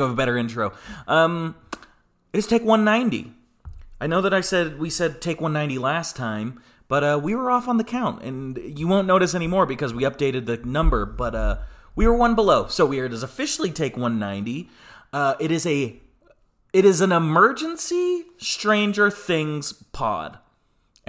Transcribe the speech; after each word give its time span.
think 0.00 0.08
of 0.08 0.12
a 0.12 0.16
better 0.16 0.36
intro. 0.36 0.72
Um, 1.06 1.54
it 2.32 2.38
is 2.38 2.46
take 2.46 2.64
190. 2.64 3.32
I 4.00 4.06
know 4.06 4.22
that 4.22 4.32
I 4.32 4.40
said 4.40 4.78
we 4.78 4.88
said 4.88 5.20
take 5.20 5.40
190 5.40 5.78
last 5.78 6.16
time, 6.16 6.60
but 6.88 7.04
uh, 7.04 7.20
we 7.22 7.34
were 7.34 7.50
off 7.50 7.68
on 7.68 7.76
the 7.76 7.84
count, 7.84 8.22
and 8.22 8.58
you 8.78 8.88
won't 8.88 9.06
notice 9.06 9.34
anymore 9.34 9.66
because 9.66 9.92
we 9.92 10.04
updated 10.04 10.46
the 10.46 10.56
number. 10.58 11.04
But 11.04 11.34
uh, 11.34 11.58
we 11.94 12.06
were 12.06 12.16
one 12.16 12.34
below, 12.34 12.66
so 12.68 12.86
we 12.86 12.98
are 13.00 13.04
it 13.04 13.12
is 13.12 13.22
officially 13.22 13.70
take 13.70 13.96
190. 13.96 14.70
Uh, 15.12 15.34
it 15.38 15.50
is 15.50 15.66
a 15.66 16.00
it 16.72 16.84
is 16.84 17.00
an 17.00 17.12
emergency 17.12 18.24
Stranger 18.38 19.10
Things 19.10 19.72
pod. 19.92 20.38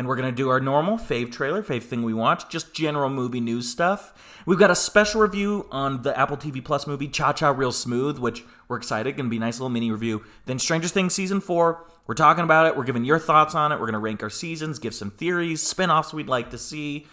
And 0.02 0.08
we're 0.08 0.16
going 0.16 0.32
to 0.32 0.36
do 0.36 0.50
our 0.50 0.60
normal 0.60 0.98
fave 0.98 1.32
trailer, 1.32 1.62
fave 1.62 1.84
thing 1.84 2.02
we 2.02 2.12
watch, 2.12 2.50
just 2.50 2.74
general 2.74 3.08
movie 3.08 3.40
news 3.40 3.70
stuff. 3.70 4.42
We've 4.48 4.58
got 4.58 4.72
a 4.72 4.76
special 4.76 5.22
review 5.22 5.68
on 5.70 6.02
the 6.02 6.18
Apple 6.20 6.38
TV 6.38 6.66
Plus 6.66 6.88
movie 6.88 7.08
Cha 7.08 7.34
Cha 7.34 7.52
Real 7.52 7.72
Smooth, 7.72 8.18
which 8.18 8.44
we're 8.68 8.78
excited. 8.78 9.16
Going 9.16 9.28
to 9.28 9.30
be 9.30 9.38
a 9.38 9.40
nice 9.40 9.60
little 9.60 9.70
mini 9.70 9.92
review. 9.92 10.24
Then 10.48 10.58
Stranger 10.58 10.88
Things 10.88 11.14
Season 11.14 11.40
4. 11.40 11.86
We're 12.08 12.16
talking 12.16 12.44
about 12.44 12.66
it. 12.66 12.76
We're 12.76 12.84
giving 12.84 13.06
your 13.06 13.20
thoughts 13.20 13.54
on 13.54 13.72
it. 13.72 13.76
We're 13.76 13.82
going 13.86 13.94
to 13.94 14.00
rank 14.00 14.24
our 14.24 14.32
seasons, 14.32 14.80
give 14.80 14.96
some 14.96 15.12
theories, 15.12 15.62
spin 15.62 15.92
offs 15.92 16.16
we'd 16.16 16.28
like 16.28 16.50
to 16.50 16.58
see. 16.58 17.06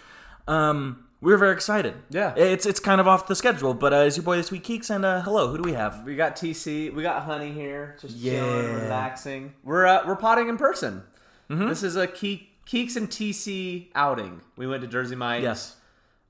Um, 0.47 1.05
we're 1.21 1.37
very 1.37 1.53
excited. 1.53 1.93
Yeah. 2.09 2.33
It's 2.39 2.65
it's 2.65 2.81
kind 2.81 3.03
of 3.03 3.07
off 3.07 3.27
the 3.27 3.37
schedule, 3.37 3.75
but 3.75 3.93
uh, 3.93 3.97
it's 3.97 4.17
your 4.17 4.25
boy 4.25 4.37
this 4.39 4.51
week, 4.51 4.65
Keeks, 4.65 4.89
and 4.89 5.05
uh, 5.05 5.21
hello, 5.21 5.49
who 5.49 5.59
do 5.59 5.63
we 5.63 5.73
have? 5.75 6.05
We 6.07 6.17
got 6.17 6.37
TC. 6.37 6.95
We 6.95 7.03
got 7.03 7.25
Honey 7.25 7.53
here, 7.53 7.99
just 8.01 8.17
Yeah. 8.17 8.39
chilling, 8.41 8.75
relaxing. 8.77 9.53
We're 9.63 9.87
uh, 9.87 10.07
we're 10.07 10.17
potting 10.17 10.49
in 10.49 10.57
person. 10.57 11.03
Mm-hmm. 11.51 11.69
This 11.69 11.83
is 11.83 11.97
a 11.97 12.07
Keek, 12.07 12.48
Keeks 12.69 12.97
and 12.97 13.09
TC 13.09 13.89
outing. 13.95 14.43
We 14.57 14.67
went 14.67 14.83
to 14.83 14.89
Jersey 14.89 15.17
Mike's. 15.17 15.43
Yes. 15.43 15.77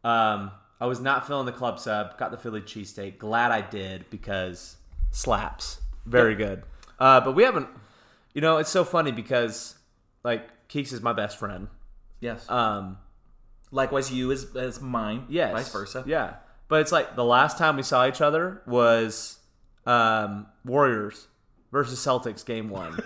Um, 0.04 0.52
I 0.80 0.86
was 0.86 1.00
not 1.00 1.26
feeling 1.26 1.46
the 1.46 1.52
club 1.52 1.80
sub. 1.80 2.16
Got 2.16 2.30
the 2.30 2.36
Philly 2.36 2.60
cheesesteak. 2.60 3.18
Glad 3.18 3.50
I 3.50 3.60
did 3.60 4.08
because 4.10 4.76
slaps. 5.10 5.80
Very 6.06 6.36
good. 6.36 6.62
Uh, 6.98 7.20
but 7.20 7.32
we 7.34 7.42
haven't. 7.42 7.68
You 8.34 8.40
know, 8.40 8.58
it's 8.58 8.70
so 8.70 8.84
funny 8.84 9.10
because 9.10 9.74
like 10.22 10.48
Keeks 10.68 10.92
is 10.92 11.02
my 11.02 11.12
best 11.12 11.38
friend. 11.38 11.68
Yes. 12.20 12.48
Um, 12.48 12.98
Likewise, 13.70 14.12
you 14.12 14.30
as, 14.32 14.54
as 14.56 14.80
mine. 14.80 15.26
Yes. 15.28 15.52
Vice 15.52 15.72
versa. 15.72 16.04
Yeah. 16.06 16.34
But 16.68 16.82
it's 16.82 16.92
like 16.92 17.16
the 17.16 17.24
last 17.24 17.58
time 17.58 17.76
we 17.76 17.82
saw 17.82 18.06
each 18.06 18.20
other 18.20 18.62
was 18.66 19.38
um, 19.86 20.46
Warriors 20.64 21.26
versus 21.72 21.98
Celtics 21.98 22.44
game 22.44 22.68
one. 22.68 22.98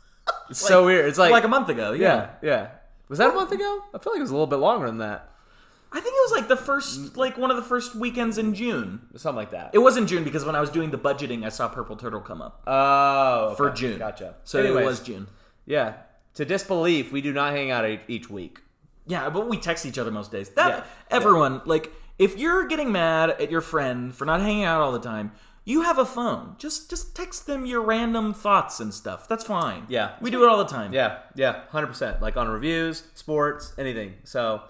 it's 0.50 0.58
so 0.58 0.84
weird. 0.86 1.06
It's 1.06 1.18
like, 1.18 1.30
Like 1.30 1.44
a 1.44 1.48
month 1.48 1.68
ago. 1.68 1.92
yeah, 1.92 2.30
yeah. 2.42 2.68
Was 3.10 3.18
that 3.18 3.30
a 3.30 3.34
month 3.34 3.50
ago? 3.50 3.82
I 3.92 3.98
feel 3.98 4.12
like 4.12 4.20
it 4.20 4.22
was 4.22 4.30
a 4.30 4.34
little 4.34 4.46
bit 4.46 4.60
longer 4.60 4.86
than 4.86 4.98
that. 4.98 5.28
I 5.92 6.00
think 6.00 6.14
it 6.14 6.30
was 6.30 6.32
like 6.40 6.46
the 6.48 6.56
first, 6.56 7.16
like 7.16 7.36
one 7.36 7.50
of 7.50 7.56
the 7.56 7.62
first 7.64 7.96
weekends 7.96 8.38
in 8.38 8.54
June. 8.54 9.00
Something 9.16 9.34
like 9.34 9.50
that. 9.50 9.70
It 9.72 9.78
was 9.78 9.96
in 9.96 10.06
June 10.06 10.22
because 10.22 10.44
when 10.44 10.54
I 10.54 10.60
was 10.60 10.70
doing 10.70 10.92
the 10.92 10.98
budgeting, 10.98 11.44
I 11.44 11.48
saw 11.48 11.66
Purple 11.66 11.96
Turtle 11.96 12.20
come 12.20 12.40
up 12.40 12.62
oh, 12.68 13.48
okay. 13.48 13.56
for 13.56 13.70
June. 13.70 13.98
Gotcha. 13.98 14.36
So 14.44 14.60
Anyways, 14.60 14.82
it 14.82 14.86
was 14.86 15.00
June. 15.00 15.26
Yeah. 15.66 15.94
To 16.34 16.44
disbelief, 16.44 17.10
we 17.10 17.20
do 17.20 17.32
not 17.32 17.52
hang 17.52 17.72
out 17.72 17.84
each 18.06 18.30
week. 18.30 18.60
Yeah, 19.08 19.28
but 19.28 19.48
we 19.48 19.56
text 19.56 19.84
each 19.84 19.98
other 19.98 20.12
most 20.12 20.30
days. 20.30 20.50
That 20.50 20.68
Yeah. 20.68 20.84
everyone 21.10 21.62
like, 21.64 21.92
if 22.16 22.38
you're 22.38 22.68
getting 22.68 22.92
mad 22.92 23.30
at 23.30 23.50
your 23.50 23.60
friend 23.60 24.14
for 24.14 24.24
not 24.24 24.40
hanging 24.40 24.62
out 24.62 24.80
all 24.80 24.92
the 24.92 25.00
time, 25.00 25.32
you 25.64 25.82
have 25.82 25.98
a 25.98 26.06
phone. 26.06 26.56
Just 26.58 26.88
just 26.90 27.14
text 27.14 27.46
them 27.46 27.66
your 27.66 27.80
random 27.82 28.32
thoughts 28.34 28.80
and 28.80 28.92
stuff. 28.94 29.28
That's 29.28 29.44
fine. 29.44 29.84
Yeah. 29.88 30.12
we 30.20 30.30
do 30.30 30.42
it 30.42 30.48
all 30.48 30.58
the 30.58 30.64
time. 30.64 30.92
Yeah, 30.92 31.18
yeah, 31.34 31.62
hundred 31.70 31.88
percent. 31.88 32.20
Like 32.22 32.36
on 32.36 32.48
reviews, 32.48 33.04
sports, 33.14 33.72
anything. 33.78 34.14
So, 34.24 34.62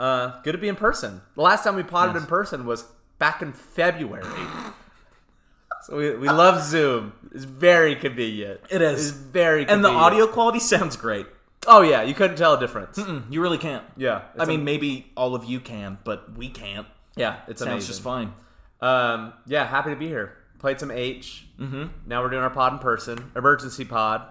uh, 0.00 0.40
good 0.42 0.52
to 0.52 0.58
be 0.58 0.68
in 0.68 0.76
person. 0.76 1.20
The 1.34 1.42
last 1.42 1.64
time 1.64 1.76
we 1.76 1.82
potted 1.82 2.14
Yes. 2.14 2.22
in 2.24 2.28
person 2.28 2.66
was 2.66 2.84
back 3.18 3.42
in 3.42 3.52
February. 3.52 4.24
so 5.82 5.96
we, 5.96 6.14
we 6.16 6.28
love 6.28 6.62
Zoom. 6.62 7.12
It's 7.34 7.44
very 7.44 7.94
convenient. 7.94 8.60
It 8.70 8.82
is. 8.82 9.08
It's 9.10 9.16
very 9.16 9.66
and 9.68 9.84
the 9.84 9.88
audio 9.90 10.26
quality 10.26 10.60
sounds 10.60 10.96
great. 10.96 11.26
Oh 11.66 11.82
yeah, 11.82 12.02
you 12.02 12.14
couldn't 12.14 12.36
tell 12.36 12.54
a 12.54 12.60
difference. 12.60 12.98
Mm, 12.98 13.24
You 13.30 13.42
really 13.42 13.58
can't. 13.58 13.84
Yeah, 13.96 14.22
I 14.38 14.44
mean, 14.46 14.60
a- 14.60 14.64
maybe 14.64 15.10
all 15.16 15.34
of 15.34 15.44
you 15.44 15.60
can, 15.60 15.98
but 16.04 16.36
we 16.36 16.48
can't. 16.48 16.86
yeah, 17.16 17.38
it 17.48 17.58
Sounds 17.58 17.70
amazing. 17.70 17.86
just 17.88 18.00
fine. 18.02 18.32
Um, 18.80 19.32
yeah, 19.46 19.66
happy 19.66 19.90
to 19.90 19.96
be 19.96 20.06
here. 20.08 20.34
Played 20.58 20.80
some 20.80 20.90
H. 20.90 21.46
Mm-hmm. 21.58 21.84
Now 22.06 22.22
we're 22.22 22.30
doing 22.30 22.42
our 22.42 22.50
pod 22.50 22.74
in 22.74 22.78
person, 22.78 23.30
emergency 23.36 23.84
pod. 23.84 24.22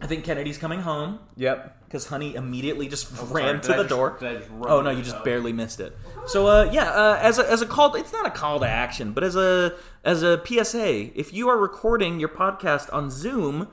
I 0.00 0.06
think 0.06 0.24
Kennedy's 0.24 0.58
coming 0.58 0.80
home 0.82 1.20
Yep. 1.36 1.84
because 1.86 2.06
Honey 2.08 2.34
immediately 2.34 2.86
just 2.86 3.16
sorry, 3.16 3.44
ran 3.44 3.54
did 3.54 3.62
to 3.62 3.68
the 3.68 3.76
just- 3.78 3.88
door. 3.88 4.16
did 4.20 4.28
I 4.28 4.34
just 4.40 4.50
run 4.50 4.70
oh 4.70 4.82
no, 4.82 4.90
you 4.90 5.02
just 5.02 5.16
toe? 5.16 5.24
barely 5.24 5.52
missed 5.54 5.80
it. 5.80 5.96
So 6.26 6.46
uh, 6.46 6.68
yeah, 6.70 6.90
uh, 6.90 7.18
as 7.22 7.38
a, 7.38 7.50
as 7.50 7.62
a 7.62 7.66
call, 7.66 7.94
it's 7.94 8.12
not 8.12 8.26
a 8.26 8.30
call 8.30 8.60
to 8.60 8.68
action, 8.68 9.12
but 9.12 9.24
as 9.24 9.36
a 9.36 9.74
as 10.04 10.22
a 10.22 10.42
PSA, 10.44 11.18
if 11.18 11.32
you 11.32 11.48
are 11.48 11.56
recording 11.56 12.20
your 12.20 12.28
podcast 12.28 12.92
on 12.92 13.10
Zoom, 13.10 13.68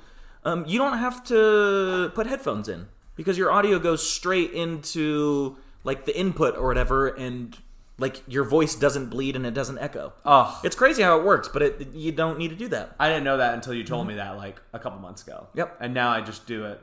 um, 0.45 0.63
you 0.65 0.79
don't 0.79 0.97
have 0.97 1.23
to 1.25 2.11
put 2.15 2.25
headphones 2.25 2.69
in 2.69 2.87
because 3.17 3.37
your 3.37 3.51
audio 3.51 3.77
goes 3.77 4.07
straight 4.09 4.51
into 4.53 5.57
like 5.83 6.05
the 6.05 6.17
input 6.17 6.55
or 6.55 6.67
whatever, 6.67 7.07
and 7.09 7.57
like 7.97 8.21
your 8.27 8.43
voice 8.43 8.75
doesn't 8.75 9.07
bleed 9.07 9.35
and 9.35 9.45
it 9.45 9.53
doesn't 9.53 9.77
echo. 9.77 10.13
Oh, 10.25 10.59
It's 10.63 10.75
crazy 10.75 11.03
how 11.03 11.19
it 11.19 11.23
works, 11.23 11.47
but 11.47 11.61
it, 11.61 11.93
you 11.93 12.11
don't 12.11 12.37
need 12.37 12.49
to 12.49 12.55
do 12.55 12.67
that. 12.69 12.95
I 12.99 13.07
didn't 13.09 13.23
know 13.23 13.37
that 13.37 13.53
until 13.53 13.73
you 13.73 13.83
told 13.83 14.01
mm-hmm. 14.01 14.09
me 14.09 14.15
that 14.15 14.37
like 14.37 14.61
a 14.73 14.79
couple 14.79 14.99
months 14.99 15.23
ago. 15.23 15.47
Yep. 15.53 15.77
And 15.79 15.93
now 15.93 16.09
I 16.09 16.21
just 16.21 16.47
do 16.47 16.65
it. 16.65 16.81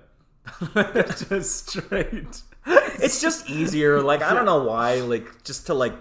just 1.28 1.68
straight. 1.68 2.42
It's 2.66 3.20
just 3.20 3.48
easier. 3.50 4.02
Like 4.02 4.22
I 4.22 4.34
don't 4.34 4.46
know 4.46 4.64
why. 4.64 4.96
Like 5.00 5.44
just 5.44 5.66
to 5.66 5.74
like 5.74 5.94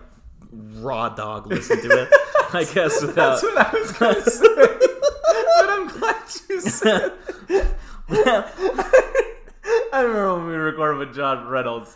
raw 0.52 1.10
dog 1.10 1.48
listen 1.48 1.82
to 1.82 2.04
it. 2.04 2.10
I 2.54 2.64
guess 2.64 3.02
without. 3.02 3.42
That's 3.42 3.44
what 3.44 3.58
I 3.58 3.72
was 3.80 3.92
gonna 3.92 4.22
say. 4.22 4.48
but 4.56 5.70
I'm 5.70 5.88
glad 5.88 6.24
you 6.50 6.62
said. 6.62 7.14
I 9.94 10.02
remember 10.02 10.36
when 10.36 10.48
we 10.48 10.54
recording 10.54 11.00
with 11.00 11.16
John 11.16 11.48
Reynolds, 11.48 11.96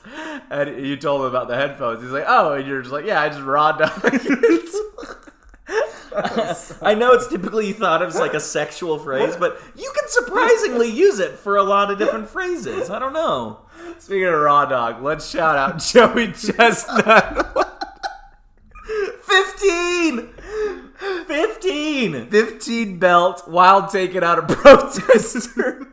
and 0.50 0.84
you 0.86 0.98
told 0.98 1.22
him 1.22 1.28
about 1.28 1.48
the 1.48 1.56
headphones. 1.56 2.02
He's 2.02 2.12
like, 2.12 2.26
"Oh," 2.28 2.54
and 2.54 2.68
you're 2.68 2.82
just 2.82 2.92
like, 2.92 3.06
"Yeah, 3.06 3.22
I 3.22 3.30
just 3.30 3.42
raw 3.42 3.72
dog." 3.74 3.92
I 6.82 6.96
know 6.96 7.14
it's 7.14 7.28
typically 7.28 7.72
thought 7.72 8.02
of 8.02 8.10
as 8.10 8.20
like 8.20 8.34
a 8.34 8.40
sexual 8.40 8.98
phrase, 9.00 9.36
but 9.36 9.62
you 9.76 9.92
can 9.96 10.10
surprisingly 10.10 10.90
use 10.90 11.20
it 11.20 11.34
for 11.34 11.56
a 11.56 11.64
lot 11.64 11.92
of 11.92 12.00
different 12.00 12.30
phrases. 12.30 12.90
I 12.90 12.98
don't 13.00 13.14
know. 13.14 13.60
Speaking 14.00 14.26
of 14.26 14.40
raw 14.40 14.66
dog, 14.66 15.04
let's 15.04 15.30
shout 15.30 15.58
out 15.58 15.80
Joey 15.80 16.34
Chestnut. 16.34 17.70
15! 19.24 20.30
15! 21.28 22.30
15 22.30 23.00
belt 23.00 23.44
while 23.48 23.88
taking 23.88 24.24
out 24.24 24.40
a 24.40 24.44
protester. 24.44 25.88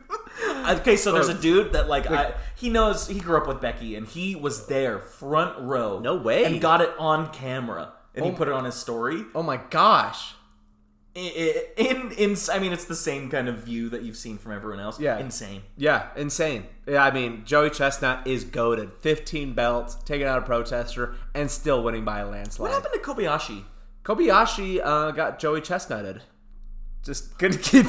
Okay, 0.69 0.95
so 0.95 1.11
there's 1.11 1.29
a 1.29 1.33
dude 1.33 1.73
that 1.73 1.87
like 1.89 2.09
I, 2.09 2.33
he 2.55 2.69
knows 2.69 3.07
he 3.07 3.19
grew 3.19 3.37
up 3.37 3.47
with 3.47 3.61
Becky 3.61 3.95
and 3.95 4.07
he 4.07 4.35
was 4.35 4.67
there 4.67 4.99
front 4.99 5.59
row. 5.59 5.99
No 5.99 6.15
way. 6.15 6.43
And 6.45 6.59
got 6.61 6.81
it 6.81 6.91
on 6.99 7.31
camera. 7.31 7.93
And 8.15 8.25
he 8.25 8.31
Oh. 8.31 8.35
put 8.35 8.47
it 8.47 8.53
on 8.53 8.65
his 8.65 8.75
story. 8.75 9.23
oh 9.35 9.43
my 9.43 9.57
gosh. 9.57 10.35
I- 11.15 11.65
I- 11.77 11.81
In 11.81 12.11
in 12.13 12.37
I 12.51 12.59
mean 12.59 12.71
it's 12.71 12.85
the 12.85 12.95
same 12.95 13.29
kind 13.29 13.49
of 13.49 13.57
view 13.59 13.89
that 13.89 14.01
you've 14.03 14.15
seen 14.15 14.37
from 14.37 14.53
everyone 14.53 14.79
else. 14.79 14.97
Yeah. 14.99 15.17
Insane. 15.19 15.63
Yeah, 15.77 16.07
insane. 16.15 16.67
Yeah, 16.87 17.03
I 17.03 17.11
mean, 17.11 17.43
Joey 17.45 17.69
Chestnut 17.69 18.25
is 18.25 18.43
goaded. 18.45 18.91
15 19.01 19.53
belts, 19.53 19.95
taking 20.05 20.25
out 20.27 20.37
a 20.39 20.41
protester, 20.41 21.15
and 21.35 21.51
still 21.51 21.83
winning 21.83 22.05
by 22.05 22.19
a 22.19 22.27
landslide. 22.29 22.69
What 22.71 22.71
happened 22.83 22.93
to 22.93 23.09
Kobayashi? 23.09 23.63
Kobayashi 24.05 24.79
uh, 24.83 25.11
got 25.11 25.37
Joey 25.37 25.59
Chestnutted. 25.61 26.21
Just 27.03 27.37
couldn't 27.37 27.61
keep. 27.63 27.85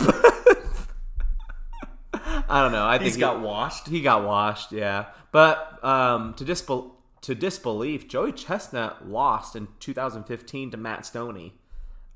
I 2.48 2.62
don't 2.62 2.72
know. 2.72 2.86
I 2.86 2.92
think 2.98 3.04
He's 3.04 3.14
he- 3.14 3.20
got 3.20 3.40
washed. 3.40 3.88
He 3.88 4.00
got 4.00 4.24
washed, 4.24 4.72
yeah. 4.72 5.06
But 5.30 5.82
um, 5.84 6.34
to 6.34 6.44
disbel- 6.44 6.92
to 7.22 7.34
disbelief, 7.34 8.08
Joey 8.08 8.32
Chestnut 8.32 9.08
lost 9.08 9.56
in 9.56 9.68
2015 9.80 10.70
to 10.72 10.76
Matt 10.76 11.00
Stonie. 11.02 11.52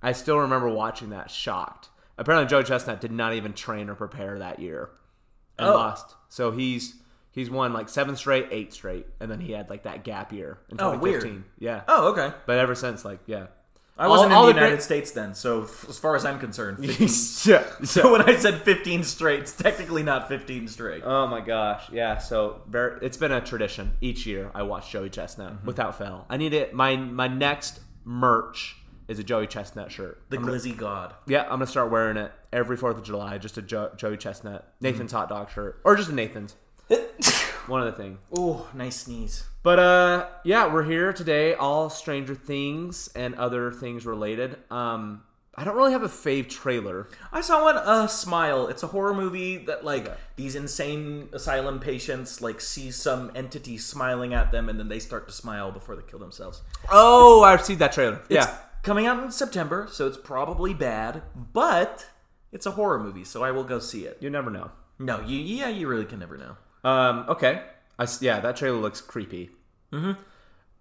I 0.03 0.13
still 0.13 0.39
remember 0.39 0.69
watching 0.69 1.11
that, 1.11 1.31
shocked. 1.31 1.89
Apparently, 2.19 2.49
Joey 2.49 2.65
Chestnut 2.65 3.01
did 3.01 3.13
not 3.13 3.33
even 3.35 3.53
train 3.53 3.89
or 3.89 3.95
prepare 3.95 4.39
that 4.39 4.59
year, 4.61 4.91
and 5.59 5.69
Oh. 5.69 5.75
lost. 5.75 6.15
So 6.29 6.51
he's 6.51 6.97
he's 7.31 7.51
won 7.51 7.73
like 7.73 7.89
seven 7.89 8.17
straight, 8.17 8.49
eight 8.51 8.73
straight, 8.73 9.07
and 9.21 9.31
then 9.31 9.41
he 9.41 9.53
had 9.53 9.69
like 9.71 9.83
that 9.85 10.05
gap 10.05 10.33
year 10.33 10.59
in 10.71 10.77
Oh, 10.81 10.93
2015. 10.95 11.33
weird. 11.33 11.45
Yeah, 11.59 11.83
Oh, 11.89 12.09
okay. 12.13 12.33
but 12.47 12.59
ever 12.59 12.75
since, 12.75 13.05
like, 13.05 13.21
yeah. 13.27 13.47
I 13.99 14.09
wasn't 14.09 14.33
All- 14.33 14.43
all 14.43 14.49
in 14.49 14.57
the 14.57 14.61
the 14.61 14.67
United 14.67 14.77
great- 14.77 14.83
States 14.85 15.11
then, 15.13 15.35
so 15.35 15.63
f- 15.63 15.87
as 15.89 15.99
far 15.99 16.17
as 16.17 16.25
I'm 16.27 16.39
concerned, 16.39 16.79
15. 16.85 17.51
yeah. 17.53 17.65
so 17.85 18.13
when 18.13 18.23
I 18.23 18.37
said 18.37 18.61
15 18.63 19.03
straight, 19.05 19.41
it's 19.41 19.53
technically 19.53 20.03
not 20.03 20.29
15 20.29 20.69
straight. 20.69 21.03
Oh 21.05 21.27
my 21.27 21.41
gosh, 21.41 21.89
yeah. 21.91 22.19
So 22.19 22.61
very, 22.69 22.99
it's 23.01 23.17
been 23.17 23.33
a 23.33 23.41
tradition 23.41 23.93
each 24.03 24.27
year. 24.27 24.51
I 24.55 24.63
watch 24.65 24.91
Joey 24.91 25.09
Chestnut 25.09 25.55
Mm-hmm. 25.55 25.67
without 25.67 25.97
fail. 25.97 26.27
I 26.29 26.37
need 26.37 26.53
it. 26.53 26.75
My 26.75 26.97
my 26.97 27.27
next 27.29 27.81
merch 28.05 28.77
is 29.09 29.19
a 29.19 29.25
Joey 29.25 29.47
Chestnut 29.47 29.91
shirt. 29.91 30.21
the 30.29 30.37
I'm 30.37 30.43
gonna- 30.45 30.57
Glizzy 30.59 30.77
God. 30.77 31.15
yeah, 31.27 31.45
I'm 31.45 31.49
gonna 31.51 31.67
start 31.67 31.91
wearing 31.91 32.17
it 32.19 32.33
every 32.53 32.77
Fourth 32.77 32.99
of 32.99 33.03
July. 33.05 33.39
Just 33.39 33.57
a 33.57 33.63
jo- 33.63 33.93
Joey 33.97 34.17
Chestnut 34.19 34.75
Nathan's 34.81 35.11
Mm-hmm. 35.11 35.19
hot 35.21 35.29
dog 35.31 35.51
shirt, 35.51 35.81
or 35.85 35.97
just 35.97 36.11
a 36.11 36.15
Nathan's. 36.15 36.55
One 37.69 37.81
other 37.81 37.93
thing. 37.93 38.19
oh, 38.37 38.69
nice 38.75 38.97
sneeze. 39.01 39.45
But 39.63 39.79
uh, 39.79 40.27
yeah, 40.45 40.73
we're 40.73 40.85
here 40.85 41.13
today. 41.13 41.55
All 41.55 41.91
Stranger 41.91 42.35
Things 42.35 43.09
and 43.17 43.35
other 43.35 43.73
things 43.73 44.07
related. 44.07 44.57
Um, 44.71 45.23
I 45.59 45.65
don't 45.65 45.75
really 45.77 45.93
have 45.93 46.03
a 46.03 46.09
fave 46.09 46.49
trailer. 46.51 47.09
I 47.33 47.41
saw 47.41 47.65
one, 47.65 47.77
uh, 47.79 48.07
Smile. 48.09 48.69
It's 48.69 48.83
a 48.83 48.89
horror 48.89 49.15
movie 49.15 49.57
that 49.57 49.85
like 49.85 50.07
these 50.37 50.55
insane 50.55 51.29
asylum 51.33 51.81
patients 51.81 52.41
like 52.43 52.61
see 52.61 52.91
some 52.91 53.33
entity 53.35 53.79
smiling 53.79 54.35
at 54.35 54.53
them, 54.53 54.69
and 54.69 54.79
then 54.79 54.89
they 54.89 54.99
start 55.01 55.27
to 55.29 55.35
smile 55.35 55.73
before 55.73 55.97
they 55.97 56.03
kill 56.03 56.19
themselves. 56.19 56.63
Oh, 56.93 57.43
I've 57.43 57.65
seen 57.65 57.79
that 57.79 57.93
trailer. 57.93 58.21
Yeah. 58.29 58.55
coming 58.83 59.07
out 59.07 59.23
in 59.25 59.31
September, 59.31 59.89
so 59.91 60.07
it's 60.07 60.19
probably 60.19 60.75
bad, 60.75 61.23
but 61.35 62.07
it's 62.53 62.67
a 62.67 62.73
horror 62.73 63.01
movie, 63.03 63.25
so 63.25 63.43
I 63.43 63.51
will 63.51 63.65
go 63.65 63.79
see 63.79 64.05
it. 64.05 64.19
You 64.21 64.31
never 64.31 64.51
know. 64.51 64.71
No, 64.99 65.21
you 65.21 65.39
yeah, 65.39 65.69
you 65.69 65.89
really 65.89 66.05
can 66.05 66.19
never 66.21 66.37
know. 66.37 66.57
Um, 66.87 67.25
okay. 67.29 67.63
I 67.99 68.07
yeah, 68.21 68.39
that 68.41 68.57
trailer 68.57 68.79
looks 68.79 69.01
creepy. 69.01 69.51
Mm-hmm. 69.93 70.13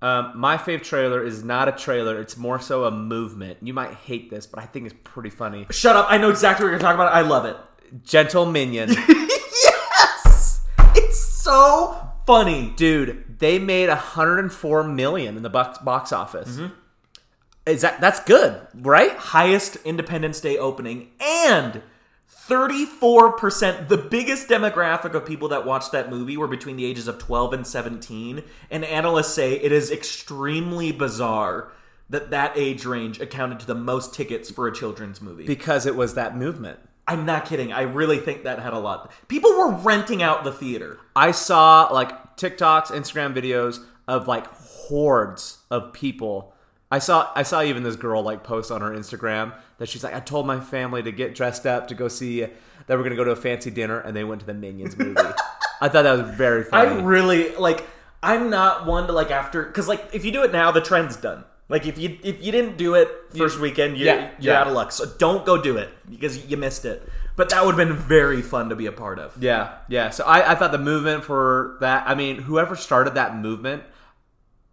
Um, 0.05 0.33
my 0.35 0.55
fave 0.55 0.83
trailer 0.83 1.23
is 1.23 1.43
not 1.43 1.67
a 1.67 1.71
trailer. 1.71 2.21
It's 2.21 2.37
more 2.37 2.59
so 2.59 2.83
a 2.83 2.91
movement. 2.91 3.57
You 3.61 3.73
might 3.73 3.93
hate 3.95 4.29
this, 4.29 4.45
but 4.45 4.61
I 4.61 4.67
think 4.67 4.85
it's 4.85 4.95
pretty 5.03 5.31
funny. 5.31 5.65
Shut 5.71 5.95
up! 5.95 6.05
I 6.07 6.17
know 6.19 6.29
exactly 6.29 6.65
what 6.65 6.69
you're 6.69 6.79
talking 6.79 7.01
about. 7.01 7.11
I 7.11 7.21
love 7.21 7.45
it. 7.45 7.57
Gentle 8.03 8.45
Minion. 8.45 8.89
yes, 9.09 10.61
it's 10.95 11.19
so 11.19 12.11
funny. 12.27 12.73
Dude, 12.75 13.39
they 13.39 13.57
made 13.57 13.89
104 13.89 14.83
million 14.83 15.37
in 15.37 15.43
the 15.43 15.49
box, 15.49 15.79
box 15.79 16.11
office. 16.11 16.59
Is 17.65 17.81
that 17.81 17.99
that's 17.99 18.19
good, 18.19 18.61
right? 18.75 19.13
highest 19.13 19.77
Independence 19.77 20.39
Day 20.39 20.55
opening 20.55 21.09
and 21.19 21.81
34% 22.47 23.87
the 23.87 23.97
biggest 23.97 24.47
demographic 24.47 25.13
of 25.13 25.25
people 25.25 25.47
that 25.47 25.65
watched 25.65 25.91
that 25.91 26.09
movie 26.09 26.37
were 26.37 26.47
between 26.47 26.75
the 26.75 26.85
ages 26.85 27.07
of 27.07 27.17
12 27.17 27.53
and 27.53 27.67
17 27.67 28.43
and 28.69 28.85
analysts 28.85 29.33
say 29.33 29.53
it 29.53 29.71
is 29.71 29.89
extremely 29.91 30.91
bizarre 30.91 31.71
that 32.09 32.29
that 32.29 32.55
age 32.55 32.85
range 32.85 33.19
accounted 33.19 33.59
to 33.59 33.65
the 33.65 33.75
most 33.75 34.13
tickets 34.13 34.51
for 34.51 34.67
a 34.67 34.73
children's 34.73 35.21
movie. 35.21 35.45
Because 35.45 35.85
it 35.85 35.95
was 35.95 36.13
that 36.13 36.37
movement. 36.37 36.79
I'm 37.07 37.25
not 37.25 37.45
kidding. 37.45 37.71
I 37.71 37.81
really 37.81 38.19
think 38.19 38.43
that 38.43 38.59
had 38.59 38.73
a 38.73 38.79
lot. 38.79 39.11
People 39.27 39.51
were 39.51 39.71
renting 39.71 40.23
out 40.23 40.43
the 40.43 40.51
theater. 40.51 40.99
I 41.15 41.31
saw 41.31 41.87
like 41.91 42.37
TikToks, 42.37 42.87
Instagram 42.87 43.33
videos 43.35 43.83
of 44.07 44.27
like 44.27 44.47
hordes 44.47 45.59
of 45.69 45.93
people. 45.93 46.53
I 46.91 46.99
saw 46.99 47.31
I 47.35 47.43
saw 47.43 47.61
even 47.63 47.83
this 47.83 47.95
girl 47.95 48.21
like 48.21 48.43
post 48.43 48.71
on 48.71 48.81
her 48.81 48.91
Instagram 48.91 49.53
that 49.79 49.89
she's 49.89 50.03
like, 50.03 50.13
I 50.13 50.19
told 50.19 50.45
my 50.45 50.59
family 50.59 51.01
to 51.03 51.11
get 51.11 51.35
dressed 51.35 51.65
up 51.65 51.87
to 51.87 51.95
go 51.95 52.07
see 52.07 52.41
that 52.41 52.97
we're 52.97 53.03
gonna 53.03 53.15
go 53.15 53.23
to 53.23 53.31
a 53.31 53.35
fancy 53.35 53.71
dinner, 53.71 53.99
and 53.99 54.15
they 54.15 54.23
went 54.23 54.41
to 54.41 54.47
the 54.47 54.53
Minions 54.53 54.97
movie. 54.97 55.15
I 55.81 55.89
thought 55.89 56.03
that 56.03 56.17
was 56.17 56.35
very 56.35 56.63
funny. 56.63 56.89
I 56.89 57.01
really 57.01 57.55
like. 57.55 57.85
I'm 58.23 58.49
not 58.49 58.87
one 58.87 59.05
to 59.07 59.13
like 59.13 59.29
after 59.29 59.63
because 59.63 59.87
like 59.87 60.03
if 60.13 60.25
you 60.25 60.31
do 60.31 60.43
it 60.43 60.51
now, 60.51 60.71
the 60.71 60.81
trend's 60.81 61.15
done. 61.15 61.43
Like 61.67 61.87
if 61.87 61.97
you 61.97 62.17
if 62.23 62.43
you 62.43 62.51
didn't 62.51 62.77
do 62.77 62.93
it 62.93 63.09
first 63.35 63.59
weekend, 63.59 63.97
you're, 63.97 64.07
yeah, 64.07 64.31
you're 64.39 64.53
yeah. 64.53 64.61
out 64.61 64.67
of 64.67 64.73
luck. 64.73 64.91
So 64.91 65.05
don't 65.17 65.45
go 65.45 65.61
do 65.61 65.77
it 65.77 65.89
because 66.09 66.45
you 66.45 66.57
missed 66.57 66.85
it. 66.85 67.07
But 67.35 67.49
that 67.49 67.65
would 67.65 67.77
have 67.77 67.87
been 67.87 67.97
very 67.97 68.41
fun 68.41 68.69
to 68.69 68.75
be 68.75 68.85
a 68.85 68.91
part 68.91 69.19
of. 69.19 69.41
yeah, 69.41 69.77
yeah. 69.89 70.09
So 70.11 70.23
I, 70.23 70.51
I 70.51 70.55
thought 70.55 70.71
the 70.71 70.77
movement 70.77 71.23
for 71.23 71.77
that. 71.81 72.07
I 72.07 72.15
mean, 72.15 72.43
whoever 72.43 72.75
started 72.75 73.15
that 73.15 73.35
movement, 73.35 73.83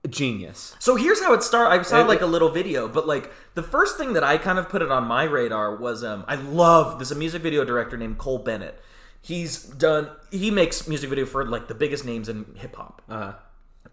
genius. 0.08 0.74
So 0.78 0.96
here's 0.96 1.20
how 1.20 1.32
it 1.34 1.42
started. 1.42 1.78
I 1.78 1.82
saw 1.82 2.02
like 2.02 2.20
a 2.20 2.26
little 2.26 2.50
video, 2.50 2.88
but 2.88 3.06
like 3.06 3.32
the 3.54 3.62
first 3.62 3.96
thing 3.96 4.14
that 4.14 4.24
I 4.24 4.36
kind 4.38 4.58
of 4.58 4.68
put 4.68 4.82
it 4.82 4.90
on 4.90 5.04
my 5.04 5.24
radar 5.24 5.76
was 5.76 6.02
um 6.02 6.24
I 6.26 6.34
love 6.34 6.98
there's 6.98 7.12
a 7.12 7.16
music 7.16 7.42
video 7.42 7.64
director 7.64 7.96
named 7.96 8.18
Cole 8.18 8.38
Bennett. 8.38 8.80
He's 9.20 9.62
done 9.62 10.10
he 10.30 10.50
makes 10.50 10.88
music 10.88 11.08
video 11.08 11.24
for 11.24 11.46
like 11.46 11.68
the 11.68 11.74
biggest 11.74 12.04
names 12.04 12.28
in 12.28 12.56
hip 12.56 12.74
hop. 12.74 13.02
Uh, 13.08 13.34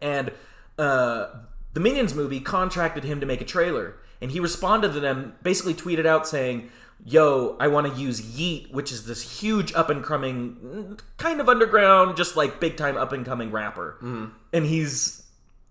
and 0.02 0.32
uh, 0.78 1.28
the 1.74 1.80
Minions 1.80 2.16
movie 2.16 2.40
contracted 2.40 3.04
him 3.04 3.20
to 3.20 3.26
make 3.26 3.42
a 3.42 3.46
trailer, 3.46 3.98
and 4.22 4.32
he 4.32 4.40
responded 4.40 4.94
to 4.94 5.00
them, 5.00 5.36
basically 5.44 5.74
tweeted 5.74 6.06
out 6.06 6.28
saying, 6.28 6.70
"Yo, 7.06 7.58
I 7.60 7.68
want 7.68 7.94
to 7.94 8.02
use 8.02 8.22
Yeat, 8.22 8.72
which 8.72 8.92
is 8.92 9.06
this 9.06 9.40
huge 9.42 9.74
up 9.74 9.90
and 9.90 10.04
coming, 10.04 10.98
kind 11.18 11.42
of 11.42 11.50
underground, 11.50 12.18
just 12.18 12.36
like 12.36 12.60
big 12.60 12.78
time 12.78 12.98
up 12.98 13.12
and 13.12 13.26
coming 13.26 13.52
rapper, 13.52 13.98
and 14.52 14.66
he's." 14.66 15.24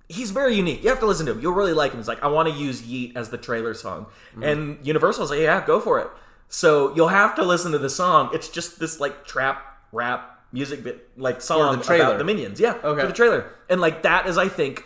He's 0.08 0.30
very 0.30 0.54
unique. 0.54 0.82
You 0.82 0.88
have 0.88 1.00
to 1.00 1.06
listen 1.06 1.26
to 1.26 1.32
him. 1.32 1.40
You'll 1.40 1.52
really 1.52 1.74
like 1.74 1.92
him. 1.92 1.98
He's 1.98 2.08
like, 2.08 2.22
I 2.22 2.28
want 2.28 2.48
to 2.48 2.54
use 2.54 2.82
Yeat 2.82 3.12
as 3.16 3.28
the 3.30 3.36
trailer 3.38 3.74
song. 3.74 4.06
And 4.42 4.78
Universal's 4.82 5.30
like, 5.30 5.40
yeah, 5.40 5.64
go 5.66 5.80
for 5.80 5.98
it. 6.00 6.08
So 6.48 6.94
you'll 6.94 7.08
have 7.08 7.34
to 7.34 7.44
listen 7.44 7.72
to 7.72 7.78
the 7.78 7.90
song. 7.90 8.30
It's 8.32 8.48
just 8.48 8.80
this 8.80 9.00
like 9.00 9.26
trap 9.26 9.62
rap 9.92 10.40
music 10.50 10.82
bit 10.82 11.10
like 11.18 11.42
song 11.42 11.76
the 11.78 11.84
trailer. 11.84 12.04
about 12.06 12.18
the 12.18 12.24
minions. 12.24 12.58
Yeah, 12.58 12.74
Okay. 12.82 13.02
for 13.02 13.06
the 13.06 13.12
trailer. 13.12 13.50
And 13.68 13.80
like 13.82 14.02
that 14.02 14.26
is, 14.26 14.38
I 14.38 14.48
think, 14.48 14.84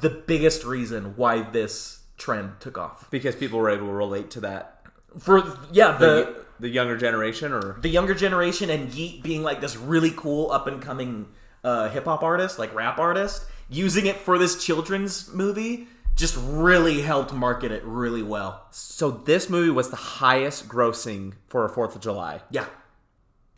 the 0.00 0.10
biggest 0.10 0.64
reason 0.64 1.14
why 1.16 1.42
this 1.42 2.00
trend 2.16 2.52
took 2.60 2.78
off. 2.78 3.10
because 3.10 3.34
people 3.34 3.58
were 3.58 3.70
able 3.70 3.86
to 3.88 3.92
relate 3.92 4.30
to 4.30 4.40
that. 4.40 4.84
For 5.18 5.42
yeah, 5.72 5.96
The, 5.98 6.06
the 6.06 6.36
the 6.60 6.68
younger 6.68 6.96
generation, 6.96 7.52
or 7.52 7.76
the 7.80 7.88
younger 7.88 8.14
generation 8.14 8.70
and 8.70 8.94
Yeat 8.94 9.24
being 9.24 9.42
like 9.42 9.60
this 9.60 9.76
really 9.76 10.12
cool 10.16 10.52
up 10.52 10.68
and 10.68 10.80
coming 10.80 11.26
uh, 11.64 11.88
hip 11.88 12.04
hop 12.04 12.22
artist, 12.22 12.58
like 12.60 12.72
rap 12.74 12.98
artist, 13.00 13.44
using 13.72 14.06
it 14.06 14.16
for 14.16 14.38
this 14.38 14.62
children's 14.64 15.32
movie 15.32 15.88
just 16.14 16.36
really 16.38 17.00
helped 17.00 17.32
market 17.32 17.72
it 17.72 17.82
really 17.84 18.22
well. 18.22 18.66
so 18.70 19.10
this 19.10 19.48
movie 19.48 19.70
was 19.70 19.90
the 19.90 19.96
highest 19.96 20.68
grossing 20.68 21.32
for 21.48 21.64
a 21.64 21.68
Fourth 21.68 21.96
of 21.96 22.02
July. 22.02 22.42
Yeah. 22.50 22.66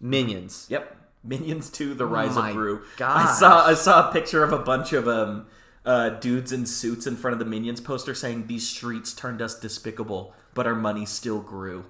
Minions. 0.00 0.66
Yep. 0.70 0.96
Minions 1.24 1.70
2 1.70 1.94
The 1.94 2.06
Rise 2.06 2.36
my 2.36 2.50
of 2.50 2.54
Gru. 2.54 2.82
I 3.00 3.34
saw 3.34 3.66
I 3.66 3.74
saw 3.74 4.08
a 4.08 4.12
picture 4.12 4.44
of 4.44 4.52
a 4.52 4.58
bunch 4.58 4.92
of 4.92 5.08
um 5.08 5.46
uh, 5.84 6.10
dudes 6.10 6.50
in 6.52 6.64
suits 6.64 7.06
in 7.06 7.16
front 7.16 7.32
of 7.32 7.38
the 7.38 7.44
Minions 7.44 7.80
poster 7.80 8.14
saying 8.14 8.46
these 8.46 8.66
streets 8.66 9.12
turned 9.12 9.42
us 9.42 9.58
despicable, 9.58 10.32
but 10.54 10.66
our 10.66 10.74
money 10.74 11.04
still 11.04 11.40
grew. 11.40 11.84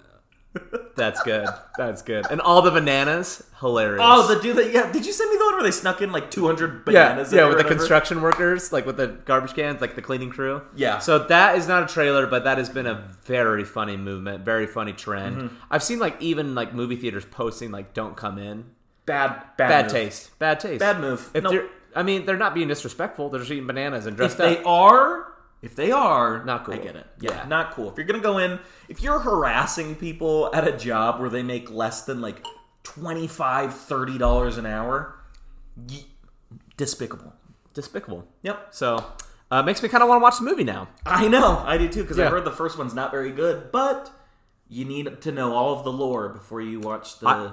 That's 0.96 1.22
good. 1.22 1.48
That's 1.76 2.02
good. 2.02 2.24
And 2.30 2.40
all 2.40 2.62
the 2.62 2.70
bananas, 2.70 3.42
hilarious. 3.58 4.00
Oh, 4.04 4.32
the 4.32 4.40
dude 4.40 4.56
that 4.56 4.72
yeah, 4.72 4.92
did 4.92 5.04
you 5.04 5.12
send 5.12 5.30
me 5.30 5.36
the 5.38 5.44
one 5.44 5.54
where 5.54 5.62
they 5.64 5.70
snuck 5.72 6.00
in 6.00 6.12
like 6.12 6.30
200 6.30 6.70
yeah, 6.88 7.08
bananas 7.08 7.32
in 7.32 7.38
yeah, 7.38 7.44
or 7.46 7.48
with 7.48 7.58
the 7.58 7.64
construction 7.64 8.20
workers, 8.22 8.72
like 8.72 8.86
with 8.86 8.96
the 8.96 9.08
garbage 9.08 9.54
cans, 9.54 9.80
like 9.80 9.96
the 9.96 10.02
cleaning 10.02 10.30
crew. 10.30 10.62
Yeah. 10.76 11.00
So 11.00 11.18
that 11.26 11.56
is 11.58 11.66
not 11.66 11.82
a 11.82 11.92
trailer, 11.92 12.26
but 12.28 12.44
that 12.44 12.58
has 12.58 12.68
been 12.68 12.86
a 12.86 13.08
very 13.24 13.64
funny 13.64 13.96
movement, 13.96 14.44
very 14.44 14.66
funny 14.68 14.92
trend. 14.92 15.36
Mm-hmm. 15.36 15.56
I've 15.70 15.82
seen 15.82 15.98
like 15.98 16.20
even 16.22 16.54
like 16.54 16.72
movie 16.72 16.96
theaters 16.96 17.24
posting 17.24 17.70
like 17.72 17.92
"Don't 17.94 18.16
come 18.16 18.38
in." 18.38 18.66
bad 19.06 19.42
bad 19.58 19.68
Bad 19.68 19.84
move. 19.86 19.92
taste. 19.92 20.38
Bad 20.38 20.60
taste. 20.60 20.78
Bad 20.80 21.00
move. 21.00 21.28
If 21.34 21.42
No. 21.44 21.50
they're, 21.50 21.68
I 21.94 22.02
mean, 22.02 22.24
they're 22.24 22.36
not 22.38 22.54
being 22.54 22.68
disrespectful. 22.68 23.28
They're 23.28 23.40
just 23.40 23.50
eating 23.52 23.66
bananas 23.66 24.06
and 24.06 24.14
If 24.14 24.16
dressed 24.18 24.38
they 24.38 24.62
are, 24.62 25.33
if 25.64 25.74
they 25.74 25.90
are, 25.90 26.44
Not 26.44 26.64
cool. 26.64 26.74
I 26.74 26.78
get 26.78 26.94
it. 26.96 27.06
Yeah, 27.20 27.30
Yeah. 27.32 27.46
not 27.48 27.72
cool. 27.72 27.88
If 27.90 27.96
you're 27.96 28.06
gonna 28.06 28.20
go 28.20 28.38
in, 28.38 28.60
if 28.88 29.02
you're 29.02 29.18
harassing 29.20 29.94
people 29.96 30.50
at 30.54 30.66
a 30.68 30.72
job 30.76 31.18
where 31.20 31.30
they 31.30 31.42
make 31.42 31.70
less 31.70 32.02
than 32.02 32.20
like 32.20 32.44
25 32.84 33.74
30 33.74 34.18
dollars 34.18 34.58
an 34.58 34.66
hour, 34.66 35.16
despicable. 36.76 37.32
Despicable. 37.72 38.26
Yep. 38.42 38.68
So 38.74 39.04
uh, 39.50 39.62
makes 39.62 39.82
me 39.82 39.88
kind 39.88 40.02
of 40.02 40.08
want 40.08 40.20
to 40.20 40.22
watch 40.22 40.38
the 40.38 40.44
movie 40.44 40.64
now. 40.64 40.88
I 41.04 41.28
know. 41.28 41.62
I 41.66 41.78
do 41.78 41.88
too 41.88 42.02
because 42.02 42.18
I 42.18 42.26
heard 42.26 42.44
the 42.44 42.50
first 42.52 42.78
one's 42.78 42.94
not 42.94 43.10
very 43.10 43.30
good, 43.32 43.72
but 43.72 44.10
you 44.68 44.84
need 44.84 45.20
to 45.22 45.32
know 45.32 45.54
all 45.54 45.76
of 45.76 45.84
the 45.84 45.92
lore 45.92 46.28
before 46.28 46.60
you 46.60 46.80
watch 46.80 47.18
the. 47.18 47.28
I- 47.28 47.52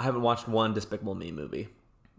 I 0.00 0.04
haven't 0.04 0.22
watched 0.22 0.46
one 0.46 0.74
Despicable 0.74 1.16
Me 1.16 1.32
movie. 1.32 1.70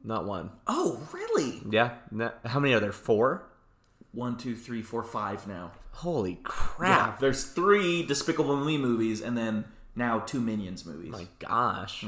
Not 0.04 0.25
one. 0.25 0.51
oh, 0.68 1.01
really? 1.13 1.62
Yeah. 1.70 1.92
No- 2.12 2.32
how 2.46 2.60
many 2.60 2.74
are 2.74 2.80
there? 2.82 2.92
Four. 2.92 3.49
One, 4.12 4.38
two, 4.38 4.56
three, 4.56 4.82
four, 4.82 5.04
five 5.04 5.48
now. 5.48 5.72
Holy 5.92 6.32
Yeah, 6.32 6.38
crap! 6.44 7.20
there's 7.20 7.44
three 7.46 8.04
Despicable 8.04 8.56
Me 8.58 8.78
movies, 8.78 9.22
and 9.22 9.38
then 9.38 9.66
now 9.96 10.20
two 10.20 10.39
Minions 10.39 10.86
movies. 10.86 11.12
My 11.12 11.28
gosh. 11.39 12.04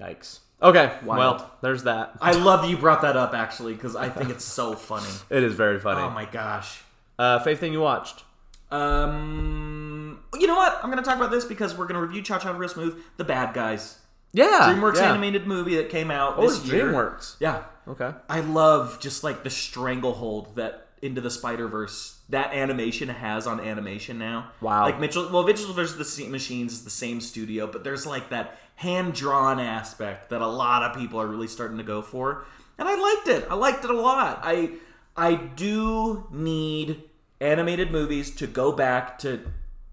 Yikes. 0.00 0.40
Okay. 0.62 0.86
Mm-hmm. 0.86 1.06
Wild. 1.06 1.38
Well, 1.40 1.50
there's 1.62 1.84
that. 1.84 2.16
I 2.20 2.32
love 2.32 2.62
that 2.62 2.68
you 2.68 2.76
brought 2.76 3.02
that 3.02 3.16
up 3.16 3.32
actually 3.34 3.74
because 3.74 3.96
I 3.96 4.08
think 4.08 4.30
it's 4.30 4.44
so 4.44 4.74
funny. 4.74 5.06
It 5.30 5.42
is 5.42 5.54
very 5.54 5.78
funny. 5.80 6.00
Oh 6.02 6.10
my 6.10 6.24
gosh. 6.24 6.82
uh, 7.18 7.38
favorite 7.40 7.58
thing 7.60 7.72
you 7.72 7.80
watched? 7.80 8.24
Um, 8.70 10.20
you 10.38 10.46
know 10.46 10.56
what? 10.56 10.78
I'm 10.82 10.90
gonna 10.90 11.02
talk 11.02 11.16
about 11.16 11.30
this 11.30 11.44
because 11.44 11.76
we're 11.76 11.86
gonna 11.86 12.02
review 12.02 12.22
Cha 12.22 12.38
Cha 12.38 12.50
Real 12.56 12.68
Smooth, 12.68 13.00
The 13.16 13.24
Bad 13.24 13.54
Guys, 13.54 13.98
Yeah. 14.32 14.74
DreamWorks 14.74 14.96
yeah. 14.96 15.10
animated 15.10 15.46
movie 15.46 15.76
that 15.76 15.88
came 15.88 16.10
out 16.10 16.34
Oh, 16.36 16.42
this 16.42 16.58
it's 16.58 16.66
year. 16.70 16.86
DreamWorks. 16.86 17.36
Yeah, 17.40 17.64
Okay. 17.88 18.12
I 18.28 18.40
love 18.40 18.98
just 19.00 19.24
like 19.24 19.42
the 19.44 19.50
stranglehold 19.50 20.56
that 20.56 20.88
Into 21.00 21.20
the 21.20 21.30
Spider 21.30 21.66
Verse 21.68 22.18
that 22.28 22.52
animation 22.52 23.08
has 23.08 23.46
on 23.46 23.60
animation 23.60 24.18
now. 24.18 24.50
Wow. 24.60 24.82
Like 24.82 25.00
Mitchell, 25.00 25.30
well, 25.32 25.44
Mitchell 25.44 25.72
vs. 25.72 25.96
the 26.16 26.26
Machines 26.28 26.72
is 26.72 26.84
the 26.84 26.90
same 26.90 27.20
studio, 27.20 27.66
but 27.66 27.84
there's 27.84 28.04
like 28.04 28.28
that 28.30 28.58
hand 28.76 29.14
drawn 29.14 29.58
aspect 29.58 30.28
that 30.30 30.42
a 30.42 30.46
lot 30.46 30.82
of 30.82 30.96
people 30.96 31.20
are 31.20 31.26
really 31.26 31.48
starting 31.48 31.78
to 31.78 31.84
go 31.84 32.02
for, 32.02 32.44
and 32.78 32.86
I 32.88 32.94
liked 32.94 33.28
it. 33.28 33.46
I 33.50 33.54
liked 33.54 33.84
it 33.84 33.90
a 33.90 33.94
lot. 33.98 34.40
I 34.42 34.72
I 35.16 35.34
do 35.34 36.26
need 36.30 37.02
animated 37.40 37.90
movies 37.90 38.30
to 38.36 38.46
go 38.46 38.72
back 38.72 39.18
to 39.20 39.40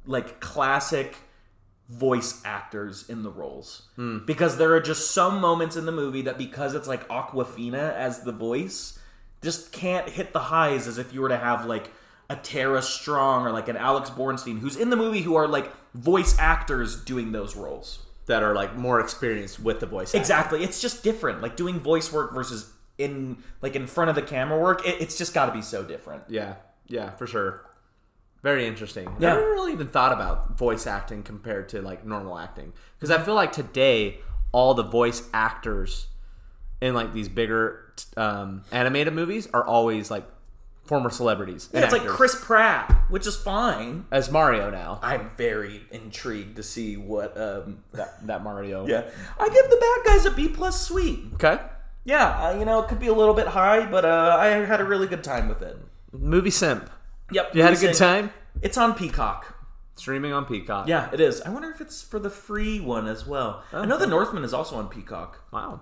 like 0.05 0.39
classic 0.41 1.15
voice 1.89 2.41
actors 2.43 3.07
in 3.09 3.21
the 3.21 3.29
roles 3.29 3.83
hmm. 3.95 4.19
because 4.25 4.57
there 4.57 4.73
are 4.73 4.81
just 4.81 5.11
some 5.11 5.39
moments 5.39 5.75
in 5.75 5.85
the 5.85 5.91
movie 5.91 6.23
that 6.23 6.37
because 6.37 6.73
it's 6.73 6.87
like 6.87 7.07
Awkwafina 7.09 7.93
as 7.93 8.23
the 8.23 8.31
voice 8.31 8.97
just 9.43 9.71
can't 9.71 10.09
hit 10.09 10.33
the 10.33 10.39
highs 10.39 10.87
as 10.87 10.97
if 10.97 11.13
you 11.13 11.21
were 11.21 11.29
to 11.29 11.37
have 11.37 11.65
like 11.65 11.91
a 12.29 12.35
Tara 12.35 12.81
Strong 12.81 13.45
or 13.45 13.51
like 13.51 13.67
an 13.67 13.77
Alex 13.77 14.09
Borstein 14.09 14.59
who's 14.59 14.75
in 14.75 14.89
the 14.89 14.95
movie 14.95 15.21
who 15.21 15.35
are 15.35 15.47
like 15.47 15.71
voice 15.93 16.35
actors 16.39 16.95
doing 17.03 17.31
those 17.31 17.55
roles. 17.55 17.99
that 18.25 18.41
are 18.41 18.55
like 18.55 18.75
more 18.75 18.99
experienced 18.99 19.59
with 19.59 19.79
the 19.79 19.85
voice. 19.85 20.09
acting. 20.09 20.21
Exactly. 20.21 20.63
It's 20.63 20.81
just 20.81 21.03
different. 21.03 21.43
Like 21.43 21.55
doing 21.55 21.79
voice 21.79 22.11
work 22.11 22.33
versus 22.33 22.73
in 22.97 23.43
like 23.61 23.75
in 23.75 23.87
front 23.87 24.09
of 24.09 24.15
the 24.15 24.21
camera 24.21 24.59
work. 24.59 24.85
It, 24.87 24.99
it's 24.99 25.17
just 25.17 25.33
got 25.33 25.45
to 25.45 25.51
be 25.51 25.61
so 25.61 25.83
different. 25.83 26.23
Yeah, 26.27 26.55
yeah, 26.87 27.11
for 27.11 27.27
sure. 27.27 27.65
Very 28.45 28.67
interesting. 28.67 29.05
Yeah. 29.17 29.31
I 29.31 29.37
never 29.37 29.49
really 29.53 29.73
even 29.73 29.87
thought 29.87 30.13
about 30.13 30.55
voice 30.55 30.85
acting 30.85 31.23
compared 31.23 31.67
to 31.69 31.81
like 31.81 32.05
normal 32.05 32.37
acting 32.37 32.73
because 32.95 33.09
I 33.09 33.19
feel 33.19 33.33
like 33.33 33.51
today 33.51 34.19
all 34.51 34.75
the 34.75 34.83
voice 34.83 35.27
actors 35.33 36.05
in 36.79 36.93
like 36.93 37.11
these 37.11 37.27
bigger 37.27 37.91
um, 38.15 38.61
animated 38.71 39.13
movies 39.13 39.47
are 39.51 39.65
always 39.65 40.11
like 40.11 40.27
former 40.83 41.09
celebrities. 41.09 41.69
and 41.73 41.79
Yeah, 41.79 41.85
it's 41.85 41.91
like. 41.93 42.05
Chris 42.05 42.39
Pratt, 42.39 42.91
which 43.09 43.25
is 43.25 43.35
fine. 43.35 44.05
as 44.11 44.29
Mario 44.29 44.69
now. 44.69 44.99
I'm 45.01 45.31
very 45.37 45.81
intrigued 45.89 46.57
to 46.57 46.61
see 46.63 46.97
what. 46.97 47.35
um 47.35 47.79
That, 47.93 48.27
that 48.27 48.43
Mario. 48.43 48.85
Yeah, 48.87 49.09
I 49.39 49.49
give 49.49 49.69
the 49.71 49.77
bad 50.05 50.13
guys 50.13 50.25
a 50.27 50.29
B 50.29 50.49
plus 50.49 50.85
sweet. 50.87 51.21
Okay. 51.33 51.57
Yeah, 52.03 52.27
uh, 52.49 52.59
you 52.59 52.65
know 52.65 52.79
it 52.83 52.89
could 52.89 52.99
be 52.99 53.07
a 53.07 53.13
little 53.15 53.33
bit 53.33 53.47
high, 53.47 53.89
but 53.89 54.05
uh, 54.05 54.37
I 54.39 54.49
had 54.67 54.81
a 54.81 54.85
really 54.85 55.07
good 55.07 55.23
time 55.23 55.49
with 55.49 55.63
it. 55.63 55.79
Movie 56.11 56.51
Simp. 56.51 56.91
Yep, 57.31 57.55
You 57.55 57.63
had 57.63 57.73
a 57.73 57.77
good 57.77 57.95
time. 57.95 58.31
It's 58.61 58.77
on 58.77 58.93
Peacock. 58.93 59.53
Streaming 59.95 60.33
on 60.33 60.45
Peacock. 60.45 60.87
Yeah, 60.87 61.09
it 61.13 61.19
is. 61.21 61.41
I 61.41 61.49
wonder 61.49 61.69
if 61.71 61.79
it's 61.79 62.01
for 62.01 62.19
the 62.19 62.29
free 62.29 62.79
one 62.79 63.07
as 63.07 63.25
well. 63.25 63.63
I 63.71 63.85
know 63.85 63.97
The 63.97 64.07
Northman 64.07 64.43
is 64.43 64.53
also 64.53 64.75
on 64.75 64.89
Peacock. 64.89 65.41
Wow. 65.51 65.81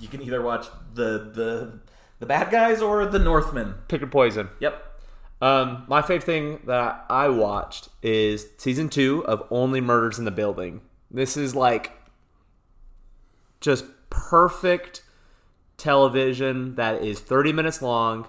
You 0.00 0.08
can 0.08 0.22
either 0.22 0.40
watch 0.40 0.66
the 0.94 1.30
the 1.34 1.80
the 2.18 2.26
bad 2.26 2.50
guys 2.50 2.80
or 2.80 3.04
The 3.06 3.18
Northman. 3.18 3.74
Pick 3.88 4.00
your 4.00 4.08
poison. 4.10 4.48
Yep. 4.60 4.82
Um, 5.42 5.84
my 5.88 6.00
favorite 6.02 6.24
thing 6.24 6.60
that 6.66 7.04
I 7.10 7.28
watched 7.28 7.88
is 8.02 8.46
season 8.58 8.88
two 8.88 9.24
of 9.26 9.46
Only 9.50 9.80
Murders 9.80 10.18
in 10.18 10.24
the 10.24 10.30
Building. 10.30 10.80
This 11.10 11.36
is 11.36 11.54
like 11.54 11.92
just 13.60 13.84
perfect 14.08 15.02
television 15.76 16.76
that 16.76 17.02
is 17.02 17.20
30 17.20 17.52
minutes 17.52 17.82
long, 17.82 18.28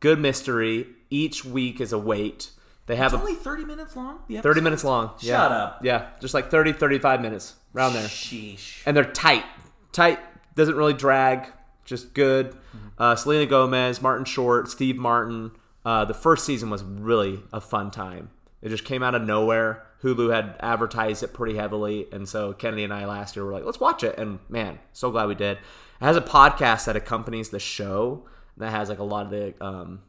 good 0.00 0.18
mystery. 0.20 0.86
Each 1.16 1.44
week 1.44 1.80
is 1.80 1.92
a 1.94 1.98
wait. 1.98 2.50
They 2.84 2.96
have 2.96 3.14
It's 3.14 3.14
a 3.14 3.24
only 3.24 3.34
30 3.34 3.64
minutes 3.64 3.96
long. 3.96 4.18
The 4.28 4.40
30 4.42 4.60
minutes 4.60 4.84
long. 4.84 5.12
Yeah. 5.20 5.36
Shut 5.38 5.52
up. 5.52 5.80
Yeah, 5.82 6.08
just 6.20 6.34
like 6.34 6.50
30, 6.50 6.74
35 6.74 7.22
minutes 7.22 7.54
around 7.74 7.94
there. 7.94 8.06
Sheesh. 8.06 8.82
And 8.84 8.94
they're 8.94 9.04
tight. 9.04 9.44
Tight, 9.92 10.18
doesn't 10.54 10.76
really 10.76 10.92
drag, 10.92 11.50
just 11.86 12.12
good. 12.12 12.54
Uh, 12.98 13.16
Selena 13.16 13.46
Gomez, 13.46 14.02
Martin 14.02 14.26
Short, 14.26 14.68
Steve 14.68 14.96
Martin. 14.96 15.52
Uh, 15.86 16.04
the 16.04 16.14
first 16.14 16.44
season 16.44 16.68
was 16.68 16.82
really 16.84 17.40
a 17.50 17.60
fun 17.60 17.90
time. 17.90 18.28
It 18.60 18.68
just 18.68 18.84
came 18.84 19.02
out 19.02 19.14
of 19.14 19.22
nowhere. 19.22 19.86
Hulu 20.02 20.34
had 20.34 20.56
advertised 20.60 21.22
it 21.22 21.32
pretty 21.32 21.56
heavily, 21.56 22.06
and 22.12 22.28
so 22.28 22.52
Kennedy 22.52 22.84
and 22.84 22.92
I 22.92 23.06
last 23.06 23.34
year 23.36 23.44
were 23.46 23.52
like, 23.52 23.64
"Let's 23.64 23.80
watch 23.80 24.04
it." 24.04 24.18
And 24.18 24.38
man, 24.48 24.78
so 24.92 25.10
glad 25.10 25.28
we 25.28 25.34
did. 25.34 25.56
It 25.56 26.04
has 26.04 26.16
a 26.16 26.20
podcast 26.20 26.84
that 26.84 26.96
accompanies 26.96 27.48
the 27.48 27.58
show 27.58 28.26
that 28.58 28.70
has 28.70 28.88
like 28.90 28.98
a 28.98 29.04
lot 29.04 29.24
of 29.26 29.30
the 29.30 29.54
um, 29.64 30.02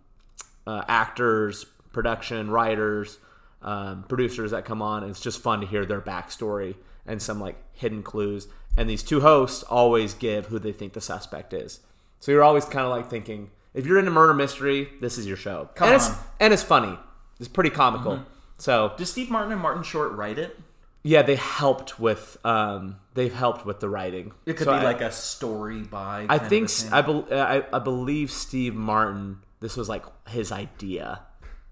uh, 0.68 0.84
actors, 0.88 1.66
production, 1.94 2.52
writers, 2.52 3.18
um, 3.62 4.04
producers 4.08 4.52
that 4.52 4.66
come 4.66 4.82
on. 4.84 5.02
And 5.04 5.10
it's 5.10 5.22
just 5.22 5.42
fun 5.42 5.62
to 5.62 5.66
hear 5.68 5.86
their 5.86 6.02
backstory 6.02 6.76
and 7.06 7.20
some 7.22 7.40
like 7.40 7.56
hidden 7.74 8.04
clues. 8.04 8.48
And 8.78 8.88
these 8.90 9.02
two 9.02 9.22
hosts 9.22 9.64
always 9.64 10.14
give 10.14 10.48
who 10.48 10.60
they 10.60 10.72
think 10.74 10.94
the 10.94 11.02
suspect 11.02 11.54
is. 11.54 11.80
So 12.20 12.32
you're 12.32 12.44
always 12.44 12.66
kind 12.66 12.86
of 12.86 12.92
like 12.92 13.10
thinking, 13.10 13.50
if 13.74 13.86
you're 13.88 13.98
into 13.98 14.12
murder 14.12 14.34
mystery, 14.34 14.90
this 15.02 15.18
is 15.18 15.26
your 15.26 15.38
show. 15.38 15.70
Come 15.76 15.88
and 15.88 15.96
it's 15.96 16.08
on. 16.10 16.14
Mm-hmm. 16.16 16.28
and 16.42 16.54
it's 16.54 16.64
funny. 16.64 17.00
It's 17.40 17.48
pretty 17.48 17.70
comical. 17.72 18.24
So 18.60 18.94
Does 18.98 19.10
Steve 19.12 19.30
Martin 19.30 19.52
and 19.54 19.62
Martin 19.62 19.84
Short 19.84 20.12
write 20.14 20.38
it? 20.40 20.60
yeah, 21.04 21.22
they 21.22 21.36
helped 21.36 22.00
with 22.00 22.38
um, 22.44 22.98
they've 23.14 23.34
helped 23.34 23.66
with 23.66 23.80
the 23.80 23.88
writing. 23.88 24.34
It 24.46 24.58
could 24.58 24.66
So 24.66 24.74
be 24.74 24.80
I- 24.80 24.84
like 24.84 25.02
a 25.02 25.12
story 25.12 25.82
by. 25.82 26.26
I 26.28 26.38
think. 26.40 26.70
I, 26.92 27.02
bel 27.02 27.26
I 27.32 27.64
I 27.72 27.80
believe 27.80 28.30
Steve 28.32 28.74
Martin. 28.76 29.38
This 29.60 29.76
was 29.78 29.90
like 29.90 30.04
his 30.28 30.52
idea, 30.52 31.22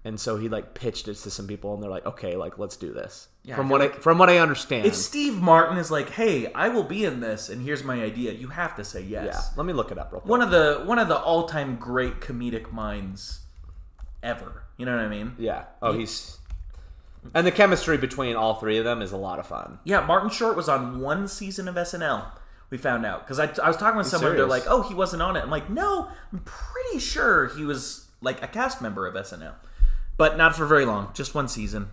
and 0.04 0.18
so 0.18 0.36
he 0.36 0.48
like 0.48 0.74
pitched 0.74 1.08
it 1.08 1.14
to 1.14 1.30
some 1.30 1.46
people, 1.46 1.74
and 1.74 1.82
they're 1.82 1.90
like, 1.90 2.06
"Okay, 2.06 2.36
like 2.36 2.58
let's 2.58 2.76
do 2.76 2.92
this." 2.92 3.28
Yeah, 3.44 3.54
from 3.56 3.68
I 3.68 3.70
what 3.70 3.80
feel 3.80 3.90
I 3.92 4.00
from 4.02 4.18
what 4.18 4.28
I 4.30 4.38
understand, 4.38 4.86
If 4.86 4.94
Steve 4.96 5.40
Martin 5.40 5.78
is 5.78 5.90
like, 5.90 6.10
"Hey, 6.10 6.52
I 6.52 6.68
will 6.68 6.82
be 6.82 7.04
in 7.04 7.20
this, 7.20 7.48
and 7.48 7.62
here's 7.62 7.84
my 7.84 8.02
idea," 8.02 8.32
you 8.32 8.48
have 8.48 8.74
to 8.76 8.84
say 8.84 9.00
yes. 9.02 9.26
yeah. 9.26 9.40
Let 9.56 9.66
me 9.66 9.72
look 9.72 9.92
it 9.92 9.98
up 9.98 10.12
real 10.12 10.20
quick. 10.20 10.30
One 10.30 10.42
of 10.42 10.50
the 10.50 10.82
one 10.84 10.98
of 10.98 11.06
the 11.08 11.16
all 11.18 11.44
time 11.48 11.76
great 11.76 12.20
comedic 12.20 12.72
minds 12.72 13.40
ever. 14.22 14.64
You 14.76 14.84
know 14.86 14.96
what 14.96 15.04
I 15.04 15.08
mean? 15.08 15.34
yeah. 15.38 15.64
Oh, 15.80 15.92
he's 15.92 16.38
and 17.34 17.46
the 17.46 17.52
chemistry 17.52 17.96
between 17.96 18.36
all 18.36 18.54
three 18.54 18.78
of 18.78 18.84
them 18.84 19.02
is 19.02 19.12
a 19.12 19.16
lot 19.16 19.38
of 19.38 19.46
fun. 19.46 19.78
Yeah, 19.84 20.04
Martin 20.04 20.30
Short 20.30 20.56
was 20.56 20.68
on 20.68 21.00
one 21.00 21.28
season 21.28 21.68
of 21.68 21.74
SNL. 21.76 22.24
We 22.70 22.78
found 22.78 23.06
out 23.06 23.24
because 23.26 23.38
I, 23.38 23.44
I 23.62 23.68
was 23.68 23.76
talking 23.76 23.96
with 23.98 24.06
someone. 24.08 24.34
They're 24.36 24.46
like, 24.46 24.64
"Oh, 24.66 24.82
he 24.82 24.94
wasn't 24.94 25.22
on 25.22 25.36
it." 25.36 25.40
I'm 25.42 25.50
like, 25.50 25.70
"No, 25.70 26.08
I'm 26.32 26.40
pretty 26.44 26.98
sure 26.98 27.46
he 27.56 27.64
was 27.64 28.08
like 28.20 28.42
a 28.42 28.48
cast 28.48 28.82
member 28.82 29.06
of 29.06 29.14
SNL, 29.14 29.54
but 30.16 30.36
not 30.36 30.56
for 30.56 30.66
very 30.66 30.84
long. 30.84 31.10
Just 31.14 31.34
one 31.34 31.46
season." 31.48 31.90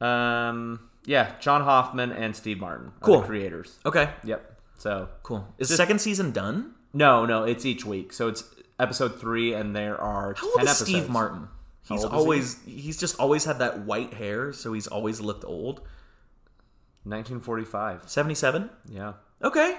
Um, 0.00 0.90
yeah, 1.04 1.32
John 1.40 1.62
Hoffman 1.62 2.12
and 2.12 2.34
Steve 2.36 2.58
Martin, 2.60 2.92
Cool. 3.00 3.20
the 3.20 3.26
creators. 3.26 3.78
Okay, 3.84 4.10
Yep. 4.24 4.46
So 4.78 5.08
cool. 5.22 5.46
Is 5.58 5.68
the 5.68 5.76
second 5.76 6.00
season 6.00 6.30
done? 6.32 6.74
no, 6.92 7.24
no, 7.26 7.44
it's 7.44 7.64
each 7.66 7.84
week. 7.84 8.12
So 8.12 8.28
it's 8.28 8.44
episode 8.78 9.20
three, 9.20 9.52
and 9.54 9.76
there 9.76 10.00
are 10.00 10.34
How 10.34 10.46
old 10.46 10.62
is 10.62 10.68
episodes. 10.68 10.90
Steve 10.90 11.08
Martin? 11.10 11.48
He's 11.88 12.00
is 12.04 12.10
he? 12.10 12.16
always 12.16 12.62
he's 12.64 12.96
just 12.98 13.18
always 13.18 13.44
had 13.44 13.58
that 13.60 13.80
white 13.80 14.14
hair, 14.14 14.52
so 14.52 14.72
he's 14.72 14.86
always 14.86 15.20
looked 15.20 15.44
old. 15.44 15.80
1945. 17.04 18.08
Seventy 18.08 18.34
seven. 18.34 18.70
Yeah. 18.88 19.14
Okay, 19.42 19.78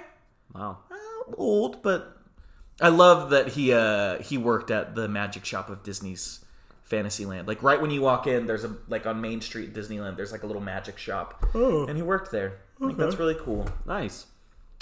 Wow. 0.55 0.79
uh, 0.91 1.33
old, 1.37 1.81
but 1.81 2.17
I 2.81 2.89
love 2.89 3.29
that 3.29 3.49
he 3.49 3.73
uh 3.73 4.19
he 4.21 4.37
worked 4.37 4.71
at 4.71 4.95
the 4.95 5.07
magic 5.07 5.45
shop 5.45 5.69
of 5.69 5.83
Disney's 5.83 6.43
Fantasyland. 6.83 7.47
Like 7.47 7.61
right 7.63 7.79
when 7.81 7.91
you 7.91 8.01
walk 8.01 8.25
in, 8.27 8.47
there's 8.47 8.63
a 8.63 8.75
like 8.89 9.05
on 9.05 9.21
Main 9.21 9.39
Street 9.41 9.73
Disneyland. 9.73 10.17
There's 10.17 10.31
like 10.31 10.43
a 10.43 10.47
little 10.47 10.61
magic 10.61 10.97
shop, 10.97 11.45
and 11.53 11.95
he 11.95 12.01
worked 12.03 12.31
there. 12.31 12.57
I 12.81 12.85
think 12.87 12.97
that's 12.97 13.19
really 13.19 13.37
cool. 13.39 13.67
Nice. 13.85 14.25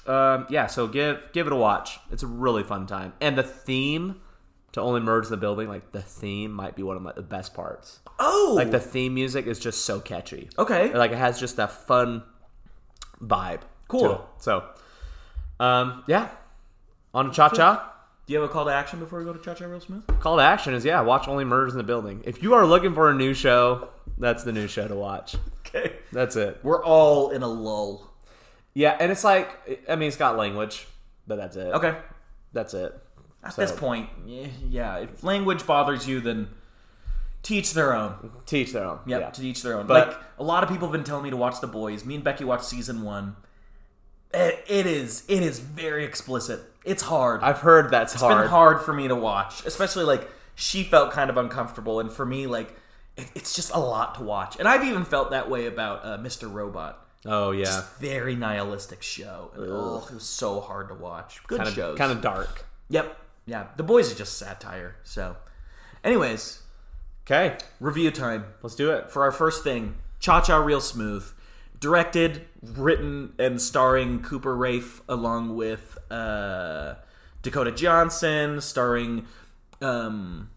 Um, 0.07 0.47
yeah, 0.49 0.67
so 0.67 0.87
give 0.87 1.29
give 1.33 1.45
it 1.45 1.53
a 1.53 1.57
watch. 1.57 1.99
It's 2.09 2.23
a 2.23 2.27
really 2.27 2.63
fun 2.63 2.87
time, 2.87 3.13
and 3.19 3.37
the 3.37 3.43
theme 3.43 4.21
to 4.71 4.81
only 4.81 5.01
merge 5.01 5.27
the 5.27 5.35
building, 5.37 5.67
like 5.67 5.91
the 5.91 6.01
theme, 6.01 6.51
might 6.51 6.75
be 6.75 6.83
one 6.83 6.95
of 6.95 7.01
my, 7.01 7.11
the 7.11 7.21
best 7.23 7.53
parts. 7.55 7.99
Oh, 8.19 8.53
Like 8.55 8.69
the 8.71 8.79
theme 8.79 9.15
music 9.15 9.47
is 9.47 9.57
just 9.59 9.83
so 9.83 9.99
catchy. 9.99 10.47
okay, 10.59 10.93
Like 10.93 11.11
it 11.11 11.17
has 11.17 11.39
just 11.39 11.57
that 11.57 11.71
fun 11.71 12.21
vibe. 13.21 13.61
Cool. 13.89 13.99
to 14.01 14.11
it. 14.13 14.21
So, 14.39 14.63
um, 15.59 16.03
yeah. 16.07 16.29
On 17.13 17.25
to 17.25 17.31
Cha 17.31 17.49
Cha. 17.49 17.93
Do 18.27 18.33
you 18.33 18.39
have 18.39 18.49
a 18.49 18.53
call 18.53 18.65
to 18.65 18.71
action 18.71 18.99
before 18.99 19.19
we 19.19 19.25
go 19.25 19.33
to 19.33 19.39
Cha 19.43 19.55
Cha 19.55 19.65
Real 19.65 19.79
Smooth? 19.81 20.05
Call 20.19 20.37
to 20.37 20.43
action 20.43 20.73
is 20.73 20.85
yeah, 20.85 21.01
watch 21.01 21.27
Only 21.27 21.43
Murders 21.43 21.73
in 21.73 21.77
the 21.79 21.83
Building. 21.83 22.21
If 22.23 22.41
you 22.43 22.53
are 22.53 22.65
looking 22.65 22.93
for 22.93 23.09
a 23.09 23.13
new 23.13 23.33
show, 23.33 23.89
that's 24.17 24.43
the 24.43 24.51
new 24.53 24.67
show 24.67 24.87
to 24.87 24.95
watch. 24.95 25.35
Okay, 25.65 25.93
That's 26.11 26.35
it. 26.35 26.59
we're 26.63 26.83
all 26.83 27.29
in 27.31 27.41
a 27.43 27.47
lull. 27.47 28.09
Yeah, 28.73 28.95
and 28.99 29.11
it's 29.11 29.23
like 29.23 29.83
I 29.89 29.95
mean, 29.95 30.07
it's 30.07 30.17
got 30.17 30.37
language, 30.37 30.87
but 31.27 31.35
that's 31.37 31.55
it. 31.55 31.73
Okay, 31.73 31.95
that's 32.53 32.73
it. 32.73 32.95
at 33.43 33.53
So- 33.53 33.61
this 33.61 33.71
point, 33.71 34.09
yeah, 34.25 34.47
yeah, 34.69 34.97
if 34.97 35.23
language 35.23 35.65
bothers 35.65 36.07
you, 36.07 36.19
then 36.21 36.49
teach 37.41 37.73
their 37.73 37.93
own. 37.95 38.31
Teach 38.45 38.73
their 38.73 38.83
own. 38.85 38.99
Yep, 39.07 39.21
Yeah. 39.21 39.29
to 39.31 39.41
each 39.47 39.63
their 39.63 39.79
own. 39.79 39.87
But- 39.87 40.07
like 40.09 40.17
a 40.37 40.43
lot 40.43 40.61
of 40.63 40.69
people 40.69 40.87
have 40.87 40.91
been 40.91 41.03
telling 41.03 41.23
me 41.23 41.29
to 41.31 41.37
watch 41.37 41.59
The 41.61 41.67
Boys. 41.67 42.05
Me 42.05 42.15
and 42.15 42.23
Becky 42.23 42.43
watched 42.43 42.65
season 42.65 43.01
one. 43.03 43.35
It, 44.69 44.85
is 44.85 45.23
it 45.27 45.43
is 45.43 45.59
very 45.59 46.05
explicit. 46.05 46.61
It's 46.85 47.03
hard. 47.03 47.41
I've 47.41 47.59
heard 47.59 47.91
that's 47.91 48.13
it's 48.13 48.21
hard. 48.21 48.33
It's 48.33 48.41
been 48.43 48.49
hard 48.49 48.81
for 48.81 48.93
me 48.93 49.07
to 49.07 49.15
watch, 49.15 49.65
especially 49.65 50.05
like 50.05 50.29
she 50.55 50.83
felt 50.83 51.11
kind 51.11 51.29
of 51.29 51.37
uncomfortable, 51.37 51.99
and 51.99 52.11
for 52.11 52.25
me, 52.25 52.47
like 52.47 52.73
it, 53.17 53.29
it's 53.35 53.55
just 53.55 53.73
a 53.73 53.79
lot 53.79 54.15
to 54.15 54.23
watch. 54.23 54.57
And 54.59 54.67
I've 54.67 54.83
even 54.85 55.05
felt 55.05 55.31
that 55.31 55.49
way 55.49 55.65
about 55.65 56.05
uh, 56.05 56.17
Mr. 56.19 56.51
Robot. 56.51 57.05
Oh 57.25 57.51
yeah, 57.51 57.83
Very 57.99 58.35
nihilistic 58.35 59.01
show. 59.01 59.51
And, 59.55 59.65
oh, 59.69 60.07
it 60.09 60.13
was 60.13 60.23
so 60.23 60.61
hard 60.61 60.87
to 60.89 60.95
watch. 60.95 61.41
Good 61.47 61.61
kind 61.61 61.73
shows. 61.75 61.97
kind 61.97 62.11
of 62.11 62.21
dark. 62.21 62.65
Yep. 62.89 63.17
Yeah. 63.45 63.67
The 63.75 63.83
Boys 63.83 64.11
are 64.11 64.15
just 64.15 64.37
satire. 64.37 64.95
So, 65.03 65.35
anyways, 66.03 66.61
Okay, 67.25 67.57
review 67.79 68.09
time. 68.11 68.45
let's 68.63 68.75
do 68.75 68.91
it. 68.91 69.11
for 69.11 69.23
our 69.23 69.31
first 69.31 69.63
thing, 69.63 69.95
Cha 70.19 70.41
Cha 70.41 70.57
Real 70.57 70.81
Smooth, 70.81 71.31
directed, 71.79 72.45
written, 72.61 73.33
and 73.39 73.61
starring 73.61 74.21
Cooper 74.21 74.55
Raiff 74.55 75.01
along 75.07 75.55
with 75.55 75.97
uh, 76.11 76.95
Dakota 77.41 77.71
Johnson, 77.71 78.61
starring 78.61 79.25
um, 79.81 80.49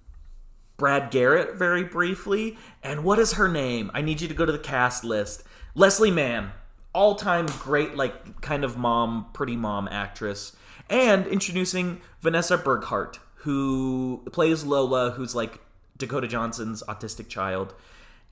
Brad 0.77 1.11
Garrett 1.11 1.57
very 1.57 1.85
briefly. 1.85 2.57
And 2.83 3.05
what 3.05 3.19
is 3.19 3.35
her 3.35 3.49
name? 3.49 3.91
I 3.95 4.03
need 4.03 4.21
you 4.21 4.29
to 4.29 4.35
go 4.35 4.45
to 4.45 4.53
the 4.53 4.59
cast 4.59 5.05
list. 5.05 5.45
Leslie 5.75 6.11
Mann, 6.11 6.53
all 6.93 7.15
time 7.15 7.47
great, 7.47 7.97
like 7.97 8.41
kind 8.41 8.65
of 8.65 8.77
mom, 8.77 9.27
pretty 9.33 9.57
mom 9.57 9.89
actress. 9.89 10.57
And 10.91 11.27
introducing 11.27 12.01
Vanessa 12.21 12.59
Burghardt, 12.59 13.21
who 13.37 14.23
plays 14.33 14.65
Lola, 14.65 15.13
who's 15.13 15.35
like 15.35 15.61
Dakota 15.97 16.27
Johnson's 16.27 16.83
autistic 16.89 17.29
child, 17.29 17.75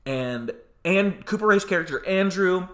and 0.05 0.51
and 0.85 1.25
Cooper 1.25 1.47
Raiff's 1.47 1.65
character 1.65 2.05
Andrew 2.07 2.69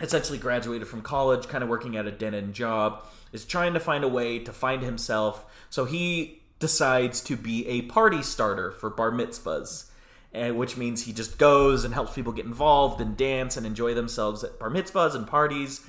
essentially 0.00 0.38
graduated 0.38 0.88
from 0.88 1.02
college, 1.02 1.48
kind 1.48 1.62
of 1.62 1.70
working 1.70 1.96
at 1.96 2.06
a 2.06 2.10
dead 2.10 2.34
end 2.34 2.54
job, 2.54 3.04
is 3.32 3.44
trying 3.44 3.74
to 3.74 3.80
find 3.80 4.04
a 4.04 4.08
way 4.08 4.38
to 4.38 4.52
find 4.52 4.82
himself. 4.82 5.44
So 5.70 5.84
he 5.84 6.42
decides 6.58 7.20
to 7.22 7.36
be 7.36 7.66
a 7.68 7.82
party 7.82 8.22
starter 8.22 8.70
for 8.70 8.90
bar 8.90 9.10
mitzvahs, 9.10 9.90
and 10.32 10.56
which 10.56 10.76
means 10.76 11.04
he 11.04 11.12
just 11.12 11.38
goes 11.38 11.84
and 11.84 11.94
helps 11.94 12.14
people 12.14 12.32
get 12.32 12.44
involved 12.44 13.00
and 13.00 13.16
dance 13.16 13.56
and 13.56 13.66
enjoy 13.66 13.94
themselves 13.94 14.42
at 14.42 14.58
bar 14.58 14.70
mitzvahs 14.70 15.14
and 15.14 15.26
parties. 15.26 15.80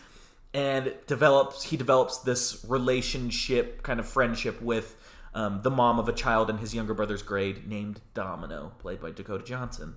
And 0.54 0.94
develops 1.06 1.64
he 1.64 1.76
develops 1.76 2.20
this 2.20 2.64
relationship, 2.66 3.84
kind 3.84 4.00
of 4.00 4.08
friendship 4.08 4.62
with 4.62 4.96
um, 5.34 5.64
the 5.64 5.70
mom 5.70 6.00
of 6.00 6.08
a 6.08 6.14
child 6.14 6.50
in 6.50 6.60
his 6.60 6.74
younger 6.74 6.94
brother's 6.94 7.22
grade 7.22 7.68
named 7.68 8.00
Domino, 8.14 8.72
played 8.80 9.02
by 9.02 9.12
Dakota 9.12 9.44
Johnson. 9.44 9.96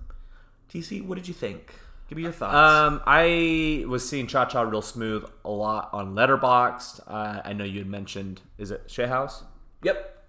TC, 0.69 1.01
what 1.01 1.15
did 1.15 1.29
you 1.29 1.33
think? 1.33 1.73
Give 2.09 2.17
me 2.17 2.23
your 2.23 2.31
thoughts. 2.31 2.55
Um, 2.55 3.01
I 3.05 3.85
was 3.87 4.07
seeing 4.07 4.25
Cha 4.25 4.45
Cha 4.45 4.61
Real 4.63 4.81
Smooth 4.81 5.25
a 5.45 5.49
lot 5.51 5.89
on 5.93 6.15
Letterboxd. 6.15 7.01
Uh, 7.07 7.41
I 7.45 7.53
know 7.53 7.63
you 7.63 7.77
had 7.77 7.87
mentioned, 7.87 8.41
is 8.57 8.71
it 8.71 8.83
Shit 8.87 9.09
House? 9.09 9.43
yep. 9.83 10.27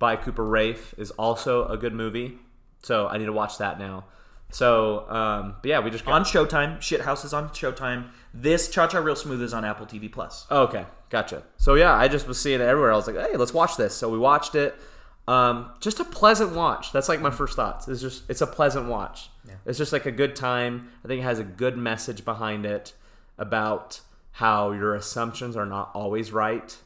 by 0.00 0.16
Cooper 0.16 0.44
Raiff 0.44 0.92
is 0.98 1.12
also 1.12 1.68
a 1.68 1.76
good 1.76 1.94
movie. 1.94 2.38
So 2.82 3.06
I 3.06 3.18
need 3.18 3.26
to 3.26 3.32
watch 3.32 3.58
that 3.58 3.78
now. 3.78 4.06
So, 4.50 5.08
um, 5.08 5.54
but 5.62 5.68
yeah, 5.68 5.78
we 5.78 5.90
just 5.90 6.04
got. 6.04 6.14
On 6.14 6.24
Showtime. 6.24 6.80
Shit 6.80 7.02
House 7.02 7.24
is 7.24 7.32
on 7.32 7.50
Showtime. 7.50 8.08
This 8.34 8.68
Cha 8.68 8.88
Cha 8.88 8.98
Real 8.98 9.14
Smooth 9.14 9.40
is 9.42 9.54
on 9.54 9.64
Apple 9.64 9.86
TV 9.86 10.10
Plus. 10.10 10.46
Okay, 10.50 10.84
gotcha. 11.10 11.44
So 11.58 11.74
yeah, 11.74 11.94
I 11.94 12.08
just 12.08 12.26
was 12.26 12.40
seeing 12.40 12.60
it 12.60 12.64
everywhere. 12.64 12.92
I 12.92 12.96
was 12.96 13.06
like, 13.06 13.16
hey, 13.16 13.36
let's 13.36 13.54
watch 13.54 13.76
this. 13.76 13.94
So 13.94 14.08
we 14.08 14.18
watched 14.18 14.56
it. 14.56 14.74
Um, 15.28 15.70
just 15.80 16.00
a 16.00 16.04
pleasant 16.04 16.54
watch. 16.56 16.92
That's 16.92 17.08
like 17.08 17.20
my 17.20 17.30
first 17.30 17.54
thoughts. 17.54 17.86
It's 17.86 18.00
just 18.00 18.28
it's 18.28 18.40
a 18.40 18.46
pleasant 18.46 18.86
watch. 18.88 19.30
It's 19.66 19.78
just 19.78 19.92
like 19.92 20.06
a 20.06 20.12
good 20.12 20.34
time. 20.34 20.90
I 21.04 21.08
think 21.08 21.20
it 21.20 21.24
has 21.24 21.38
a 21.38 21.44
good 21.44 21.76
message 21.76 22.24
behind 22.24 22.64
it 22.66 22.94
about 23.38 24.00
how 24.32 24.72
your 24.72 24.94
assumptions 24.94 25.56
are 25.56 25.66
not 25.66 25.90
always 25.94 26.32
right, 26.32 26.76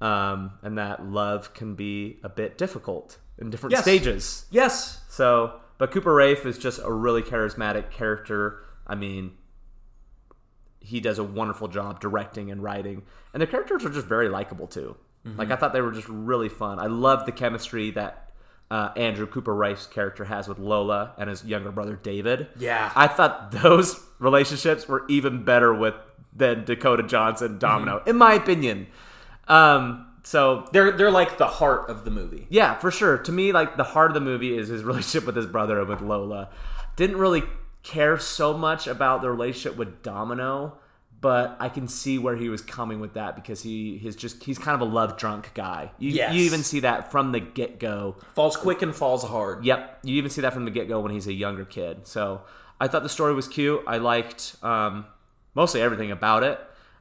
um, 0.00 0.52
and 0.62 0.78
that 0.78 1.04
love 1.04 1.52
can 1.54 1.74
be 1.74 2.18
a 2.24 2.28
bit 2.28 2.56
difficult 2.56 3.18
in 3.38 3.50
different 3.50 3.72
Yes. 3.72 3.82
stages. 3.82 4.46
Yes. 4.50 5.02
So, 5.08 5.60
but 5.78 5.90
Cooper 5.90 6.14
Raiff 6.14 6.46
is 6.46 6.56
just 6.58 6.80
a 6.82 6.92
really 6.92 7.22
charismatic 7.22 7.90
character. 7.90 8.60
I 8.86 8.94
mean, 8.94 9.32
he 10.80 11.00
does 11.00 11.18
a 11.18 11.24
wonderful 11.24 11.68
job 11.68 12.00
directing 12.00 12.50
and 12.50 12.62
writing, 12.62 13.02
and 13.32 13.42
the 13.42 13.46
characters 13.46 13.84
are 13.84 13.90
just 13.90 14.06
very 14.06 14.28
likable 14.28 14.66
too. 14.66 14.96
Like 15.24 15.50
I 15.52 15.56
thought 15.56 15.72
they 15.72 15.80
were 15.80 15.92
just 15.92 16.08
really 16.08 16.48
fun. 16.48 16.78
I 16.80 16.86
love 16.86 17.26
the 17.26 17.32
chemistry 17.32 17.92
that 17.92 18.30
uh, 18.70 18.90
Andrew 18.96 19.26
Cooper 19.26 19.54
Raiff's 19.54 19.86
character 19.86 20.24
has 20.24 20.48
with 20.48 20.58
Lola 20.58 21.12
and 21.18 21.30
his 21.30 21.44
younger 21.44 21.70
brother 21.70 21.94
David. 22.02 22.48
Yeah. 22.58 22.90
I 22.96 23.06
thought 23.06 23.52
those 23.52 24.00
relationships 24.18 24.88
were 24.88 25.04
even 25.08 25.44
better 25.44 25.72
with 25.72 25.94
than 26.34 26.64
Dakota 26.64 27.02
Johnson 27.02 27.58
Domino, 27.58 28.02
in 28.06 28.16
my 28.16 28.32
opinion. 28.34 28.86
Um, 29.48 30.06
so 30.24 30.68
They're 30.72 30.92
they're 30.92 31.10
like 31.10 31.38
the 31.38 31.46
heart 31.46 31.90
of 31.90 32.04
the 32.04 32.10
movie. 32.10 32.46
yeah, 32.48 32.78
for 32.78 32.90
sure. 32.90 33.18
To 33.18 33.32
me, 33.32 33.52
like 33.52 33.76
the 33.76 33.84
heart 33.84 34.10
of 34.10 34.14
the 34.14 34.20
movie 34.20 34.56
is 34.56 34.68
his 34.68 34.82
relationship 34.90 35.26
with 35.26 35.36
his 35.36 35.46
brother 35.46 35.78
and 35.80 35.88
with 35.88 36.00
Lola. 36.00 36.48
Didn't 36.96 37.16
really 37.18 37.42
care 37.82 38.18
so 38.18 38.56
much 38.56 38.86
about 38.86 39.22
the 39.22 39.30
relationship 39.30 39.76
with 39.76 40.02
Domino, 40.02 40.78
but 41.22 41.56
I 41.60 41.70
can 41.70 41.88
see 41.88 42.18
where 42.18 42.36
he 42.36 42.50
was 42.50 42.60
coming 42.60 43.00
with 43.00 43.14
that 43.14 43.34
because 43.36 43.62
he 43.62 43.96
he's 43.96 44.14
just 44.16 44.42
he's 44.44 44.58
kind 44.58 44.74
of 44.74 44.86
a 44.86 44.90
love 44.92 45.16
drunk 45.16 45.54
guy. 45.54 45.92
You, 45.98 46.10
Yes. 46.10 46.34
you 46.34 46.42
even 46.42 46.62
see 46.62 46.80
that 46.80 47.10
from 47.10 47.32
the 47.32 47.40
get 47.40 47.78
go. 47.78 48.16
Falls 48.34 48.56
quick 48.56 48.82
and 48.82 48.94
falls 48.94 49.24
hard. 49.24 49.64
Yep, 49.64 50.00
you 50.02 50.16
even 50.16 50.30
see 50.30 50.42
that 50.42 50.52
from 50.52 50.66
the 50.66 50.70
get 50.70 50.88
go 50.88 51.00
when 51.00 51.12
he's 51.12 51.26
a 51.28 51.32
younger 51.32 51.64
kid. 51.64 52.06
So 52.06 52.42
I 52.80 52.88
thought 52.88 53.02
the 53.04 53.08
story 53.08 53.32
was 53.34 53.48
cute. 53.48 53.80
I 53.86 53.96
liked 53.98 54.56
um, 54.62 55.06
mostly 55.54 55.80
everything 55.80 56.10
about 56.10 56.42
it. 56.42 56.60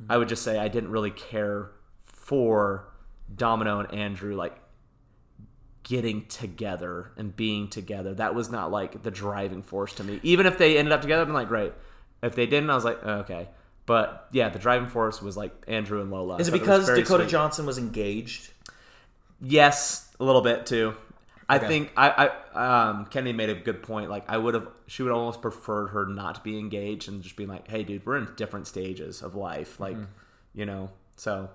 I 0.10 0.18
would 0.18 0.30
just 0.30 0.44
say 0.44 0.58
I 0.58 0.68
didn't 0.68 0.92
really 0.92 1.12
care 1.12 1.72
for 2.02 2.88
Domino 3.36 3.80
and 3.80 3.94
Andrew 3.94 4.36
like 4.36 4.58
getting 5.84 6.26
together 6.28 7.12
and 7.18 7.36
being 7.36 7.68
together. 7.68 8.14
That 8.14 8.36
was 8.36 8.50
not 8.52 8.72
like 8.72 9.02
the 9.04 9.12
driving 9.12 9.64
force 9.64 9.94
to 9.96 10.04
me. 10.04 10.20
Even 10.24 10.46
if 10.46 10.58
they 10.58 10.78
ended 10.78 10.92
up 10.92 11.02
together, 11.02 11.24
I'm 11.24 11.34
like, 11.34 11.48
great. 11.48 11.74
If 12.22 12.36
they 12.36 12.46
didn't, 12.46 12.70
I 12.70 12.76
was 12.76 12.86
like, 12.86 13.00
oh, 13.04 13.14
okay. 13.20 13.50
But 13.86 14.28
yeah, 14.32 14.50
the 14.50 14.60
driving 14.60 14.88
force 14.90 15.22
was 15.22 15.36
like 15.36 15.52
Andrew 15.68 16.02
and 16.02 16.12
Lola. 16.12 16.38
Is 16.38 16.48
it 16.48 16.52
because 16.52 16.86
very 16.86 17.02
Dakota 17.02 17.24
sweet. 17.24 17.32
Johnson 17.32 17.66
was 17.66 17.78
engaged? 17.78 18.52
Yes, 19.42 20.10
a 20.20 20.24
little 20.24 20.42
bit 20.42 20.66
too. 20.66 20.96
I 21.50 21.58
Okay. 21.58 21.68
think 21.68 21.92
I, 21.98 22.30
I 22.56 22.90
um 22.90 23.06
Kenny 23.08 23.34
made 23.34 23.50
a 23.50 23.56
good 23.56 23.84
point. 23.84 24.10
Like 24.10 24.24
I 24.30 24.38
would 24.38 24.54
have 24.54 24.68
she 24.88 25.04
would 25.04 25.12
almost 25.12 25.42
preferred 25.42 25.88
her 25.88 26.06
not 26.06 26.36
to 26.36 26.42
be 26.42 26.58
engaged 26.60 27.10
and 27.10 27.22
just 27.22 27.36
being 27.36 27.50
like, 27.50 27.68
Hey 27.68 27.84
dude, 27.84 28.06
we're 28.06 28.18
in 28.18 28.30
different 28.38 28.68
stages 28.68 29.22
of 29.22 29.36
life. 29.36 29.80
Like, 29.80 29.98
you 30.54 30.66
know, 30.66 30.92
so 31.18 31.50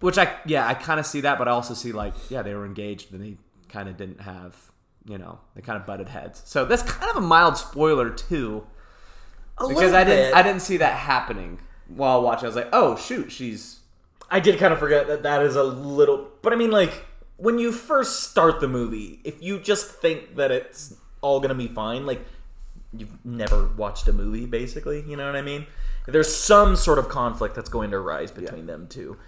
which 0.00 0.18
I 0.18 0.36
yeah, 0.46 0.66
I 0.68 0.74
kinda 0.74 1.02
see 1.02 1.22
that, 1.22 1.38
but 1.38 1.48
I 1.48 1.52
also 1.52 1.74
see 1.74 1.92
like, 1.92 2.14
yeah, 2.30 2.42
they 2.42 2.54
were 2.54 2.66
engaged 2.66 3.12
and 3.12 3.22
they 3.22 3.36
kinda 3.68 3.92
didn't 3.92 4.20
have 4.20 4.54
you 5.08 5.18
know, 5.18 5.38
they 5.54 5.62
kind 5.62 5.80
of 5.80 5.86
butted 5.86 6.08
heads. 6.08 6.42
So 6.44 6.64
that's 6.64 6.82
kind 6.82 7.08
of 7.10 7.16
a 7.16 7.26
mild 7.26 7.56
spoiler 7.56 8.10
too. 8.10 8.66
A 9.58 9.68
Because 9.68 9.92
I 9.92 10.04
didn't 10.04 10.30
bit. 10.30 10.34
I 10.34 10.42
didn't 10.42 10.62
see 10.62 10.76
that 10.78 10.98
happening 10.98 11.58
while 11.88 12.22
watching. 12.22 12.44
I 12.44 12.48
was 12.48 12.56
like, 12.56 12.68
oh 12.72 12.96
shoot, 12.96 13.32
she's 13.32 13.80
I 14.30 14.40
did 14.40 14.58
kind 14.58 14.72
of 14.72 14.78
forget 14.78 15.06
that 15.06 15.22
that 15.22 15.42
is 15.42 15.56
a 15.56 15.62
little. 15.62 16.28
But 16.42 16.52
I 16.52 16.56
mean, 16.56 16.70
like 16.70 17.04
when 17.36 17.58
you 17.58 17.72
first 17.72 18.24
start 18.24 18.60
the 18.60 18.68
movie, 18.68 19.20
if 19.24 19.42
you 19.42 19.58
just 19.58 19.90
think 19.90 20.36
that 20.36 20.50
it's 20.50 20.94
all 21.20 21.40
gonna 21.40 21.54
be 21.54 21.68
fine, 21.68 22.06
like 22.06 22.24
you've 22.96 23.24
never 23.24 23.68
watched 23.76 24.08
a 24.08 24.12
movie, 24.12 24.46
basically. 24.46 25.04
You 25.06 25.16
know 25.16 25.26
what 25.26 25.36
I 25.36 25.42
mean? 25.42 25.66
There's 26.06 26.34
some 26.34 26.76
sort 26.76 26.98
of 26.98 27.08
conflict 27.08 27.54
that's 27.54 27.68
going 27.68 27.90
to 27.90 27.96
arise 27.96 28.30
between 28.30 28.66
them 28.66 28.86
two. 28.88 29.18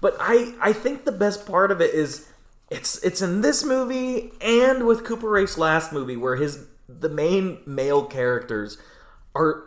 But 0.00 0.16
I 0.18 0.54
I 0.60 0.72
think 0.72 1.04
the 1.04 1.12
best 1.12 1.46
part 1.46 1.70
of 1.70 1.80
it 1.80 1.94
is 1.94 2.28
it's 2.70 3.02
it's 3.04 3.22
in 3.22 3.40
this 3.40 3.64
movie 3.64 4.32
and 4.40 4.86
with 4.86 5.04
Cooper 5.04 5.28
Raiff's 5.28 5.58
last 5.58 5.92
movie 5.92 6.16
where 6.16 6.36
his 6.36 6.66
the 6.88 7.08
main 7.08 7.58
male 7.66 8.04
characters 8.04 8.78
are 9.34 9.64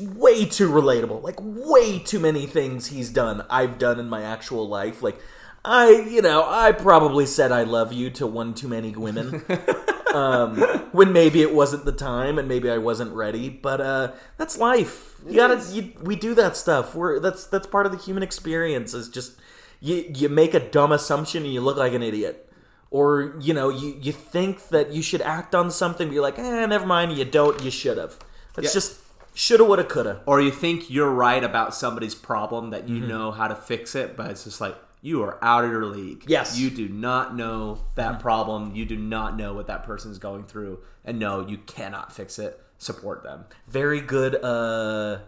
way 0.00 0.44
too 0.44 0.68
relatable. 0.70 1.22
Like 1.22 1.36
way 1.40 1.98
too 1.98 2.20
many 2.20 2.46
things 2.46 2.88
he's 2.88 3.10
done 3.10 3.44
I've 3.48 3.78
done 3.78 3.98
in 3.98 4.08
my 4.08 4.22
actual 4.22 4.68
life. 4.68 5.02
Like 5.02 5.18
I, 5.64 5.90
you 6.08 6.20
know, 6.20 6.44
I 6.46 6.72
probably 6.72 7.24
said 7.26 7.50
I 7.50 7.62
love 7.62 7.92
you 7.92 8.10
to 8.10 8.26
one 8.26 8.54
too 8.54 8.68
many 8.68 8.90
women. 8.94 9.42
um, 10.14 10.58
when 10.92 11.12
maybe 11.12 11.40
it 11.40 11.54
wasn't 11.54 11.84
the 11.86 11.92
time 11.92 12.38
and 12.38 12.46
maybe 12.46 12.70
I 12.70 12.78
wasn't 12.78 13.12
ready, 13.14 13.48
but 13.48 13.80
uh 13.80 14.12
that's 14.36 14.58
life. 14.58 15.16
You 15.26 15.36
got 15.36 15.48
to 15.58 15.74
you, 15.74 15.92
we 16.02 16.16
do 16.16 16.34
that 16.34 16.56
stuff. 16.56 16.94
We're 16.94 17.18
that's 17.18 17.46
that's 17.46 17.66
part 17.66 17.86
of 17.86 17.92
the 17.92 17.98
human 17.98 18.22
experience 18.22 18.92
is 18.92 19.08
just 19.08 19.38
you 19.80 20.04
you 20.14 20.28
make 20.28 20.52
a 20.54 20.60
dumb 20.60 20.92
assumption 20.92 21.44
and 21.44 21.52
you 21.52 21.60
look 21.62 21.76
like 21.78 21.94
an 21.94 22.02
idiot. 22.02 22.40
Or, 22.90 23.34
you 23.40 23.52
know, 23.52 23.70
you, 23.70 23.98
you 24.00 24.12
think 24.12 24.68
that 24.68 24.92
you 24.92 25.02
should 25.02 25.20
act 25.20 25.52
on 25.52 25.68
something, 25.72 26.06
but 26.06 26.14
you're 26.14 26.22
like, 26.22 26.38
eh, 26.38 26.64
never 26.66 26.86
mind, 26.86 27.18
you 27.18 27.24
don't, 27.24 27.60
you 27.60 27.68
should 27.72 27.98
have. 27.98 28.20
that's 28.54 28.68
Yeah. 28.68 28.72
just 28.72 29.00
shoulda, 29.34 29.64
woulda, 29.64 29.84
coulda. 29.84 30.22
or 30.26 30.40
you 30.40 30.50
think 30.50 30.88
you're 30.90 31.10
right 31.10 31.42
about 31.44 31.74
somebody's 31.74 32.14
problem 32.14 32.70
that 32.70 32.84
Mm-hmm. 32.84 32.94
you 32.96 33.06
know 33.06 33.30
how 33.30 33.48
to 33.48 33.54
fix 33.56 33.94
it, 33.94 34.16
but 34.16 34.30
it's 34.30 34.44
just 34.44 34.60
like 34.60 34.76
you 35.02 35.22
are 35.22 35.38
out 35.44 35.64
of 35.64 35.70
your 35.70 35.84
league. 35.86 36.24
Yes. 36.26 36.54
Mm-hmm. 36.54 36.62
You 36.64 36.70
do 36.70 36.88
not 36.88 37.36
know 37.36 37.78
that 37.94 38.20
problem. 38.20 38.74
You 38.74 38.84
do 38.86 38.96
not 38.96 39.36
know 39.36 39.52
what 39.52 39.66
that 39.66 39.84
person's 39.84 40.18
going 40.18 40.44
through. 40.44 40.80
And 41.04 41.18
no, 41.18 41.46
you 41.46 41.58
cannot 41.58 42.10
fix 42.12 42.38
it. 42.38 42.58
Support 42.78 43.22
them. 43.22 43.44
Very 43.68 44.00
good, 44.00 44.34
uh, 44.42 45.18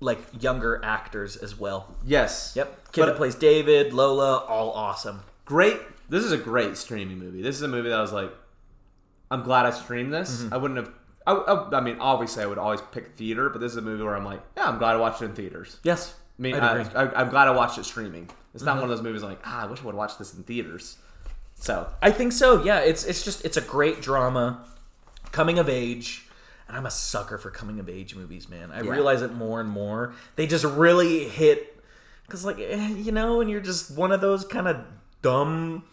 like, 0.00 0.18
younger 0.42 0.80
actors 0.82 1.36
as 1.36 1.58
well. 1.58 1.94
Yes. 2.06 2.52
Yep. 2.56 2.92
Kid 2.92 3.00
But 3.02 3.06
that 3.06 3.16
plays 3.16 3.34
David, 3.34 3.92
Lola, 3.92 4.38
all 4.38 4.70
awesome. 4.70 5.22
great. 5.44 5.76
This 6.08 6.24
is 6.24 6.32
a 6.32 6.38
great 6.38 6.78
streaming 6.78 7.18
movie. 7.18 7.42
This 7.42 7.56
is 7.56 7.62
a 7.62 7.68
movie 7.68 7.90
that 7.90 7.98
I 7.98 8.00
was 8.00 8.12
like, 8.14 8.32
I'm 9.30 9.42
glad 9.42 9.66
I 9.66 9.70
streamed 9.72 10.12
this. 10.14 10.40
Mm-hmm. 10.42 10.54
I 10.54 10.56
wouldn't 10.56 10.78
have. 10.78 10.92
I, 11.28 11.34
I, 11.34 11.78
I 11.78 11.80
mean, 11.80 11.98
obviously, 12.00 12.42
I 12.42 12.46
would 12.46 12.58
always 12.58 12.80
pick 12.80 13.14
theater, 13.16 13.50
but 13.50 13.60
this 13.60 13.72
is 13.72 13.78
a 13.78 13.82
movie 13.82 14.02
where 14.02 14.16
I'm 14.16 14.24
like, 14.24 14.40
yeah, 14.56 14.68
I'm 14.68 14.78
glad 14.78 14.96
I 14.96 14.98
watched 14.98 15.20
it 15.22 15.26
in 15.26 15.34
theaters. 15.34 15.78
Yes. 15.82 16.14
I 16.38 16.42
mean, 16.42 16.54
I. 16.54 16.84
Mm-hmm. 16.84 17.16
I'm 17.16 17.28
glad 17.30 17.48
I 17.48 17.50
watched 17.52 17.78
it 17.78 17.84
streaming. 17.84 18.30
It's 18.54 18.64
not 18.64 18.76
one 18.76 18.84
of 18.84 18.90
those 18.90 19.02
movies 19.02 19.22
I'm 19.22 19.28
like, 19.30 19.40
ah, 19.44 19.64
I 19.64 19.66
wish 19.66 19.80
I 19.80 19.84
would 19.84 19.94
watch 19.94 20.16
this 20.18 20.34
in 20.34 20.42
theaters. 20.42 20.96
So 21.54 21.92
I 22.00 22.10
think 22.10 22.32
so. 22.32 22.62
Yeah, 22.64 22.80
it's 22.80 23.04
it's 23.04 23.24
just 23.24 23.44
it's 23.44 23.56
a 23.56 23.60
great 23.60 24.00
drama, 24.00 24.64
coming 25.32 25.58
of 25.58 25.68
age, 25.68 26.26
and 26.66 26.76
I'm 26.76 26.86
a 26.86 26.90
sucker 26.90 27.36
for 27.36 27.50
coming 27.50 27.78
of 27.78 27.88
age 27.88 28.14
movies, 28.14 28.48
man. 28.48 28.70
I 28.70 28.82
Yeah. 28.82 28.90
realize 28.92 29.22
it 29.22 29.34
more 29.34 29.60
and 29.60 29.68
more. 29.68 30.14
They 30.36 30.46
just 30.46 30.64
really 30.64 31.28
hit 31.28 31.76
because, 32.26 32.44
like, 32.44 32.58
eh, 32.58 32.88
you 32.94 33.12
know, 33.12 33.40
and 33.40 33.50
you're 33.50 33.60
just 33.60 33.90
one 33.90 34.12
of 34.12 34.20
those 34.20 34.44
kind 34.44 34.68
of 34.68 34.78
dumb, 35.22 35.84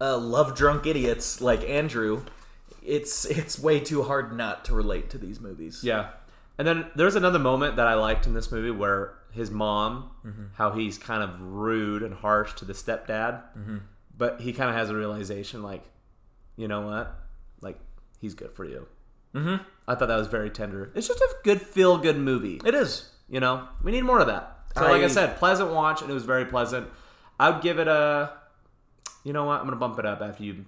uh, 0.00 0.18
love 0.18 0.54
drunk 0.56 0.86
idiots 0.86 1.40
like 1.40 1.62
Andrew. 1.68 2.22
It's 2.84 3.24
it's 3.24 3.58
way 3.58 3.80
too 3.80 4.02
hard 4.02 4.36
not 4.36 4.64
to 4.66 4.74
relate 4.74 5.10
to 5.10 5.18
these 5.18 5.40
movies. 5.40 5.82
Yeah. 5.84 6.10
And 6.58 6.66
then 6.68 6.86
there's 6.94 7.16
another 7.16 7.38
moment 7.38 7.76
that 7.76 7.86
I 7.86 7.94
liked 7.94 8.26
in 8.26 8.34
this 8.34 8.52
movie 8.52 8.70
where 8.70 9.14
his 9.32 9.50
mom, 9.50 10.10
Mm-hmm. 10.24 10.44
how 10.54 10.72
he's 10.72 10.98
kind 10.98 11.22
of 11.22 11.40
rude 11.40 12.02
and 12.02 12.14
harsh 12.14 12.52
to 12.54 12.64
the 12.64 12.72
stepdad, 12.74 13.42
Mm-hmm. 13.58 13.78
but 14.16 14.40
he 14.40 14.52
kind 14.52 14.68
of 14.70 14.76
has 14.76 14.90
a 14.90 14.94
realization 14.94 15.62
like, 15.62 15.82
you 16.56 16.68
know 16.68 16.82
what? 16.82 17.14
Like, 17.60 17.78
he's 18.20 18.34
good 18.34 18.52
for 18.52 18.64
you. 18.64 18.86
Mm-hmm. 19.34 19.62
I 19.88 19.94
thought 19.94 20.08
that 20.08 20.16
was 20.16 20.28
very 20.28 20.50
tender. 20.50 20.92
It's 20.94 21.08
just 21.08 21.20
a 21.20 21.34
good 21.42 21.62
feel 21.62 21.96
good 21.98 22.18
movie. 22.18 22.60
It 22.64 22.74
is. 22.74 23.08
You 23.28 23.40
know, 23.40 23.66
we 23.82 23.90
need 23.92 24.02
more 24.02 24.20
of 24.20 24.26
that. 24.26 24.58
So, 24.76 24.82
like 24.82 25.00
I 25.02 25.04
I- 25.04 25.08
said, 25.08 25.36
pleasant 25.38 25.70
watch, 25.70 26.02
and 26.02 26.10
it 26.10 26.14
was 26.14 26.24
very 26.24 26.44
pleasant. 26.44 26.86
I 27.40 27.48
would 27.50 27.62
give 27.62 27.78
it 27.78 27.88
a. 27.88 28.32
You 29.24 29.32
know 29.32 29.44
what? 29.44 29.58
I'm 29.60 29.64
gonna 29.66 29.76
bump 29.76 29.98
it 29.98 30.04
up 30.06 30.20
after 30.20 30.42
you 30.44 30.64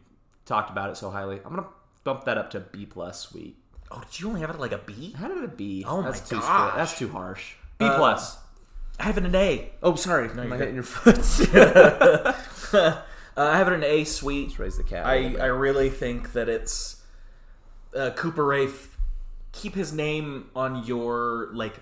talked 0.47 0.71
about 0.71 0.89
it 0.91 0.97
so 0.97 1.11
highly. 1.11 1.37
I'm 1.45 1.55
gonna 1.55 1.67
bump 2.05 2.25
that 2.25 2.39
up 2.39 2.51
to 2.51 2.61
B 2.61 2.87
plus. 2.87 3.21
Sweet. 3.21 3.57
Oh, 3.91 4.01
did 4.01 4.21
you 4.21 4.29
only 4.29 4.41
have 4.41 4.51
it 4.51 4.59
like 4.59 4.73
a 4.73 4.79
B? 4.79 5.15
How 5.19 5.29
did 5.29 5.43
it 5.43 5.57
be? 5.57 5.85
Oh 5.87 6.01
my 6.03 6.11
That's 6.11 6.29
too 6.29 6.37
gosh. 6.41 6.75
That's 6.77 6.99
too 6.99 7.09
harsh. 7.09 7.55
B 7.79 7.87
Uh, 7.87 7.97
plus. 7.97 8.39
I 8.99 9.05
have 9.05 9.19
it 9.19 9.25
an 9.25 9.35
A. 9.35 9.71
oh, 9.83 9.97
sorry. 9.97 10.29
Am 10.29 10.53
I 10.53 10.57
hitting 10.57 10.75
your 10.75 10.85
foot? 10.85 11.17
Uh, 13.37 13.41
I 13.51 13.59
have 13.59 13.67
it 13.67 13.75
an 13.75 13.83
A. 13.83 14.05
Sweet. 14.05 14.57
Raise 14.61 14.77
the 14.77 14.85
cat. 14.85 15.05
a 15.05 15.09
I. 15.09 15.35
I 15.41 15.47
really 15.47 15.91
think 15.91 16.35
that 16.35 16.49
it's 16.49 17.03
uh, 17.95 18.11
Cooper 18.11 18.45
Raiff. 18.45 18.97
Keep 19.51 19.75
his 19.75 19.93
name 19.93 20.51
on 20.55 20.85
your 20.85 21.49
like 21.53 21.81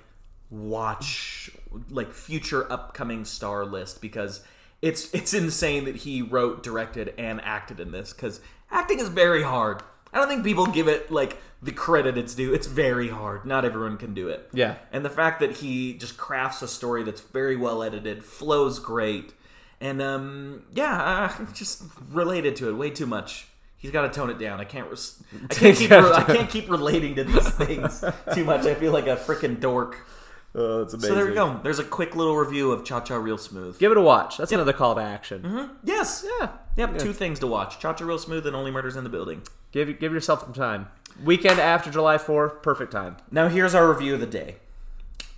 watch 0.51 1.51
like 1.91 2.13
future 2.13 2.71
upcoming 2.73 3.25
star 3.27 3.67
list 3.67 4.01
because 4.01 4.43
it's 4.81 5.13
it's 5.13 5.35
insane 5.35 5.85
that 5.85 5.97
he 5.97 6.23
wrote, 6.23 6.63
directed, 6.63 7.13
and 7.19 7.39
acted 7.43 7.81
in 7.81 7.93
this 7.93 8.15
because 8.15 8.41
acting 8.71 8.99
is 8.99 9.09
very 9.09 9.43
hard. 9.43 9.83
I 10.13 10.19
don't 10.19 10.29
think 10.29 10.45
people 10.45 10.67
give 10.67 10.89
it 10.89 11.11
like 11.11 11.39
the 11.63 11.73
credit 11.73 12.19
it's 12.19 12.35
due. 12.35 12.53
It's 12.53 12.67
very 12.67 13.09
hard. 13.09 13.47
Not 13.47 13.65
everyone 13.65 13.97
can 13.97 14.15
do 14.15 14.29
it. 14.29 14.49
Yeah. 14.53 14.77
And 14.93 15.05
the 15.05 15.11
fact 15.11 15.41
that 15.41 15.59
he 15.59 15.95
just 15.95 16.17
crafts 16.17 16.61
a 16.63 16.69
story 16.69 17.03
that's 17.05 17.21
very 17.21 17.57
well 17.57 17.83
edited, 17.83 18.25
flows 18.25 18.79
great, 18.79 19.33
and 19.81 20.03
um, 20.03 20.65
yeah, 20.73 20.93
I 21.39 21.45
just 21.55 21.83
related 22.11 22.57
to 22.57 22.69
it 22.69 22.75
way 22.75 22.91
too 22.91 23.07
much. 23.07 23.49
He's 23.77 23.91
got 23.91 24.03
to 24.03 24.11
tone 24.11 24.31
it 24.31 24.39
down. 24.39 24.61
I 24.61 24.65
can't. 24.65 24.89
Res- 24.89 25.21
I 25.35 25.47
can't 25.55 25.77
keep. 25.77 25.91
I 25.91 26.23
can't 26.23 26.49
keep 26.51 26.71
relating 26.71 27.17
to 27.17 27.25
these 27.25 27.51
things 27.51 28.05
too 28.33 28.45
much. 28.45 28.65
I 28.65 28.75
feel 28.75 28.93
like 28.93 29.07
a 29.09 29.17
freaking 29.17 29.59
dork. 29.59 30.07
Oh, 30.55 30.81
that's 30.81 30.93
amazing. 30.95 31.09
So 31.11 31.15
there 31.15 31.27
we 31.27 31.35
go. 31.35 31.61
There's 31.63 31.79
a 31.79 31.85
quick 31.85 32.15
little 32.15 32.37
review 32.37 32.73
of 32.73 32.85
Cha 32.85 33.01
Cha 33.01 33.17
Real 33.17 33.39
Smooth. 33.39 33.79
Give 33.79 33.91
it 33.91 33.97
a 33.97 34.03
watch. 34.03 34.37
That's 34.37 34.53
another 34.53 34.73
call 34.75 34.95
to 34.95 35.01
action. 35.01 35.71
Yes. 35.83 36.27
Yeah. 36.41 36.51
Yep. 36.77 36.99
Two 36.99 37.13
things 37.13 37.39
to 37.41 37.47
watch: 37.47 37.79
Cha 37.79 37.95
Cha 37.95 38.05
Real 38.05 38.19
Smooth 38.19 38.47
and 38.47 38.55
Only 38.55 38.71
Murders 38.71 38.97
in 38.97 39.05
the 39.05 39.11
Building. 39.11 39.43
Give 39.73 39.99
give 39.99 40.13
yourself 40.13 40.43
some 40.43 40.53
time. 40.53 40.89
Weekend 41.23 41.59
after 41.61 41.91
July 41.91 42.17
4th, 42.17 42.63
perfect 42.63 42.93
time. 42.93 43.19
Now 43.31 43.49
here's 43.49 43.75
our 43.75 43.91
review 43.93 44.15
of 44.15 44.21
the 44.21 44.27
day. 44.27 44.57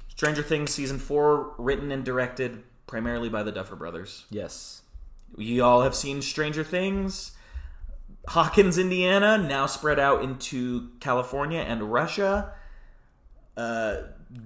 Stranger 0.09 0.43
Things 0.43 0.73
season 0.73 0.99
four, 0.99 1.55
written 1.59 1.91
and 1.91 2.05
directed 2.05 2.63
primarily 2.87 3.29
by 3.29 3.43
the 3.43 3.51
Duffer 3.51 3.75
Brothers. 3.77 4.27
Yes. 4.31 4.83
You 5.37 5.65
all 5.65 5.83
have 5.83 5.95
seen 5.95 6.23
Stranger 6.23 6.63
Things. 6.63 7.33
Hawkins, 8.29 8.79
Indiana, 8.79 9.37
now 9.37 9.67
spread 9.67 9.99
out 9.99 10.23
into 10.23 10.91
California 11.01 11.61
and 11.61 11.93
Russia. 11.93 12.53
Uh, 13.57 13.97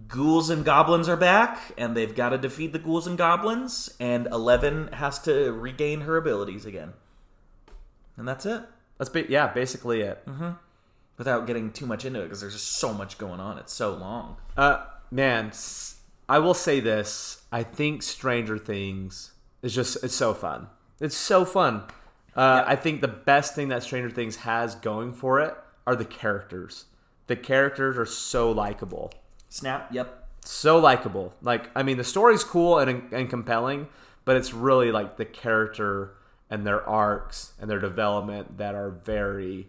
ghouls 0.09 0.51
and 0.51 0.65
goblins 0.65 1.09
are 1.09 1.17
back, 1.17 1.73
and 1.77 1.97
they've 1.97 2.15
got 2.15 2.31
to 2.31 2.39
defeat 2.39 2.73
the 2.73 2.79
ghouls 2.79 3.07
and 3.07 3.17
goblins. 3.17 3.95
And 3.99 4.27
Eleven 4.27 4.89
has 4.95 5.19
to 5.21 5.53
regain 5.53 6.03
her 6.03 6.17
abilities 6.17 6.65
again. 6.65 6.93
And 8.17 8.27
that's 8.27 8.47
it. 8.47 8.63
That's 8.99 9.11
ba- 9.11 9.31
yeah, 9.31 9.49
basically 9.49 10.01
it. 10.03 10.27
Without 11.17 11.47
getting 11.47 11.73
too 11.73 11.87
much 11.87 12.05
into 12.05 12.21
it, 12.21 12.25
because 12.25 12.41
there's 12.41 12.53
just 12.53 12.77
so 12.77 12.93
much 12.93 13.19
going 13.19 13.41
on. 13.41 13.59
It's 13.59 13.73
so 13.73 13.95
long. 13.95 14.37
Uh, 14.57 14.85
man, 15.11 15.53
I 16.29 16.39
will 16.39 16.55
say 16.55 16.81
this. 16.81 17.43
I 17.51 17.63
think 17.63 18.03
Stranger 18.03 18.59
Things 18.59 19.33
is 19.63 19.75
just 19.75 20.03
it's 20.05 20.15
so 20.15 20.35
fun. 20.35 20.69
It's 21.01 21.17
so 21.17 21.45
fun. 21.45 21.85
Uh, 22.37 22.63
I 22.67 22.77
think 22.77 23.01
the 23.01 23.09
best 23.09 23.55
thing 23.55 23.69
that 23.69 23.83
Stranger 23.83 24.11
Things 24.11 24.37
has 24.37 24.75
going 24.77 25.13
for 25.13 25.41
it 25.41 25.55
are 25.87 25.97
the 25.97 26.05
characters. 26.05 26.85
The 27.27 27.37
characters 27.37 27.99
are 27.99 28.07
so 28.07 28.51
likable. 28.51 29.13
Snap. 29.49 29.89
Yep. 29.93 30.29
so 30.45 30.79
likable. 30.79 31.35
Like, 31.43 31.71
I 31.75 31.83
mean, 31.83 31.97
the 31.97 32.05
story's 32.05 32.45
cool 32.45 32.79
and, 32.79 33.13
and 33.13 33.29
compelling, 33.29 33.89
but 34.25 34.37
it's 34.37 34.53
really 34.53 34.91
like 34.93 35.17
the 35.17 35.25
character 35.25 36.15
and 36.51 36.67
their 36.67 36.87
arcs 36.89 37.53
and 37.61 37.71
their 37.71 37.79
development 37.79 38.59
that 38.59 38.75
are 38.75 38.91
very 38.91 39.69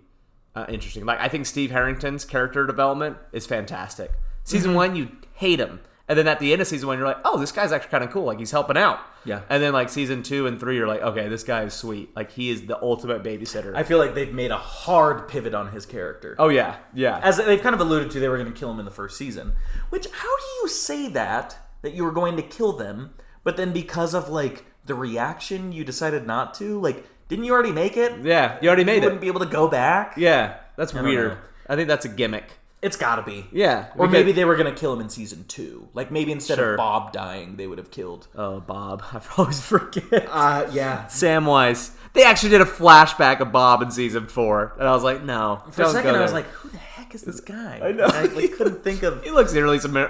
uh, 0.55 0.65
interesting. 0.69 1.05
Like, 1.05 1.19
I 1.19 1.27
think 1.27 1.45
Steve 1.45 1.71
Harrington's 1.71 2.25
character 2.25 2.65
development 2.65 3.17
is 3.31 3.45
fantastic. 3.45 4.11
Season 4.43 4.73
one, 4.73 4.95
you 4.95 5.09
hate 5.33 5.59
him. 5.59 5.81
And 6.07 6.17
then 6.17 6.27
at 6.27 6.39
the 6.39 6.51
end 6.53 6.61
of 6.61 6.67
season 6.67 6.87
one, 6.87 6.97
you're 6.97 7.07
like, 7.07 7.19
oh, 7.23 7.37
this 7.37 7.51
guy's 7.51 7.71
actually 7.71 7.91
kind 7.91 8.03
of 8.03 8.09
cool. 8.09 8.23
Like, 8.23 8.39
he's 8.39 8.51
helping 8.51 8.77
out. 8.77 8.99
Yeah. 9.25 9.41
And 9.49 9.61
then, 9.61 9.73
like, 9.73 9.89
season 9.89 10.23
two 10.23 10.47
and 10.47 10.59
three, 10.59 10.75
you're 10.77 10.87
like, 10.87 11.01
okay, 11.01 11.27
this 11.27 11.43
guy 11.43 11.63
is 11.63 11.73
sweet. 11.73 12.15
Like, 12.15 12.31
he 12.31 12.49
is 12.49 12.65
the 12.65 12.81
ultimate 12.81 13.23
babysitter. 13.23 13.75
I 13.75 13.83
feel 13.83 13.97
like 13.97 14.15
they've 14.15 14.33
made 14.33 14.51
a 14.51 14.57
hard 14.57 15.27
pivot 15.27 15.53
on 15.53 15.71
his 15.71 15.85
character. 15.85 16.35
oh, 16.39 16.49
yeah. 16.49 16.77
Yeah. 16.93 17.19
as 17.21 17.37
they've 17.37 17.61
kind 17.61 17.75
of 17.75 17.81
alluded 17.81 18.11
to, 18.11 18.19
they 18.19 18.29
were 18.29 18.37
going 18.37 18.51
to 18.51 18.57
kill 18.57 18.71
him 18.71 18.79
in 18.79 18.85
the 18.85 18.91
first 18.91 19.17
season. 19.17 19.53
Which, 19.89 20.07
how 20.11 20.37
do 20.37 20.43
you 20.61 20.67
say 20.67 21.09
that 21.09 21.57
that 21.81 21.93
you 21.93 22.03
were 22.03 22.11
going 22.11 22.35
to 22.37 22.41
kill 22.43 22.73
them, 22.73 23.13
but 23.43 23.55
then 23.57 23.71
because 23.73 24.13
of 24.13 24.29
like 24.29 24.65
the 24.85 24.95
reaction, 24.95 25.71
you 25.71 25.83
decided 25.83 26.25
not 26.27 26.53
to? 26.55 26.79
Like, 26.79 27.05
didn't 27.27 27.45
you 27.45 27.53
already 27.53 27.71
make 27.71 27.95
it? 27.97 28.19
yeah. 28.23 28.57
You 28.61 28.67
already 28.69 28.81
You 28.81 28.85
made 28.87 29.03
wouldn't 29.03 29.21
be 29.21 29.27
able 29.27 29.39
to 29.41 29.45
go 29.45 29.67
back. 29.67 30.15
Yeah. 30.17 30.57
That's 30.75 30.91
don't 30.93 31.03
weird. 31.03 31.37
I 31.67 31.75
think 31.75 31.87
that's 31.87 32.05
a 32.05 32.09
gimmick. 32.09 32.58
It's 32.81 32.95
got 32.95 33.17
to 33.17 33.23
be. 33.23 33.45
Yeah. 33.51 33.87
Or 33.97 34.07
maybe 34.07 34.31
they 34.31 34.45
were 34.45 34.55
going 34.55 34.73
to 34.73 34.79
kill 34.79 34.93
him 34.93 35.01
in 35.01 35.09
season 35.09 35.43
two. 35.49 35.89
Like 35.93 36.11
maybe 36.11 36.31
instead 36.31 36.57
Sure. 36.57 36.71
of 36.73 36.77
Bob 36.77 37.11
dying, 37.11 37.57
they 37.57 37.67
would 37.67 37.77
have 37.77 37.91
killed. 37.91 38.27
Oh, 38.35 38.61
Bob. 38.61 39.03
I 39.13 39.21
always 39.37 39.59
forget. 39.59 40.27
Uh, 40.29 40.65
yeah. 40.71 41.05
Samwise. 41.07 41.91
They 42.13 42.23
actually 42.23 42.49
did 42.51 42.61
a 42.61 42.65
flashback 42.65 43.39
of 43.41 43.51
Bob 43.51 43.81
in 43.81 43.91
season 43.91 44.27
four, 44.27 44.73
and 44.79 44.87
I 44.87 44.93
was 44.93 45.03
like, 45.03 45.23
no. 45.23 45.61
For 45.71 45.81
a 45.81 45.85
don't 45.85 45.93
second, 45.93 46.13
go 46.13 46.19
I 46.19 46.21
was 46.23 46.31
there. 46.31 46.41
like, 46.41 46.49
"Who 46.51 46.69
the 46.69 46.77
heck 46.77 47.13
is 47.13 47.21
this 47.21 47.39
guy?" 47.39 47.79
I 47.83 47.91
know. 47.91 48.05
I 48.05 48.23
like, 48.23 48.53
couldn't 48.53 48.83
think 48.83 49.03
of. 49.03 49.23
he 49.25 49.29
looks 49.29 49.53
eerily 49.53 49.77
simi- 49.79 50.07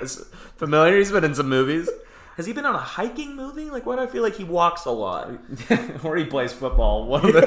familiar. 0.56 0.96
He's 0.98 1.12
been 1.12 1.26
in 1.26 1.36
some 1.36 1.50
movies, 1.50 1.90
Has 2.38 2.46
he 2.46 2.54
been 2.54 2.66
on 2.66 2.74
a 2.76 2.78
hiking 2.80 3.36
movie? 3.36 3.70
Like, 3.70 3.86
why 3.86 3.98
do 3.98 4.02
I 4.04 4.08
feel 4.08 4.24
like 4.24 4.36
he 4.38 4.46
walks 4.46 4.86
a 4.86 4.92
lot? 4.92 5.30
or 6.04 6.16
he 6.16 6.24
plays 6.24 6.54
football. 6.54 7.06
One 7.08 7.26
of 7.26 7.34
the 7.34 7.42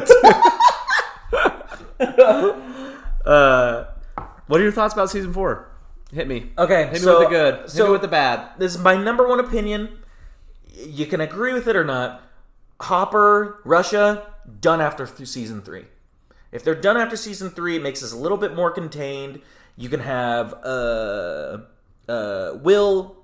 two. 2.05 3.31
uh, 3.31 3.85
what 4.47 4.61
are 4.61 4.63
your 4.63 4.73
thoughts 4.73 4.93
about 4.95 5.11
season 5.11 5.33
four? 5.33 5.69
Hit 6.13 6.29
me. 6.29 6.51
Okay, 6.59 6.85
Hit 6.85 6.93
me 6.95 6.99
so- 6.99 7.21
with 7.21 7.29
the 7.29 7.35
good. 7.35 7.55
Hit 7.63 7.71
so- 7.71 7.87
me 7.87 7.93
with 7.93 8.03
the 8.03 8.09
bad. 8.09 8.51
this 8.59 8.75
is 8.75 8.81
my 8.81 8.97
number 8.97 9.27
one 9.27 9.41
opinion. 9.41 9.99
You 10.75 11.07
can 11.07 11.21
agree 11.21 11.53
with 11.53 11.67
it 11.69 11.77
or 11.77 11.85
not. 11.85 12.23
Hopper, 12.81 13.61
Russia, 13.65 14.27
done 14.61 14.81
after 14.81 15.07
th- 15.07 15.29
season 15.29 15.63
three. 15.63 15.85
If 16.51 16.65
they're 16.65 16.75
done 16.75 16.97
after 16.97 17.17
season 17.17 17.51
three, 17.51 17.77
it 17.77 17.83
makes 17.83 18.01
this 18.01 18.13
a 18.13 18.17
little 18.17 18.37
bit 18.39 18.55
more 18.55 18.71
contained. 18.71 19.41
You 19.77 19.89
can 19.89 20.01
have 20.01 20.53
uh, 20.65 21.59
uh, 22.09 22.53
Will, 22.63 23.17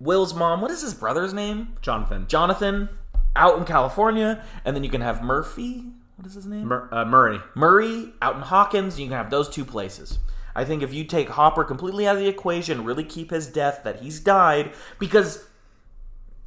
Will's 0.00 0.34
mom. 0.34 0.60
What 0.60 0.70
is 0.70 0.82
his 0.82 0.92
brother's 0.94 1.32
name? 1.32 1.76
Jonathan. 1.80 2.26
Jonathan, 2.28 2.88
out 3.36 3.56
in 3.58 3.64
California, 3.64 4.44
and 4.64 4.76
then 4.76 4.84
you 4.84 4.90
can 4.90 5.00
have 5.00 5.22
Murphy. 5.22 5.84
What 6.16 6.26
is 6.26 6.34
his 6.34 6.46
name? 6.46 6.66
Mur- 6.66 6.88
uh, 6.92 7.04
Murray. 7.04 7.40
Murray 7.54 8.12
out 8.20 8.36
in 8.36 8.42
Hawkins, 8.42 8.98
you 9.00 9.06
can 9.06 9.16
have 9.16 9.30
those 9.30 9.48
two 9.48 9.64
places. 9.64 10.18
I 10.54 10.64
think 10.64 10.82
if 10.82 10.92
you 10.92 11.04
take 11.04 11.30
Hopper 11.30 11.64
completely 11.64 12.06
out 12.06 12.16
of 12.16 12.22
the 12.22 12.28
equation, 12.28 12.84
really 12.84 13.04
keep 13.04 13.30
his 13.30 13.46
death 13.46 13.80
that 13.84 14.00
he's 14.00 14.20
died, 14.20 14.72
because, 14.98 15.44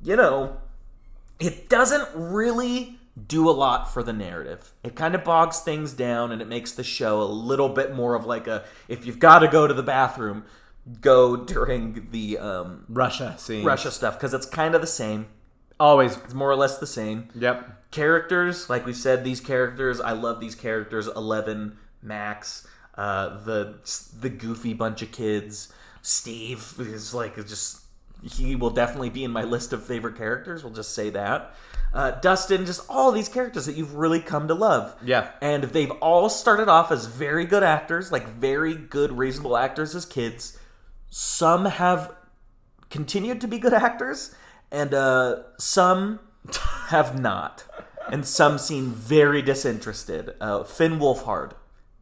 you 0.01 0.15
know, 0.15 0.57
it 1.39 1.69
doesn't 1.69 2.07
really 2.13 2.99
do 3.27 3.49
a 3.49 3.51
lot 3.51 3.91
for 3.91 4.03
the 4.03 4.13
narrative. 4.13 4.73
It 4.83 4.95
kind 4.95 5.15
of 5.15 5.23
bogs 5.23 5.59
things 5.59 5.93
down 5.93 6.31
and 6.31 6.41
it 6.41 6.47
makes 6.47 6.73
the 6.73 6.83
show 6.83 7.21
a 7.21 7.23
little 7.23 7.69
bit 7.69 7.95
more 7.95 8.13
of 8.13 8.25
like 8.25 8.45
a 8.45 8.65
if 8.87 9.05
you've 9.05 9.19
got 9.19 9.39
to 9.39 9.47
go 9.47 9.67
to 9.67 9.73
the 9.73 9.83
bathroom, 9.83 10.43
go 11.01 11.35
during 11.37 12.09
the 12.11 12.37
um, 12.37 12.85
Russia 12.89 13.35
scene. 13.37 13.65
Russia 13.65 13.89
stuff, 13.89 14.15
because 14.15 14.33
it's 14.33 14.45
kind 14.45 14.75
of 14.75 14.81
the 14.81 14.87
same. 14.87 15.27
Always. 15.79 16.17
It's 16.17 16.33
more 16.33 16.49
or 16.49 16.55
less 16.55 16.77
the 16.77 16.87
same 16.87 17.29
Yep. 17.35 17.74
Characters 17.95 18.69
like 18.69 18.85
we 18.85 18.93
said 18.93 19.23
these 19.23 19.39
characters 19.39 20.01
i 20.01 20.11
love 20.11 20.39
these 20.39 20.55
characters 20.55 21.07
11 21.07 21.77
max 22.01 22.67
uh, 22.97 23.43
the 23.43 23.75
the 24.19 24.29
goofy 24.29 24.73
bunch 24.73 25.01
of 25.01 25.11
kids. 25.11 25.71
Steve 26.01 26.75
is 26.79 27.13
like 27.13 27.35
just 27.47 27.81
he 28.23 28.55
will 28.55 28.69
definitely 28.69 29.09
be 29.09 29.23
in 29.23 29.31
my 29.31 29.43
list 29.43 29.73
of 29.73 29.85
favorite 29.85 30.17
characters 30.17 30.63
we'll 30.63 30.73
just 30.73 30.93
say 30.93 31.09
that. 31.09 31.53
Uh, 31.93 32.11
dustin 32.11 32.65
just 32.65 32.81
all 32.89 33.11
these 33.11 33.29
characters 33.29 33.65
that 33.65 33.75
you've 33.75 33.95
really 33.95 34.19
come 34.19 34.47
to 34.47 34.53
love. 34.53 34.95
Yeah. 35.03 35.31
and 35.41 35.65
they've 35.65 35.91
all 35.91 36.29
started 36.29 36.69
off 36.69 36.91
as 36.91 37.05
very 37.05 37.45
good 37.45 37.63
actors 37.63 38.11
like 38.11 38.27
very 38.27 38.75
good 38.75 39.11
reasonable 39.11 39.57
actors 39.57 39.93
as 39.95 40.05
kids. 40.05 40.57
Some 41.09 41.65
have 41.65 42.13
continued 42.89 43.41
to 43.41 43.47
be 43.47 43.57
good 43.57 43.73
actors, 43.73 44.35
and 44.71 44.93
uh, 44.93 45.43
some 45.57 46.19
have 46.87 47.19
not, 47.19 47.63
and 48.11 48.25
some 48.25 48.57
seem 48.57 48.91
very 48.91 49.41
disinterested. 49.41 50.35
Uh, 50.41 50.63
Finn 50.63 50.99
Wolfhard, 50.99 51.51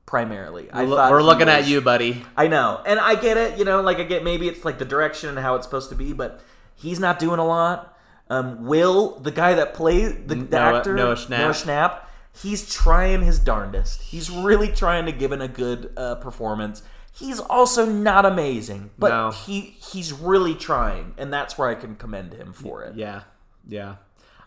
primarily. 0.06 0.70
I 0.72 0.84
We're, 0.86 0.96
thought 0.96 1.12
we're 1.12 1.24
looking 1.24 1.50
at 1.50 1.68
you, 1.68 1.82
buddy. 1.82 2.24
I 2.38 2.48
know, 2.48 2.82
and 2.86 3.00
I 3.00 3.16
get 3.16 3.38
it. 3.38 3.58
You 3.58 3.66
know, 3.66 3.82
like 3.82 3.98
I 3.98 4.04
get 4.04 4.24
maybe 4.24 4.48
it's 4.48 4.64
like 4.66 4.80
the 4.80 4.86
direction 4.86 5.30
and 5.30 5.40
how 5.40 5.56
it's 5.56 5.66
supposed 5.66 5.90
to 5.90 5.96
be, 5.96 6.14
but 6.14 6.42
he's 6.76 7.00
not 7.00 7.20
doing 7.20 7.40
a 7.40 7.46
lot. 7.46 7.98
Um, 8.30 8.66
Will, 8.66 9.20
the 9.20 9.32
guy 9.32 9.54
that 9.56 9.74
plays 9.74 10.14
the, 10.26 10.36
the 10.36 10.58
Noah- 10.58 10.78
actor 10.80 10.94
Noah 10.96 11.16
Schnapp. 11.16 11.30
Noah 11.40 11.52
Schnapp, 11.54 12.00
He's 12.36 12.68
trying 12.74 13.22
his 13.22 13.38
darndest. 13.38 14.02
He's 14.02 14.32
really 14.32 14.68
trying 14.70 15.06
to 15.06 15.12
give 15.12 15.32
in 15.32 15.40
a 15.42 15.48
good 15.48 15.94
uh, 15.96 16.16
performance. 16.16 16.82
He's 17.16 17.40
also 17.40 17.86
not 17.86 18.26
amazing, 18.26 18.90
but 18.98 19.10
No. 19.10 19.30
he 19.30 19.60
he's 19.92 20.12
really 20.12 20.56
trying, 20.56 21.14
and 21.20 21.32
that's 21.32 21.60
where 21.60 21.70
I 21.70 21.76
can 21.76 21.96
commend 21.96 22.34
him 22.34 22.52
for 22.52 22.82
it. 22.82 22.96
Yeah, 22.96 23.22
yeah, 23.68 23.98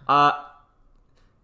uh, 0.08 0.32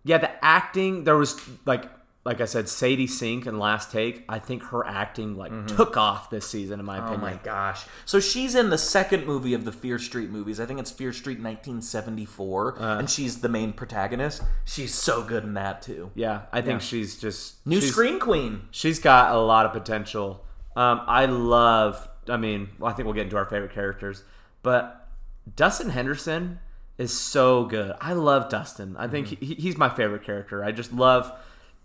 yeah. 0.04 0.18
The 0.18 0.44
acting 0.44 1.04
there 1.04 1.16
was 1.16 1.40
like 1.66 1.84
like 2.24 2.40
I 2.40 2.44
said, 2.44 2.68
Sadie 2.68 3.08
Sink 3.08 3.46
in 3.46 3.58
Last 3.58 3.90
Take. 3.90 4.24
I 4.28 4.38
think 4.38 4.62
her 4.66 4.86
acting 4.86 5.36
like 5.36 5.66
took 5.66 5.96
off 5.96 6.30
this 6.30 6.46
season, 6.48 6.78
in 6.78 6.86
my 6.86 6.98
opinion. 6.98 7.20
Oh 7.20 7.24
my 7.24 7.34
gosh! 7.42 7.84
So 8.04 8.20
she's 8.20 8.54
in 8.54 8.70
the 8.70 8.78
second 8.78 9.26
movie 9.26 9.54
of 9.54 9.64
the 9.64 9.72
Fear 9.72 9.98
Street 9.98 10.30
movies. 10.30 10.60
I 10.60 10.66
think 10.66 10.78
it's 10.78 10.92
Fear 10.92 11.12
Street 11.12 11.40
1974, 11.40 12.78
Uh. 12.80 12.98
and 12.98 13.10
she's 13.10 13.40
the 13.40 13.48
main 13.48 13.72
protagonist. 13.72 14.42
She's 14.64 14.94
so 14.94 15.22
good 15.22 15.44
in 15.44 15.54
that 15.54 15.82
too. 15.82 16.10
Yeah, 16.14 16.42
I 16.52 16.60
think 16.60 16.80
Yeah. 16.80 16.86
she's 16.86 17.18
just 17.20 17.66
New 17.66 17.80
she's, 17.80 17.90
screen 17.90 18.20
queen. 18.20 18.62
She's 18.70 18.98
got 18.98 19.34
a 19.34 19.38
lot 19.38 19.66
of 19.66 19.72
potential. 19.72 20.44
Um, 20.76 21.02
I 21.06 21.26
love. 21.26 22.08
I 22.28 22.36
mean, 22.36 22.68
well, 22.78 22.90
I 22.90 22.94
think 22.94 23.06
we'll 23.06 23.14
get 23.14 23.24
into 23.24 23.36
our 23.36 23.44
favorite 23.46 23.72
characters, 23.72 24.22
but 24.62 25.08
Dustin 25.56 25.90
Henderson 25.90 26.60
is 26.98 27.16
so 27.16 27.64
good. 27.64 27.94
I 28.00 28.12
love 28.12 28.48
Dustin. 28.48 28.96
I 28.98 29.08
think 29.08 29.28
he, 29.28 29.54
he's 29.54 29.76
my 29.76 29.88
favorite 29.88 30.24
character. 30.24 30.64
I 30.64 30.72
just 30.72 30.92
love 30.92 31.32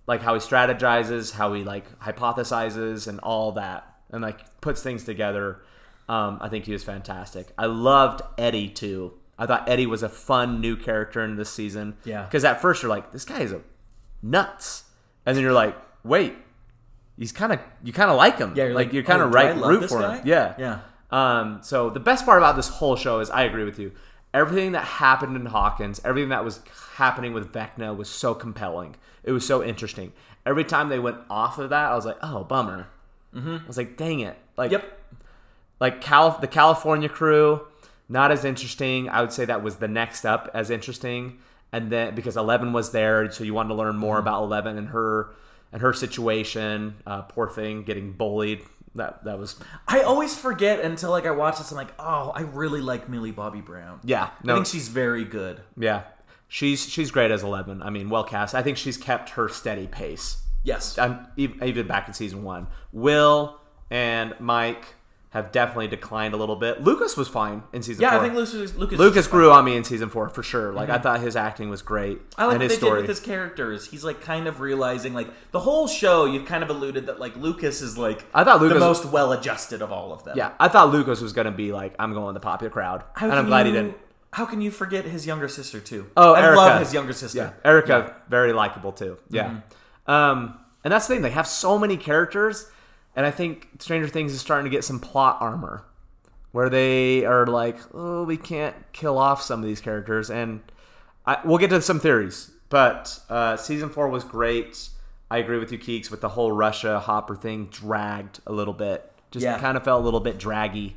like 0.05 0.21
how 0.21 0.33
he 0.33 0.39
strategizes, 0.39 1.33
how 1.33 1.53
he 1.53 1.63
like 1.63 1.99
hypothesizes, 1.99 3.07
and 3.07 3.19
all 3.19 3.53
that, 3.53 3.95
and 4.09 4.21
like 4.21 4.61
puts 4.61 4.81
things 4.81 5.03
together. 5.03 5.61
Um, 6.09 6.37
I 6.41 6.49
think 6.49 6.65
he 6.65 6.71
was 6.71 6.83
fantastic. 6.83 7.47
I 7.57 7.65
loved 7.65 8.21
Eddie 8.37 8.69
too. 8.69 9.13
I 9.37 9.45
thought 9.45 9.69
Eddie 9.69 9.85
was 9.85 10.03
a 10.03 10.09
fun 10.09 10.61
new 10.61 10.75
character 10.75 11.23
in 11.23 11.35
this 11.35 11.49
season. 11.49 11.95
Yeah. 12.05 12.23
Because 12.23 12.43
at 12.43 12.61
first 12.61 12.81
you're 12.81 12.89
like, 12.89 13.11
this 13.11 13.25
guy 13.25 13.41
is 13.41 13.51
a 13.51 13.61
nuts, 14.21 14.85
and 15.25 15.35
then 15.35 15.43
you're 15.43 15.53
like, 15.53 15.75
wait, 16.03 16.35
he's 17.17 17.31
kind 17.31 17.53
of 17.53 17.59
you 17.83 17.93
kind 17.93 18.09
of 18.09 18.17
like 18.17 18.37
him. 18.37 18.53
Yeah, 18.55 18.65
you're 18.65 18.73
like, 18.73 18.87
like, 18.87 18.93
you're 18.93 19.03
kind 19.03 19.21
oh, 19.21 19.27
of 19.27 19.35
I 19.35 19.51
right 19.51 19.55
root 19.55 19.89
for 19.89 20.01
guy? 20.01 20.17
him. 20.17 20.27
Yeah, 20.27 20.53
Yeah. 20.57 20.79
Um, 21.09 21.59
so 21.63 21.89
the 21.89 22.01
best 22.01 22.25
part 22.25 22.37
about 22.37 22.55
this 22.57 22.67
whole 22.67 22.95
show 22.95 23.19
is 23.19 23.29
I 23.29 23.43
agree 23.43 23.63
with 23.63 23.79
you. 23.79 23.93
Everything 24.37 24.73
that 24.73 24.83
happened 24.85 25.35
in 25.35 25.47
Hawkins, 25.47 25.99
everything 26.05 26.29
that 26.29 26.45
was 26.45 26.59
happening 26.97 27.33
with 27.33 27.51
Vecna 27.51 27.95
was 27.97 28.07
so 28.07 28.35
compelling. 28.35 28.95
It 29.23 29.31
was 29.31 29.45
so 29.45 29.63
interesting. 29.63 30.13
Every 30.45 30.63
time 30.63 30.89
they 30.89 30.99
went 30.99 31.17
off 31.29 31.57
of 31.57 31.71
that, 31.71 31.91
I 31.91 31.95
was 31.95 32.05
like, 32.05 32.17
oh, 32.21 32.43
bummer. 32.43 32.87
Mm-hmm. 33.33 33.57
I 33.63 33.67
was 33.67 33.77
like, 33.77 33.97
dang 33.97 34.19
it. 34.19 34.37
Like, 34.55 34.71
Yep. 34.71 34.99
like 35.79 36.01
Cal- 36.01 36.37
the 36.39 36.47
California 36.47 37.09
crew, 37.09 37.61
not 38.07 38.31
as 38.31 38.45
interesting. 38.45 39.09
I 39.09 39.21
would 39.21 39.31
say 39.33 39.43
that 39.45 39.63
was 39.63 39.77
the 39.77 39.87
next 39.87 40.23
up 40.23 40.49
as 40.53 40.69
interesting, 40.69 41.39
and 41.71 41.91
then 41.91 42.13
because 42.15 42.37
Eleven 42.37 42.73
was 42.73 42.91
there, 42.91 43.29
so 43.31 43.43
you 43.43 43.53
wanted 43.55 43.69
to 43.69 43.75
learn 43.75 43.93
Mm-hmm. 43.93 43.99
more 44.01 44.19
about 44.19 44.43
Eleven 44.43 44.77
and 44.77 44.89
her 44.89 45.31
and 45.73 45.81
her 45.81 45.93
situation. 45.93 46.95
Uh, 47.07 47.23
poor 47.23 47.49
thing, 47.49 47.83
getting 47.83 48.11
bullied. 48.13 48.61
That 48.97 49.23
that 49.23 49.39
was 49.39 49.55
I 49.87 50.01
always 50.01 50.37
forget 50.37 50.81
until 50.81 51.11
like 51.11 51.25
I 51.25 51.31
watch 51.31 51.57
this. 51.57 51.71
I'm 51.71 51.77
like, 51.77 51.93
oh, 51.97 52.31
I 52.35 52.41
really 52.41 52.81
like 52.81 53.07
Millie 53.09 53.31
Bobby 53.31 53.61
Brown. 53.61 53.99
yeah. 54.03 54.29
I 54.43 54.53
think 54.53 54.65
she's 54.65 54.89
very 54.89 55.23
good. 55.23 55.61
Yeah, 55.77 56.03
she's 56.47 56.87
she's 56.87 57.11
great 57.11 57.31
as 57.31 57.43
Eleven. 57.43 57.81
I 57.81 57.89
mean, 57.89 58.09
well 58.09 58.23
cast. 58.23 58.53
I 58.53 58.61
think 58.61 58.77
she's 58.77 58.97
kept 58.97 59.31
her 59.31 59.47
steady 59.47 59.87
pace. 59.87 60.41
Yes. 60.63 60.97
I'm, 60.97 61.27
even 61.37 61.87
back 61.87 62.07
in 62.09 62.13
season 62.13 62.43
one, 62.43 62.67
Will 62.91 63.59
and 63.89 64.33
Mike 64.39 64.83
have 65.31 65.51
definitely 65.51 65.87
declined 65.89 66.33
a 66.33 66.37
little 66.37 66.55
bit. 66.55 66.81
Lucas 66.81 67.17
was 67.17 67.27
fine 67.27 67.61
in 67.73 67.83
season 67.83 68.01
yeah, 68.01 68.11
four. 68.11 68.19
I 68.19 68.23
think 68.23 68.35
Lucas 68.35 68.75
Lucas, 68.75 68.97
Lucas 68.97 69.27
grew 69.27 69.51
on 69.51 69.65
me 69.65 69.75
in 69.75 69.83
season 69.83 70.09
four 70.09 70.29
for 70.29 70.41
sure. 70.41 70.71
Like 70.71 70.89
I 70.89 70.97
thought 70.99 71.19
his 71.19 71.35
acting 71.35 71.69
was 71.69 71.81
great. 71.81 72.19
I 72.37 72.45
like 72.45 72.53
and 72.53 72.61
what 72.61 72.69
his 72.69 72.71
they 72.71 72.77
story. 72.77 73.01
did 73.01 73.07
with 73.07 73.17
his 73.17 73.19
characters. 73.19 73.87
He's 73.91 74.03
like 74.05 74.21
kind 74.21 74.47
of 74.47 74.61
realizing 74.61 75.13
like 75.13 75.27
the 75.51 75.59
whole 75.59 75.87
show. 75.87 76.23
You've 76.25 76.45
kind 76.45 76.63
of 76.63 76.69
alluded 76.69 77.07
that 77.07 77.19
like 77.19 77.35
Lucas 77.35 77.81
is 77.81 77.97
like 77.97 78.25
I 78.33 78.43
thought 78.45 78.61
Lucas- 78.61 78.75
the 78.75 78.79
most 78.79 79.05
well 79.05 79.33
adjusted 79.33 79.81
of 79.81 79.91
all 79.91 80.13
of 80.13 80.23
them. 80.23 80.37
yeah, 80.37 80.53
I 80.59 80.69
thought 80.69 80.91
Lucas 80.91 81.19
was 81.21 81.33
gonna 81.33 81.51
be 81.51 81.71
like, 81.73 81.93
I'm 81.99 82.13
going 82.13 82.33
the 82.33 82.39
popular 82.39 82.71
crowd, 82.71 83.03
How 83.13 83.27
and 83.29 83.35
I'm 83.37 83.47
glad 83.47 83.67
you, 83.67 83.73
he 83.73 83.77
didn't. 83.79 83.97
How 84.31 84.45
can 84.45 84.61
you 84.61 84.71
forget 84.71 85.03
his 85.05 85.25
younger 85.27 85.47
sister 85.49 85.79
too? 85.81 86.09
Oh, 86.15 86.33
I 86.35 86.41
Erica. 86.43 86.57
love 86.57 86.79
his 86.79 86.93
younger 86.93 87.13
sister. 87.13 87.37
Yeah, 87.37 87.51
Erica, 87.69 88.15
very 88.29 88.53
likable 88.53 88.93
too. 88.93 89.17
Yeah, 89.29 89.49
Mm-hmm. 89.49 90.11
um, 90.11 90.59
and 90.83 90.93
that's 90.93 91.07
the 91.07 91.15
thing; 91.15 91.21
they 91.23 91.31
have 91.31 91.47
so 91.47 91.77
many 91.77 91.97
characters, 91.97 92.69
and 93.17 93.25
I 93.25 93.31
think 93.31 93.67
Stranger 93.79 94.07
Things 94.07 94.31
is 94.31 94.39
starting 94.39 94.63
to 94.63 94.69
get 94.75 94.85
some 94.85 94.99
plot 95.01 95.37
armor, 95.41 95.83
where 96.53 96.69
they 96.69 97.25
are 97.25 97.45
like, 97.45 97.77
"Oh, 97.93 98.23
we 98.23 98.37
can't 98.37 98.75
kill 98.93 99.17
off 99.17 99.41
some 99.41 99.59
of 99.59 99.65
these 99.65 99.81
characters," 99.81 100.29
and 100.29 100.61
I, 101.25 101.39
we'll 101.43 101.57
get 101.57 101.69
to 101.71 101.81
some 101.81 101.99
theories. 101.99 102.51
But 102.69 103.19
uh, 103.29 103.57
season 103.57 103.89
four 103.89 104.07
was 104.07 104.23
great. 104.23 104.89
I 105.29 105.39
agree 105.39 105.57
with 105.57 105.71
you, 105.73 105.77
Keeks, 105.77 106.09
with 106.09 106.21
the 106.21 106.29
whole 106.29 106.51
Russia 106.53 106.99
Hopper 106.99 107.35
thing 107.35 107.65
dragged 107.65 108.39
a 108.47 108.53
little 108.53 108.73
bit. 108.73 109.11
Just 109.31 109.43
Yeah. 109.43 109.57
kind 109.59 109.75
of 109.75 109.83
felt 109.83 110.01
a 110.01 110.03
little 110.05 110.21
bit 110.21 110.37
draggy. 110.37 110.95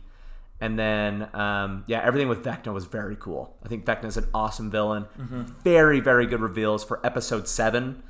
And 0.60 0.78
then, 0.78 1.28
um, 1.34 1.84
yeah, 1.88 2.00
everything 2.04 2.28
with 2.28 2.44
Vecna 2.44 2.72
was 2.72 2.84
very 2.84 3.16
cool. 3.16 3.56
I 3.64 3.68
think 3.68 3.84
Vecna's 3.86 4.16
an 4.18 4.26
awesome 4.34 4.70
villain. 4.70 5.06
Very, 5.64 5.98
very 6.00 6.26
good 6.26 6.40
reveals 6.40 6.84
for 6.84 7.04
episode 7.04 7.48
seven, 7.48 8.02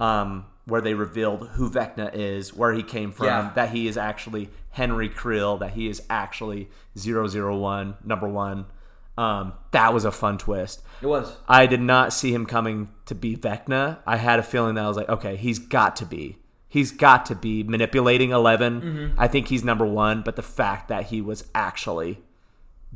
um, 0.00 0.46
where 0.66 0.80
they 0.80 0.94
revealed 0.94 1.48
who 1.54 1.70
Vecna 1.70 2.10
is, 2.14 2.54
where 2.54 2.72
he 2.72 2.82
came 2.82 3.10
from, 3.12 3.26
Yeah. 3.26 3.50
that 3.54 3.70
he 3.70 3.88
is 3.88 3.96
actually 3.96 4.50
Henry 4.70 5.08
Creel, 5.08 5.56
that 5.58 5.72
he 5.72 5.88
is 5.88 6.02
actually 6.10 6.68
001, 6.96 7.96
number 8.04 8.28
one. 8.28 8.66
Um, 9.16 9.54
that 9.72 9.92
was 9.92 10.04
a 10.04 10.12
fun 10.12 10.38
twist. 10.38 10.82
It 11.02 11.06
was. 11.06 11.36
I 11.48 11.66
did 11.66 11.80
not 11.80 12.12
see 12.12 12.32
him 12.32 12.46
coming 12.46 12.90
to 13.06 13.14
be 13.16 13.36
Vecna. 13.36 13.98
I 14.06 14.16
had 14.16 14.38
a 14.38 14.42
feeling 14.44 14.76
that 14.76 14.84
I 14.84 14.88
was 14.88 14.96
like, 14.96 15.08
okay, 15.08 15.36
he's 15.36 15.58
got 15.58 15.96
to 15.96 16.06
be. 16.06 16.36
He's 16.68 16.92
got 16.92 17.26
to 17.26 17.34
be 17.34 17.62
manipulating 17.64 18.30
11. 18.30 18.80
Mm-hmm. 18.80 19.20
I 19.20 19.26
think 19.26 19.48
he's 19.48 19.64
number 19.64 19.86
one, 19.86 20.22
but 20.22 20.36
the 20.36 20.42
fact 20.42 20.88
that 20.88 21.04
he 21.06 21.20
was 21.20 21.44
actually 21.54 22.20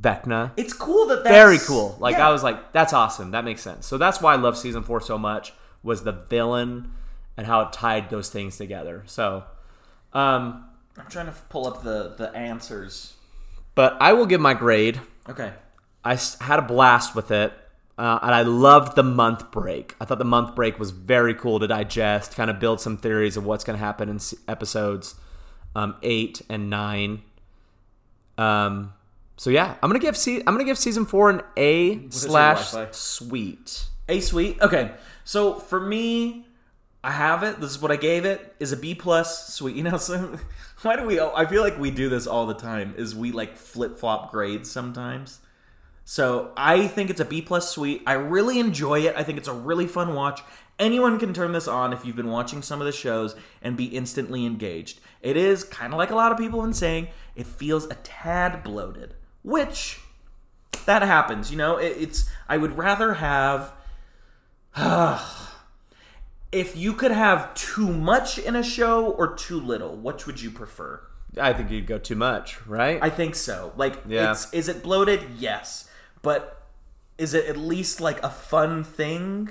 Vecna, 0.00 0.52
It's 0.56 0.72
cool 0.72 1.06
that 1.08 1.24
that's 1.24 1.34
very 1.34 1.58
cool. 1.58 1.96
Like, 1.98 2.16
Yeah. 2.16 2.28
I 2.28 2.32
was 2.32 2.42
like, 2.42 2.72
that's 2.72 2.92
awesome. 2.92 3.30
That 3.32 3.44
makes 3.44 3.60
sense. 3.62 3.86
So 3.86 3.98
that's 3.98 4.20
why 4.20 4.32
I 4.34 4.36
love 4.36 4.56
season 4.56 4.82
four 4.82 5.00
so 5.00 5.18
much, 5.18 5.52
was 5.82 6.04
the 6.04 6.12
villain 6.12 6.92
and 7.36 7.46
how 7.46 7.62
it 7.62 7.72
tied 7.72 8.10
those 8.10 8.28
things 8.30 8.56
together. 8.56 9.02
So, 9.06 9.44
um, 10.12 10.66
I'm 10.98 11.06
trying 11.08 11.26
to 11.26 11.32
pull 11.48 11.66
up 11.66 11.82
the 11.82 12.14
the 12.16 12.34
answers. 12.34 13.14
but 13.74 13.96
I 14.00 14.12
will 14.12 14.26
give 14.26 14.40
my 14.40 14.54
grade. 14.54 15.00
Okay. 15.28 15.52
I 16.04 16.18
had 16.40 16.58
a 16.58 16.62
blast 16.62 17.14
with 17.14 17.30
it, 17.30 17.52
uh, 17.96 18.18
and 18.22 18.34
I 18.34 18.42
loved 18.42 18.96
the 18.96 19.02
month 19.04 19.50
break. 19.52 19.94
I 20.00 20.04
thought 20.04 20.18
the 20.18 20.24
month 20.24 20.54
break 20.56 20.78
was 20.78 20.90
very 20.90 21.32
cool 21.32 21.60
to 21.60 21.66
digest, 21.68 22.34
kind 22.34 22.50
of 22.50 22.58
build 22.58 22.80
some 22.80 22.96
theories 22.96 23.36
of 23.36 23.44
what's 23.46 23.62
going 23.64 23.78
to 23.78 23.84
happen 23.84 24.08
in 24.08 24.18
episodes 24.48 25.14
um, 25.74 25.94
eight 26.02 26.42
and 26.48 26.68
nine. 26.68 27.22
Um, 28.38 28.92
so 29.36 29.50
yeah, 29.50 29.76
I'm 29.82 29.88
gonna 29.88 29.98
give 29.98 30.16
se- 30.16 30.42
I'm 30.46 30.54
gonna 30.54 30.64
give 30.64 30.78
season 30.78 31.04
four 31.06 31.30
an 31.30 31.42
A 31.56 32.08
slash 32.10 32.72
sweet. 32.92 33.84
A 34.08 34.20
sweet. 34.20 34.60
Okay. 34.60 34.92
So 35.24 35.54
for 35.54 35.80
me, 35.80 36.46
I 37.04 37.12
have 37.12 37.42
it. 37.42 37.60
This 37.60 37.72
is 37.72 37.80
what 37.80 37.90
I 37.90 37.96
gave 37.96 38.24
it. 38.24 38.54
Is 38.60 38.72
a 38.72 38.76
B 38.76 38.94
plus 38.94 39.54
sweet. 39.54 39.76
You 39.82 39.84
know, 39.84 39.96
so 39.96 40.38
why 40.82 40.96
do 40.96 41.04
we? 41.04 41.20
I 41.20 41.46
feel 41.46 41.62
like 41.62 41.78
we 41.78 41.90
do 41.90 42.08
this 42.08 42.26
all 42.26 42.46
the 42.46 42.54
time. 42.54 42.94
Is 42.96 43.14
we 43.14 43.32
like 43.32 43.56
flip 43.56 43.98
flop 43.98 44.30
grades 44.30 44.70
sometimes. 44.70 45.40
So 46.04 46.52
I 46.56 46.88
think 46.88 47.10
it's 47.10 47.20
a 47.20 47.24
B 47.24 47.42
plus 47.42 47.70
sweet. 47.70 48.02
I 48.06 48.14
really 48.14 48.58
enjoy 48.58 49.00
it. 49.00 49.14
I 49.16 49.22
think 49.22 49.38
it's 49.38 49.48
a 49.48 49.52
really 49.52 49.86
fun 49.86 50.14
watch. 50.14 50.42
Anyone 50.78 51.18
can 51.18 51.32
turn 51.32 51.52
this 51.52 51.68
on 51.68 51.92
if 51.92 52.04
you've 52.04 52.16
been 52.16 52.30
watching 52.30 52.62
some 52.62 52.80
of 52.80 52.86
the 52.86 52.92
shows 52.92 53.36
and 53.60 53.76
be 53.76 53.84
instantly 53.84 54.44
engaged. 54.44 55.00
It 55.20 55.36
is 55.36 55.62
kind 55.64 55.92
of 55.92 55.98
like 55.98 56.10
a 56.10 56.16
lot 56.16 56.32
of 56.32 56.38
people 56.38 56.60
have 56.60 56.68
been 56.68 56.74
saying. 56.74 57.08
It 57.36 57.46
feels 57.46 57.84
a 57.86 57.94
tad 57.94 58.62
bloated, 58.64 59.14
which 59.42 60.00
that 60.86 61.02
happens. 61.02 61.50
You 61.50 61.56
know, 61.56 61.76
it, 61.76 61.96
it's. 61.98 62.28
I 62.48 62.56
would 62.56 62.76
rather 62.76 63.14
have 63.14 63.72
if 66.52 66.76
you 66.76 66.92
could 66.92 67.10
have 67.10 67.54
too 67.54 67.88
much 67.88 68.38
in 68.38 68.56
a 68.56 68.62
show 68.62 69.06
or 69.06 69.34
too 69.34 69.60
little, 69.60 69.96
which 69.96 70.26
would 70.26 70.40
you 70.40 70.50
prefer? 70.50 71.00
I 71.40 71.52
think 71.52 71.70
you'd 71.70 71.86
go 71.86 71.98
too 71.98 72.16
much, 72.16 72.64
right? 72.66 72.98
I 73.02 73.08
think 73.10 73.34
so. 73.34 73.72
Like, 73.76 73.98
Yeah. 74.06 74.32
it's 74.32 74.52
is 74.52 74.68
it 74.68 74.82
bloated? 74.82 75.22
Yes, 75.38 75.88
but 76.20 76.66
is 77.16 77.32
it 77.34 77.46
at 77.46 77.56
least 77.56 78.00
like 78.00 78.22
a 78.22 78.28
fun 78.30 78.84
thing? 78.84 79.50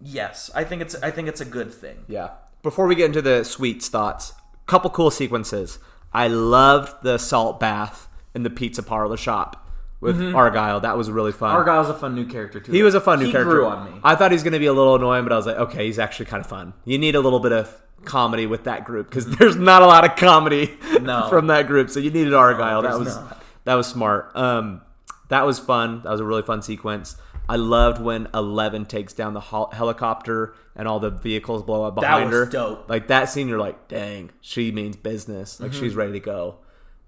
Yes, 0.00 0.50
I 0.54 0.64
think 0.64 0.80
it's. 0.80 0.94
I 1.02 1.10
think 1.10 1.28
it's 1.28 1.40
a 1.42 1.44
good 1.44 1.72
thing. 1.72 2.04
Yeah. 2.08 2.30
Before 2.62 2.86
we 2.86 2.94
get 2.94 3.06
into 3.06 3.20
the 3.22 3.44
sweets 3.44 3.88
thoughts, 3.88 4.32
couple 4.66 4.88
cool 4.90 5.10
sequences. 5.10 5.78
I 6.12 6.28
loved 6.28 7.02
the 7.02 7.18
salt 7.18 7.60
bath 7.60 8.08
in 8.34 8.42
the 8.42 8.50
pizza 8.50 8.82
parlor 8.82 9.16
shop 9.16 9.66
with 10.00 10.20
Argyle. 10.34 10.80
That 10.80 10.96
was 10.96 11.10
really 11.10 11.32
fun. 11.32 11.50
Argyle's 11.54 11.88
a 11.88 11.94
fun 11.94 12.14
new 12.14 12.26
character 12.26 12.60
too. 12.60 12.72
he 12.72 12.82
was 12.82 12.94
a 12.94 13.00
fun 13.00 13.18
new 13.18 13.26
he 13.26 13.32
character. 13.32 13.50
grew 13.50 13.66
on 13.66 13.92
me. 13.92 14.00
I 14.02 14.14
thought 14.14 14.30
he 14.30 14.34
was 14.34 14.42
going 14.42 14.54
to 14.54 14.58
be 14.58 14.66
a 14.66 14.72
little 14.72 14.94
annoying, 14.96 15.24
but 15.24 15.32
I 15.32 15.36
was 15.36 15.46
like, 15.46 15.56
okay, 15.56 15.86
he's 15.86 15.98
actually 15.98 16.26
kind 16.26 16.40
of 16.42 16.48
fun. 16.48 16.72
You 16.84 16.98
need 16.98 17.14
a 17.14 17.20
little 17.20 17.40
bit 17.40 17.52
of 17.52 17.74
comedy 18.04 18.46
with 18.46 18.64
that 18.64 18.84
group 18.84 19.08
because 19.10 19.26
there's 19.36 19.56
not 19.56 19.82
a 19.82 19.86
lot 19.86 20.04
of 20.08 20.16
comedy 20.16 20.74
No. 21.02 21.28
from 21.28 21.48
that 21.48 21.66
group. 21.66 21.90
So 21.90 22.00
you 22.00 22.10
needed 22.10 22.32
Argyle. 22.34 22.82
that 22.82 22.98
was 22.98 23.14
not. 23.16 23.42
that 23.64 23.74
was 23.74 23.86
smart. 23.86 24.34
Um, 24.34 24.80
that 25.28 25.44
was 25.46 25.58
fun. 25.58 26.00
That 26.02 26.10
was 26.10 26.20
a 26.20 26.24
really 26.24 26.42
fun 26.42 26.62
sequence. 26.62 27.16
I 27.48 27.56
loved 27.56 28.00
when 28.00 28.28
Eleven 28.32 28.86
takes 28.86 29.12
down 29.12 29.34
the 29.34 29.40
hel- 29.40 29.70
helicopter 29.72 30.54
and 30.76 30.86
all 30.88 30.98
the 31.00 31.10
vehicles 31.10 31.62
blow 31.64 31.82
up 31.84 31.96
behind 31.96 32.30
was 32.30 32.38
her. 32.38 32.46
dope. 32.46 32.88
Like 32.88 33.08
that 33.08 33.28
scene, 33.28 33.48
you're 33.48 33.58
like, 33.58 33.88
dang, 33.88 34.30
she 34.40 34.70
means 34.72 34.96
business. 34.96 35.60
Like 35.60 35.72
Mm-hmm. 35.72 35.80
she's 35.80 35.94
ready 35.94 36.12
to 36.12 36.20
go. 36.20 36.58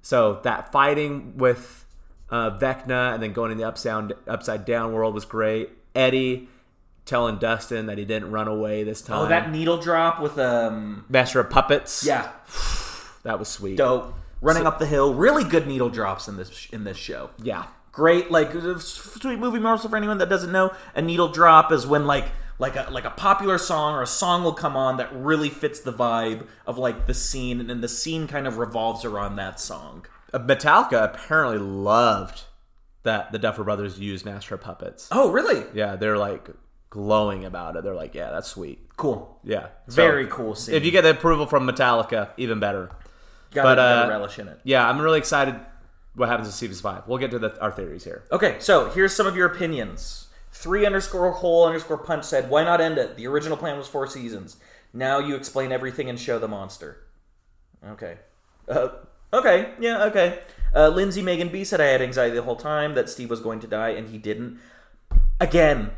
So 0.02 0.40
that 0.42 0.72
fighting 0.72 1.36
with 1.38 1.81
uh, 2.32 2.58
Vecna 2.58 3.14
and 3.14 3.22
then 3.22 3.32
going 3.32 3.52
in 3.52 3.58
the 3.58 3.64
upside 3.64 4.12
upside 4.26 4.64
down 4.64 4.92
world 4.92 5.14
was 5.14 5.24
great. 5.24 5.70
Eddie 5.94 6.48
telling 7.04 7.36
Dustin 7.36 7.86
that 7.86 7.98
he 7.98 8.04
didn't 8.04 8.32
run 8.32 8.48
away 8.48 8.82
this 8.82 9.02
time. 9.02 9.18
Oh, 9.18 9.28
that 9.28 9.52
needle 9.52 9.76
drop 9.76 10.20
with 10.20 10.38
um, 10.38 11.04
Master 11.08 11.38
of 11.38 11.50
Puppets. 11.50 12.04
yeah, 12.04 12.32
that 13.22 13.38
was 13.38 13.48
sweet. 13.48 13.76
dope. 13.76 14.14
Running 14.40 14.66
up 14.66 14.80
the 14.80 14.86
hill, 14.86 15.14
really 15.14 15.44
good 15.44 15.68
needle 15.68 15.88
drops 15.88 16.26
in 16.26 16.36
this 16.36 16.66
in 16.72 16.82
this 16.82 16.96
show. 16.96 17.30
Yeah, 17.40 17.66
Great, 17.92 18.30
like 18.30 18.50
sweet 18.78 19.38
movie 19.38 19.58
morsel 19.58 19.90
for 19.90 19.98
anyone 19.98 20.16
that 20.18 20.30
doesn't 20.30 20.50
know. 20.50 20.72
A 20.94 21.02
needle 21.02 21.28
drop 21.28 21.70
is 21.70 21.86
when 21.86 22.06
like 22.06 22.24
like 22.58 22.74
a 22.74 22.88
like 22.90 23.04
a 23.04 23.10
popular 23.10 23.58
song 23.58 23.94
or 23.94 24.00
a 24.00 24.06
song 24.06 24.42
will 24.42 24.54
come 24.54 24.76
on 24.78 24.96
that 24.96 25.14
really 25.14 25.50
fits 25.50 25.78
the 25.80 25.92
vibe 25.92 26.46
of 26.66 26.78
like 26.78 27.06
the 27.06 27.12
scene, 27.12 27.60
and 27.60 27.68
then 27.68 27.82
the 27.82 27.88
scene 27.88 28.26
kind 28.26 28.46
of 28.46 28.56
revolves 28.56 29.04
around 29.04 29.36
that 29.36 29.60
song. 29.60 30.06
Uh, 30.32 30.38
Metallica 30.38 31.04
apparently 31.04 31.58
loved 31.58 32.42
that 33.02 33.32
the 33.32 33.38
Duffer 33.38 33.64
Brothers 33.64 33.98
used 33.98 34.24
Master 34.24 34.56
Puppets. 34.56 35.08
Oh, 35.10 35.30
really? 35.30 35.64
Yeah, 35.74 35.96
they're 35.96 36.18
like 36.18 36.48
glowing 36.90 37.44
about 37.44 37.76
it. 37.76 37.84
They're 37.84 37.94
like, 37.94 38.14
yeah, 38.14 38.30
that's 38.30 38.48
sweet. 38.48 38.86
Cool. 38.96 39.38
Yeah, 39.42 39.68
So, 39.88 39.96
Very 39.96 40.26
cool 40.26 40.54
scene. 40.54 40.74
If 40.74 40.84
you 40.84 40.90
get 40.90 41.02
the 41.02 41.10
approval 41.10 41.46
from 41.46 41.66
Metallica, 41.66 42.30
even 42.36 42.60
better. 42.60 42.90
gotta, 43.50 43.68
but, 43.68 43.74
gotta 43.76 44.06
uh, 44.06 44.08
relish 44.08 44.38
in 44.38 44.48
it. 44.48 44.60
Yeah, 44.64 44.88
I'm 44.88 45.00
really 45.00 45.18
excited. 45.18 45.58
What 46.14 46.28
happens 46.28 46.48
in 46.48 46.52
season 46.52 46.80
five? 46.82 47.08
We'll 47.08 47.18
get 47.18 47.30
to 47.30 47.38
the, 47.38 47.58
our 47.60 47.72
theories 47.72 48.04
here. 48.04 48.24
Okay, 48.30 48.56
so 48.60 48.90
here's 48.90 49.14
some 49.14 49.26
of 49.26 49.34
your 49.34 49.46
opinions. 49.46 50.28
Three 50.52 50.84
underscore 50.84 51.32
hole 51.32 51.66
underscore 51.66 51.96
punch 51.96 52.24
said, 52.24 52.50
"Why 52.50 52.62
not 52.62 52.82
end 52.82 52.98
it? 52.98 53.16
The 53.16 53.26
original 53.26 53.56
plan 53.56 53.78
was 53.78 53.88
four 53.88 54.06
seasons. 54.06 54.58
Now 54.92 55.18
you 55.18 55.34
explain 55.34 55.72
everything 55.72 56.10
and 56.10 56.20
show 56.20 56.38
the 56.38 56.46
monster." 56.48 56.98
Okay. 57.88 58.18
Uh, 58.68 58.88
okay. 59.32 59.72
Yeah. 59.80 60.04
Okay. 60.04 60.40
Uh, 60.74 60.88
Lindsay 60.88 61.22
Megan 61.22 61.48
B 61.48 61.64
said, 61.64 61.80
"I 61.80 61.86
had 61.86 62.00
anxiety 62.02 62.36
the 62.36 62.42
whole 62.42 62.56
time 62.56 62.94
that 62.94 63.08
Steve 63.10 63.28
was 63.30 63.40
going 63.40 63.60
to 63.60 63.66
die, 63.66 63.90
and 63.90 64.08
he 64.08 64.18
didn't." 64.18 64.58
Again, 65.40 65.90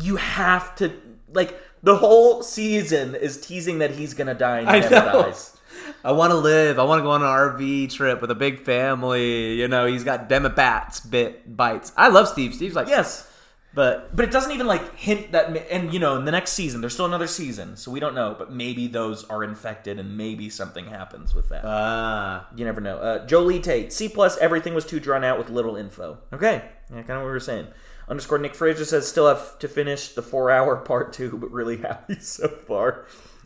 you 0.00 0.16
have 0.16 0.74
to 0.76 0.92
like 1.32 1.58
the 1.82 1.96
whole 1.96 2.42
season 2.42 3.14
is 3.14 3.40
teasing 3.40 3.78
that 3.78 3.92
he's 3.92 4.14
gonna 4.14 4.34
die 4.34 4.60
and 4.60 4.68
he 4.70 4.76
I 4.76 4.80
never 4.80 4.94
know. 5.12 5.22
dies. 5.22 5.56
I 6.04 6.12
want 6.12 6.32
to 6.32 6.36
live. 6.36 6.78
I 6.78 6.82
want 6.84 6.98
to 7.00 7.02
go 7.02 7.10
on 7.10 7.22
an 7.22 7.28
RV 7.28 7.92
trip 7.92 8.20
with 8.20 8.30
a 8.30 8.34
big 8.34 8.60
family. 8.64 9.54
You 9.54 9.68
know, 9.68 9.86
he's 9.86 10.02
got 10.02 10.28
demobats 10.28 11.00
bit 11.00 11.56
bites. 11.56 11.92
I 11.96 12.08
love 12.08 12.26
Steve. 12.28 12.54
Steve's 12.54 12.74
like 12.74 12.88
Yes. 12.88 13.27
But 13.74 14.16
But 14.16 14.24
it 14.24 14.30
doesn't 14.30 14.52
even 14.52 14.66
like 14.66 14.96
hint 14.96 15.32
that, 15.32 15.54
and 15.70 15.92
you 15.92 16.00
know, 16.00 16.16
in 16.16 16.24
the 16.24 16.32
next 16.32 16.52
season, 16.52 16.80
there's 16.80 16.94
still 16.94 17.06
another 17.06 17.26
season, 17.26 17.76
so 17.76 17.90
we 17.90 18.00
don't 18.00 18.14
know. 18.14 18.34
But 18.38 18.50
maybe 18.52 18.86
those 18.86 19.24
are 19.24 19.44
infected, 19.44 19.98
and 19.98 20.16
maybe 20.16 20.48
something 20.48 20.86
happens 20.86 21.34
with 21.34 21.48
that. 21.50 21.64
ah, 21.64 22.46
you 22.56 22.64
never 22.64 22.80
know. 22.80 22.96
Uh, 22.96 23.26
Jolie 23.26 23.60
Tate, 23.60 23.92
C 23.92 24.08
plus. 24.08 24.38
Everything 24.38 24.74
was 24.74 24.86
too 24.86 25.00
drawn 25.00 25.22
out 25.22 25.38
with 25.38 25.50
little 25.50 25.76
info. 25.76 26.18
Okay, 26.32 26.64
yeah, 26.90 27.02
kind 27.02 27.10
of 27.10 27.18
what 27.18 27.26
we 27.26 27.30
were 27.30 27.40
saying. 27.40 27.68
Underscore 28.08 28.38
Nick 28.38 28.54
Fraser 28.54 28.86
says 28.86 29.06
still 29.06 29.28
have 29.28 29.58
to 29.58 29.68
finish 29.68 30.14
the 30.14 30.22
four 30.22 30.50
hour 30.50 30.76
part 30.90 31.12
two, 31.12 31.36
but 31.36 31.50
really 31.52 31.76
happy 31.76 32.14
so 32.20 32.48
far. 32.48 33.04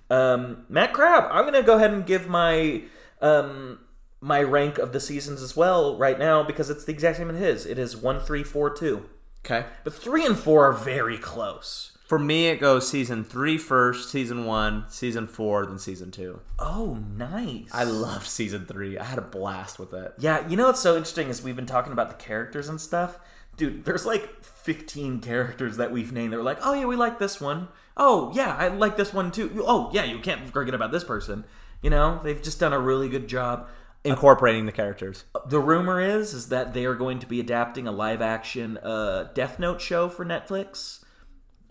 Um, 0.09 0.67
Matt 0.69 0.93
Crab, 0.93 1.25
I'm 1.31 1.45
gonna 1.45 1.63
go 1.63 1.77
ahead 1.77 1.93
and 1.93 2.07
give 2.07 2.29
my 2.29 2.83
um, 3.21 3.81
my 4.21 4.41
rank 4.41 4.79
of 4.79 4.93
the 4.93 5.01
seasons 5.01 5.43
as 5.43 5.57
well 5.57 5.97
right 5.97 6.19
now 6.19 6.45
because 6.45 6.71
it's 6.71 6.85
the 6.85 6.93
exact 6.93 7.17
same 7.17 7.31
as 7.31 7.39
his. 7.41 7.67
It 7.67 7.79
is 7.79 7.97
one, 7.97 8.21
three, 8.21 8.45
four, 8.45 8.71
two. 8.71 9.09
Okay. 9.45 9.67
But 9.85 9.95
three 9.95 10.25
and 10.25 10.39
four 10.39 10.67
are 10.67 10.73
very 10.73 11.19
close. 11.19 11.93
For 12.13 12.19
me, 12.19 12.49
it 12.49 12.61
goes 12.61 12.87
season 12.87 13.25
three 13.25 13.57
first, 13.57 14.11
season 14.11 14.45
one, 14.45 14.85
season 14.89 15.27
four, 15.27 15.65
then 15.65 15.79
season 15.79 16.11
two. 16.11 16.41
Oh, 16.59 16.99
nice. 17.17 17.71
I 17.73 17.85
loved 17.85 18.27
season 18.27 18.67
three. 18.67 18.99
I 18.99 19.05
had 19.05 19.19
a 19.19 19.23
blast 19.23 19.79
with 19.79 19.95
it. 19.95 20.13
Yeah, 20.19 20.47
you 20.47 20.57
know 20.57 20.67
what's 20.67 20.81
so 20.81 20.95
interesting 20.95 21.29
is 21.29 21.43
we've 21.43 21.57
been 21.57 21.65
talking 21.65 21.91
about 21.91 22.11
the 22.11 22.23
characters 22.23 22.69
and 22.69 22.79
stuff. 22.79 23.19
Dude, 23.57 23.87
there's 23.87 24.05
like 24.05 24.45
15 24.45 25.21
characters 25.21 25.79
that 25.79 25.91
we've 25.91 26.13
named 26.13 26.35
that 26.35 26.39
are 26.41 26.43
like, 26.43 26.59
oh 26.63 26.75
yeah, 26.75 26.85
we 26.85 26.97
like 26.97 27.19
this 27.19 27.41
one. 27.41 27.69
Oh 27.97 28.31
yeah, 28.35 28.57
I 28.59 28.69
like 28.69 28.99
this 28.99 29.15
one 29.15 29.31
too. 29.31 29.65
Oh 29.67 29.91
yeah, 29.95 30.05
you 30.05 30.19
can't 30.19 30.51
forget 30.51 30.75
about 30.75 30.93
this 30.93 31.05
person. 31.05 31.45
You 31.81 31.89
know, 31.89 32.21
they've 32.23 32.43
just 32.43 32.61
done 32.61 32.75
a 32.75 32.79
really 32.79 33.09
good 33.09 33.27
job. 33.27 33.69
Incorporating 34.05 34.67
the 34.67 34.73
characters. 34.73 35.25
The 35.47 35.61
rumor 35.61 36.01
is 36.01 36.35
is 36.35 36.49
that 36.49 36.75
they 36.75 36.85
are 36.87 36.95
going 36.97 37.21
to 37.21 37.27
be 37.27 37.39
adapting 37.39 37.87
a 37.87 37.93
live 37.93 38.21
action 38.21 38.79
uh, 38.79 39.31
Death 39.35 39.59
Note 39.61 39.81
show 39.81 40.09
for 40.09 40.25
Netflix. 40.25 41.05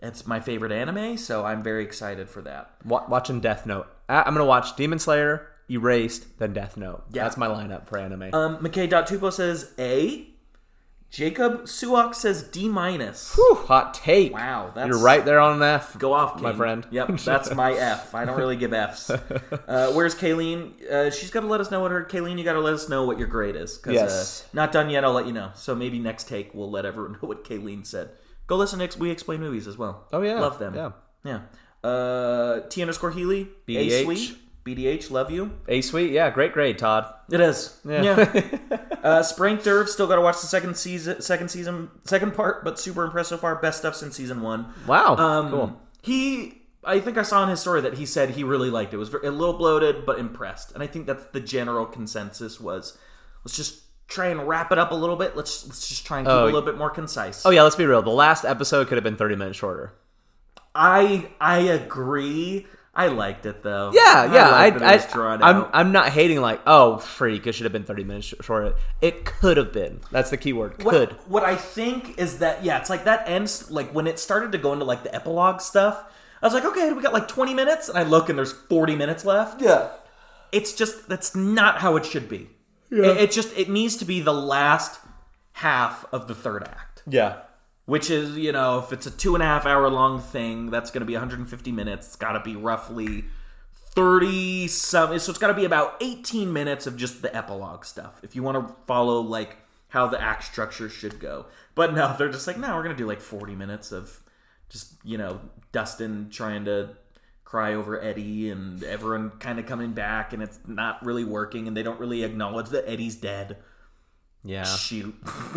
It's 0.00 0.26
my 0.26 0.40
favorite 0.40 0.72
anime, 0.72 1.16
so 1.18 1.44
I'm 1.44 1.62
very 1.62 1.84
excited 1.84 2.28
for 2.30 2.40
that. 2.42 2.70
Wa- 2.84 3.04
watching 3.08 3.40
Death 3.40 3.66
Note. 3.66 3.86
I- 4.08 4.22
I'm 4.22 4.32
gonna 4.34 4.46
watch 4.46 4.74
Demon 4.76 4.98
Slayer, 4.98 5.46
Erased, 5.70 6.38
then 6.38 6.52
Death 6.54 6.76
Note. 6.76 7.04
Yeah. 7.12 7.24
That's 7.24 7.36
my 7.36 7.46
lineup 7.48 7.86
for 7.86 7.98
anime. 7.98 8.34
Um, 8.34 8.58
McKay.tupo 8.58 9.32
says 9.32 9.72
A. 9.78 10.26
Jacob 11.12 11.64
Suak 11.64 12.14
says 12.14 12.42
D 12.42 12.68
minus. 12.70 13.34
Whew, 13.34 13.54
hot 13.66 13.92
take. 13.92 14.32
Wow, 14.32 14.72
that's 14.74 14.88
You're 14.88 14.98
right 14.98 15.22
there 15.22 15.40
on 15.40 15.56
an 15.56 15.62
F. 15.62 15.98
Go 15.98 16.14
off, 16.14 16.40
my 16.40 16.54
friend. 16.54 16.86
Yep, 16.90 17.18
that's 17.24 17.54
my 17.54 17.72
F. 17.72 18.14
I 18.14 18.24
don't 18.24 18.38
really 18.38 18.56
give 18.56 18.72
Fs. 18.72 19.10
Uh, 19.68 19.92
where's 19.92 20.14
Kayleen? 20.14 20.82
Uh, 20.90 21.10
she's 21.10 21.30
got 21.30 21.40
to 21.40 21.46
let 21.46 21.60
us 21.60 21.70
know 21.70 21.80
what 21.80 21.90
her. 21.90 22.02
Kayleen, 22.04 22.38
you 22.38 22.44
got 22.44 22.54
to 22.54 22.60
let 22.60 22.72
us 22.74 22.88
know 22.88 23.04
what 23.04 23.18
your 23.18 23.28
grade 23.28 23.56
is. 23.56 23.76
'cause, 23.78 23.92
Yes. 23.94 24.42
Uh, 24.44 24.48
not 24.54 24.72
done 24.72 24.88
yet. 24.90 25.04
I'll 25.04 25.12
let 25.12 25.26
you 25.26 25.32
know. 25.32 25.50
So 25.54 25.74
maybe 25.74 25.98
next 25.98 26.28
take 26.28 26.54
we'll 26.54 26.70
let 26.70 26.84
everyone 26.86 27.12
know 27.22 27.28
what 27.28 27.44
Kayleen 27.44 27.84
said. 27.86 28.10
Go 28.46 28.56
listen 28.56 28.78
to 28.86 28.98
We 28.98 29.10
Explain 29.10 29.40
Movies 29.40 29.66
as 29.66 29.76
well. 29.76 30.06
Oh, 30.12 30.22
yeah. 30.22 30.40
love 30.40 30.58
them. 30.58 30.74
Yeah. 30.74 30.92
yeah. 31.24 31.88
Uh, 31.88 32.60
T 32.70 32.80
underscore 32.80 33.10
Healy. 33.10 33.48
A 33.68 34.04
sweet. 34.04 34.36
BDH. 34.64 35.10
Love 35.10 35.30
you. 35.30 35.52
A 35.68 35.80
sweet, 35.82 36.10
yeah, 36.12 36.30
great 36.30 36.52
grade, 36.52 36.78
Todd. 36.78 37.12
It 37.30 37.40
is. 37.40 37.78
Yeah. 37.84 38.02
Yeah. 38.02 38.78
Uh, 39.02 39.20
Sprank 39.20 39.62
Derv 39.62 39.88
still 39.88 40.06
got 40.06 40.16
to 40.16 40.20
watch 40.20 40.40
the 40.40 40.46
second 40.46 40.76
season, 40.76 41.20
second 41.20 41.48
season, 41.50 41.90
second 42.04 42.34
part, 42.34 42.64
but 42.64 42.78
super 42.78 43.04
impressed 43.04 43.30
so 43.30 43.36
far. 43.36 43.56
Best 43.56 43.78
stuff 43.78 43.94
since 43.96 44.16
season 44.16 44.40
one. 44.42 44.72
Wow, 44.86 45.16
Um, 45.16 45.50
cool. 45.50 45.80
He, 46.02 46.62
I 46.84 46.98
think 47.00 47.16
I 47.18 47.22
saw 47.22 47.42
in 47.44 47.48
his 47.48 47.60
story 47.60 47.80
that 47.82 47.94
he 47.94 48.06
said 48.06 48.30
he 48.30 48.44
really 48.44 48.70
liked 48.70 48.92
it. 48.92 48.96
It 48.96 48.98
was 48.98 49.12
a 49.12 49.30
little 49.30 49.54
bloated, 49.54 50.04
but 50.06 50.18
impressed. 50.18 50.72
And 50.72 50.82
I 50.82 50.86
think 50.86 51.06
that's 51.06 51.24
the 51.26 51.40
general 51.40 51.86
consensus 51.86 52.60
was, 52.60 52.96
let's 53.44 53.56
just 53.56 53.80
try 54.08 54.26
and 54.26 54.46
wrap 54.46 54.70
it 54.72 54.78
up 54.78 54.90
a 54.90 54.94
little 54.94 55.16
bit. 55.16 55.36
Let's 55.36 55.66
let's 55.66 55.88
just 55.88 56.04
try 56.06 56.18
and 56.18 56.26
keep 56.26 56.32
it 56.32 56.36
Oh, 56.36 56.44
a 56.44 56.46
little 56.46 56.62
bit 56.62 56.76
more 56.76 56.90
concise. 56.90 57.46
Oh 57.46 57.50
yeah, 57.50 57.62
let's 57.62 57.76
be 57.76 57.86
real. 57.86 58.02
The 58.02 58.10
last 58.10 58.44
episode 58.44 58.88
could 58.88 58.96
have 58.96 59.04
been 59.04 59.16
30 59.16 59.36
minutes 59.36 59.58
shorter. 59.58 59.94
I 60.74 61.30
I 61.40 61.58
agree. 61.60 62.66
I 62.94 63.06
liked 63.08 63.46
it 63.46 63.62
though. 63.62 63.90
Yeah, 63.94 64.32
yeah. 64.32 64.50
I, 64.50 64.64
I, 64.64 64.66
it 64.66 64.80
was 64.80 65.06
drawn 65.12 65.42
I'm. 65.42 65.64
I'm 65.72 65.92
not 65.92 66.10
hating 66.10 66.40
like, 66.40 66.60
oh, 66.66 66.98
freak, 66.98 67.46
it 67.46 67.52
should 67.52 67.64
have 67.64 67.72
been 67.72 67.84
30 67.84 68.04
minutes 68.04 68.26
sh- 68.26 68.34
shorter. 68.42 68.74
It 69.00 69.24
could 69.24 69.56
have 69.56 69.72
been. 69.72 70.00
That's 70.10 70.28
the 70.28 70.36
key 70.36 70.52
word. 70.52 70.82
What, 70.82 70.92
Could. 70.92 71.12
What 71.26 71.42
I 71.42 71.56
think 71.56 72.18
is 72.18 72.38
that 72.38 72.62
yeah, 72.64 72.78
it's 72.78 72.90
like 72.90 73.04
that 73.04 73.26
ends 73.26 73.70
like 73.70 73.94
when 73.94 74.06
it 74.06 74.18
started 74.18 74.52
to 74.52 74.58
go 74.58 74.74
into 74.74 74.84
like 74.84 75.04
the 75.04 75.14
epilogue 75.14 75.60
stuff. 75.62 76.04
I 76.42 76.46
was 76.46 76.54
like, 76.54 76.64
okay, 76.64 76.92
we 76.92 77.00
got 77.02 77.12
like 77.12 77.28
20 77.28 77.54
minutes, 77.54 77.88
and 77.88 77.96
I 77.96 78.02
look 78.02 78.28
and 78.28 78.36
there's 78.36 78.52
40 78.52 78.96
minutes 78.96 79.24
left. 79.24 79.62
Yeah. 79.62 79.90
It's 80.50 80.74
just 80.74 81.08
that's 81.08 81.34
not 81.34 81.78
how 81.78 81.96
it 81.96 82.04
should 82.04 82.28
be. 82.28 82.50
It, 82.90 83.16
it 83.16 83.32
just 83.32 83.56
it 83.56 83.70
needs 83.70 83.96
to 83.96 84.04
be 84.04 84.20
the 84.20 84.34
last 84.34 85.00
half 85.52 86.04
of 86.12 86.28
the 86.28 86.34
third 86.34 86.64
act, 86.64 87.02
Yeah. 87.06 87.36
Which 87.86 88.10
is 88.10 88.36
you 88.36 88.52
know 88.52 88.78
if 88.78 88.92
it's 88.92 89.06
a 89.06 89.10
two 89.10 89.34
and 89.34 89.42
a 89.42 89.46
half 89.46 89.66
hour 89.66 89.88
long 89.88 90.20
thing, 90.20 90.70
that's 90.70 90.90
going 90.90 91.00
to 91.00 91.06
be 91.06 91.14
150 91.14 91.72
minutes. 91.72 92.08
It's 92.08 92.16
got 92.16 92.32
to 92.32 92.40
be 92.40 92.56
roughly 92.56 93.24
30 93.94 94.68
some. 94.68 95.18
So 95.18 95.30
it's 95.30 95.38
got 95.38 95.48
to 95.48 95.54
be 95.54 95.64
about 95.64 95.96
18 96.00 96.52
minutes 96.52 96.86
of 96.86 96.96
just 96.96 97.22
the 97.22 97.34
epilogue 97.34 97.84
stuff 97.84 98.20
if 98.22 98.34
you 98.34 98.42
want 98.42 98.68
to 98.68 98.74
follow 98.86 99.20
like 99.20 99.58
how 99.88 100.06
the 100.06 100.20
act 100.20 100.44
structure 100.44 100.88
should 100.88 101.20
go. 101.20 101.46
But 101.74 101.94
no, 101.94 102.14
they're 102.16 102.30
just 102.30 102.46
like 102.46 102.58
no, 102.58 102.74
we're 102.74 102.82
going 102.82 102.96
to 102.96 103.02
do 103.02 103.06
like 103.06 103.20
40 103.20 103.54
minutes 103.54 103.92
of 103.92 104.20
just 104.68 104.94
you 105.04 105.18
know 105.18 105.40
Dustin 105.72 106.30
trying 106.30 106.64
to 106.64 106.96
cry 107.44 107.74
over 107.74 108.02
Eddie 108.02 108.48
and 108.48 108.82
everyone 108.82 109.28
kind 109.38 109.58
of 109.58 109.66
coming 109.66 109.92
back 109.92 110.32
and 110.32 110.42
it's 110.42 110.58
not 110.66 111.04
really 111.04 111.24
working 111.24 111.68
and 111.68 111.76
they 111.76 111.82
don't 111.82 112.00
really 112.00 112.24
acknowledge 112.24 112.70
that 112.70 112.88
Eddie's 112.88 113.14
dead. 113.14 113.58
Yeah. 114.44 114.64
Shoot. 114.64 115.14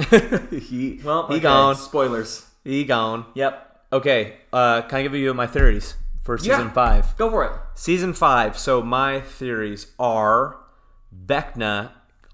he, 0.52 1.00
Well, 1.04 1.28
he 1.28 1.36
okay, 1.36 1.40
gone. 1.40 1.76
Spoilers. 1.76 2.46
He 2.64 2.84
gone. 2.84 3.26
Yep. 3.34 3.62
Okay, 3.94 4.38
uh, 4.52 4.82
can 4.84 5.00
I 5.00 5.02
give 5.04 5.16
you 5.16 5.34
my 5.34 5.48
theories 5.48 5.96
for 6.24 6.38
season 6.38 6.68
Yeah. 6.68 6.72
five? 6.74 7.18
Go 7.18 7.30
for 7.30 7.46
it. 7.46 7.52
Season 7.76 8.14
five. 8.14 8.58
So 8.58 8.82
my 8.82 9.22
theories 9.22 9.88
are 10.00 10.58
Vecna 11.26 11.92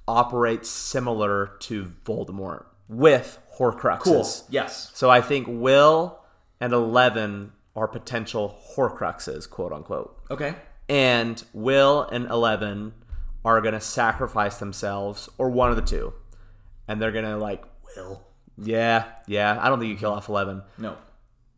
operates 0.08 0.70
similar 0.70 1.52
to 1.62 1.92
Voldemort 2.06 2.66
with 2.90 3.38
Horcruxes. 3.58 4.02
Cool. 4.04 4.28
Yes. 4.50 4.92
So 4.94 5.10
I 5.10 5.22
think 5.22 5.48
Will 5.50 6.20
and 6.60 6.74
Eleven 6.74 7.52
are 7.76 7.88
potential 7.88 8.60
Horcruxes, 8.76 9.50
quote 9.50 9.72
unquote. 9.72 10.18
Okay. 10.32 10.56
And 10.90 11.42
Will 11.54 12.02
and 12.12 12.26
Eleven 12.26 12.94
are 13.46 13.62
gonna 13.62 13.80
sacrifice 13.82 14.58
themselves, 14.58 15.30
or 15.38 15.50
one 15.50 15.70
of 15.70 15.76
the 15.76 15.82
two, 15.82 16.14
and 16.88 17.02
they're 17.02 17.12
gonna 17.12 17.38
like 17.38 17.64
Will. 17.96 18.22
Yeah, 18.58 19.06
yeah. 19.28 19.58
I 19.62 19.70
don't 19.70 19.80
think 19.80 19.92
you 19.92 19.98
kill 19.98 20.12
off 20.12 20.30
Eleven. 20.30 20.64
No. 20.78 20.98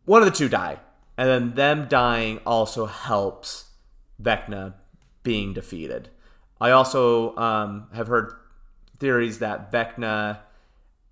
One 0.05 0.21
of 0.21 0.25
the 0.25 0.35
two 0.35 0.49
die, 0.49 0.79
and 1.17 1.27
then 1.27 1.53
them 1.55 1.87
dying 1.87 2.39
also 2.45 2.85
helps 2.85 3.69
Vecna 4.21 4.73
being 5.23 5.53
defeated. 5.53 6.09
I 6.59 6.71
also 6.71 7.35
um, 7.35 7.87
have 7.93 8.07
heard 8.07 8.33
theories 8.99 9.39
that 9.39 9.71
Vecna 9.71 10.39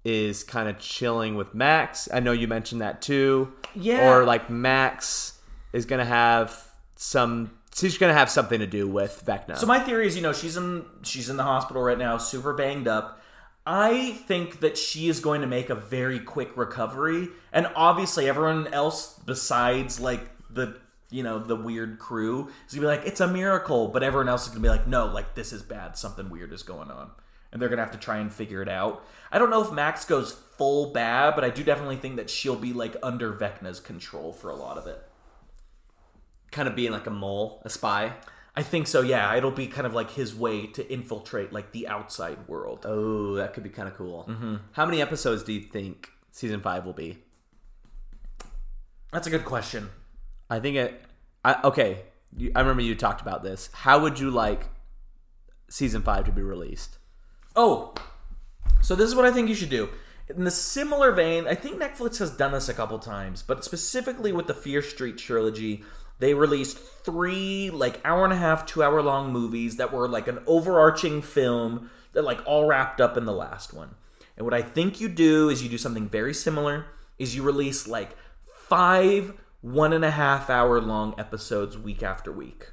is 0.03 0.43
kind 0.43 0.70
of 0.70 0.80
chilling 0.80 1.36
with 1.36 1.53
Max. 1.53 2.09
I 2.12 2.20
know 2.20 2.32
you 2.32 2.47
mentioned 2.47 2.82
that 2.82 3.01
too. 3.01 3.53
Yeah. 3.76 4.09
Or 4.09 4.24
like 4.24 4.49
Max 4.49 5.39
is 5.74 5.86
gonna 5.86 6.05
have 6.05 6.68
some. 6.95 7.51
She's 7.74 7.97
gonna 7.97 8.14
have 8.14 8.30
something 8.30 8.59
to 8.59 8.68
do 8.68 8.88
with 8.88 9.24
Vecna. 9.26 9.57
So 9.57 9.66
my 9.66 9.80
theory 9.80 10.07
is, 10.07 10.16
you 10.16 10.22
know, 10.22 10.34
she's 10.34 10.57
in 10.57 10.86
she's 11.03 11.30
in 11.30 11.38
the 11.38 11.43
hospital 11.43 11.82
right 11.82 11.97
now, 11.97 12.18
super 12.18 12.53
banged 12.53 12.88
up. 12.88 13.21
I 13.66 14.14
think 14.28 14.59
that 14.62 14.78
she 14.78 15.07
is 15.07 15.20
going 15.20 15.41
to 15.41 15.47
make 15.47 15.70
a 15.70 15.76
very 15.76 16.20
quick 16.20 16.57
recovery, 16.57 17.30
and 17.53 17.68
obviously 17.76 18.28
everyone 18.28 18.68
else 18.68 19.20
besides 19.26 19.99
like 19.99 20.22
the 20.49 20.80
you 21.12 21.24
know 21.24 21.39
the 21.39 21.55
weird 21.55 21.99
crew 21.99 22.49
is 22.68 22.74
gonna 22.74 22.82
be 22.82 22.88
like 22.88 23.05
it's 23.05 23.20
a 23.20 23.28
miracle, 23.28 23.89
but 23.89 24.01
everyone 24.01 24.30
else 24.30 24.43
is 24.43 24.49
gonna 24.49 24.62
be 24.62 24.70
like 24.70 24.88
no, 24.88 25.05
like 25.05 25.36
this 25.36 25.53
is 25.53 25.62
bad, 25.62 25.97
something 25.97 26.30
weird 26.30 26.51
is 26.53 26.64
going 26.64 26.89
on, 26.89 27.12
and 27.51 27.62
they're 27.62 27.70
gonna 27.70 27.84
have 27.84 27.91
to 27.91 27.97
try 27.99 28.18
and 28.18 28.34
figure 28.34 28.62
it 28.62 28.70
out. 28.70 29.05
I 29.32 29.38
don't 29.38 29.49
know 29.49 29.62
if 29.62 29.72
Max 29.72 30.05
goes 30.05 30.32
full 30.57 30.91
bad, 30.91 31.36
but 31.36 31.43
I 31.43 31.49
do 31.49 31.64
definitely 31.64 31.97
think 31.97 32.16
that 32.16 32.30
she'll 32.30 32.55
be 32.55 32.74
like 32.74 32.95
under 33.03 33.32
Vecna's 33.34 33.80
control 33.80 34.34
for 34.34 34.49
a 34.49 34.55
lot 34.55 34.78
of 34.78 34.88
it. 34.88 35.03
kind 36.51 36.68
of 36.68 36.76
being 36.76 36.91
like 36.91 37.07
a 37.07 37.12
mole, 37.12 37.62
a 37.64 37.70
spy. 37.70 38.14
I 38.56 38.64
think 38.64 38.88
so, 38.88 39.02
yeah. 39.02 39.34
It'll 39.36 39.52
be 39.52 39.68
kind 39.68 39.88
of 39.88 39.93
like 39.93 40.12
his 40.12 40.36
way 40.36 40.68
to 40.68 40.91
infiltrate 40.91 41.54
like 41.54 41.72
the 41.72 41.88
outside 41.88 42.47
world. 42.47 42.86
Oh, 42.88 43.36
that 43.36 43.54
could 43.54 43.64
be 43.64 43.70
kind 43.70 43.88
of 43.88 43.95
cool. 43.95 44.26
Mm-hmm. 44.30 44.56
How 44.74 44.86
many 44.86 45.02
episodes 45.02 45.43
do 45.43 45.54
you 45.54 45.62
think 45.62 46.10
season 46.32 46.62
five 46.62 46.86
will 46.86 46.93
be? 46.93 47.20
That's 49.12 49.28
a 49.28 49.30
good 49.30 49.45
question. 49.45 49.89
I 50.49 50.60
think 50.60 50.76
it. 50.78 51.02
I, 51.43 51.62
okay, 51.64 52.04
you, 52.36 52.52
I 52.56 52.60
remember 52.60 52.82
you 52.82 52.95
talked 52.95 53.22
about 53.22 53.43
this. 53.43 53.70
How 53.74 53.99
would 53.99 54.20
you 54.20 54.30
like 54.30 54.70
season 55.70 56.02
five 56.02 56.26
to 56.26 56.32
be 56.32 56.41
released? 56.41 56.97
Oh, 57.56 57.93
so 58.82 58.95
this 58.95 59.08
is 59.08 59.16
what 59.16 59.26
I 59.26 59.32
think 59.32 59.49
you 59.49 59.56
should 59.56 59.70
do. 59.70 59.89
In 60.30 60.43
the 60.43 60.52
similar 60.52 61.12
vein, 61.12 61.47
I 61.47 61.56
think 61.56 61.82
Netflix 61.82 62.20
has 62.20 62.32
done 62.32 62.52
this 62.54 62.70
a 62.70 62.74
couple 62.74 62.97
times, 62.99 63.41
but 63.41 63.66
specifically 63.66 64.32
with 64.32 64.47
the 64.47 64.54
Fear 64.54 64.82
Street 64.82 65.18
trilogy, 65.18 65.84
they 66.22 66.34
released 66.34 66.78
three 66.78 67.70
like 67.70 68.00
hour 68.06 68.24
and 68.24 68.32
a 68.32 68.38
half, 68.38 68.66
two 68.66 68.82
hour 68.84 69.02
long 69.02 69.34
movies 69.34 69.78
that 69.78 69.92
were 69.92 70.08
like 70.08 70.28
an 70.28 70.40
overarching 70.46 71.22
film 71.22 71.90
that 72.14 72.22
like 72.24 72.40
all 72.46 72.66
wrapped 72.68 73.02
up 73.02 73.18
in 73.18 73.26
the 73.26 73.34
last 73.34 73.74
one. 73.74 73.96
And 74.38 74.46
what 74.46 74.54
I 74.54 74.62
think 74.62 75.02
you 75.02 75.10
do 75.10 75.50
is 75.50 75.62
you 75.64 75.70
do 75.70 75.78
something 75.78 76.08
very 76.08 76.34
similar. 76.34 76.86
Is 77.20 77.36
you 77.36 77.44
release 77.44 77.88
like 77.88 78.12
five 78.68 79.34
one 79.62 79.94
and 79.94 80.06
a 80.06 80.12
half 80.12 80.50
hour 80.50 80.80
long 80.82 81.14
episodes 81.18 81.78
week 81.78 82.02
after 82.02 82.32
week 82.32 82.72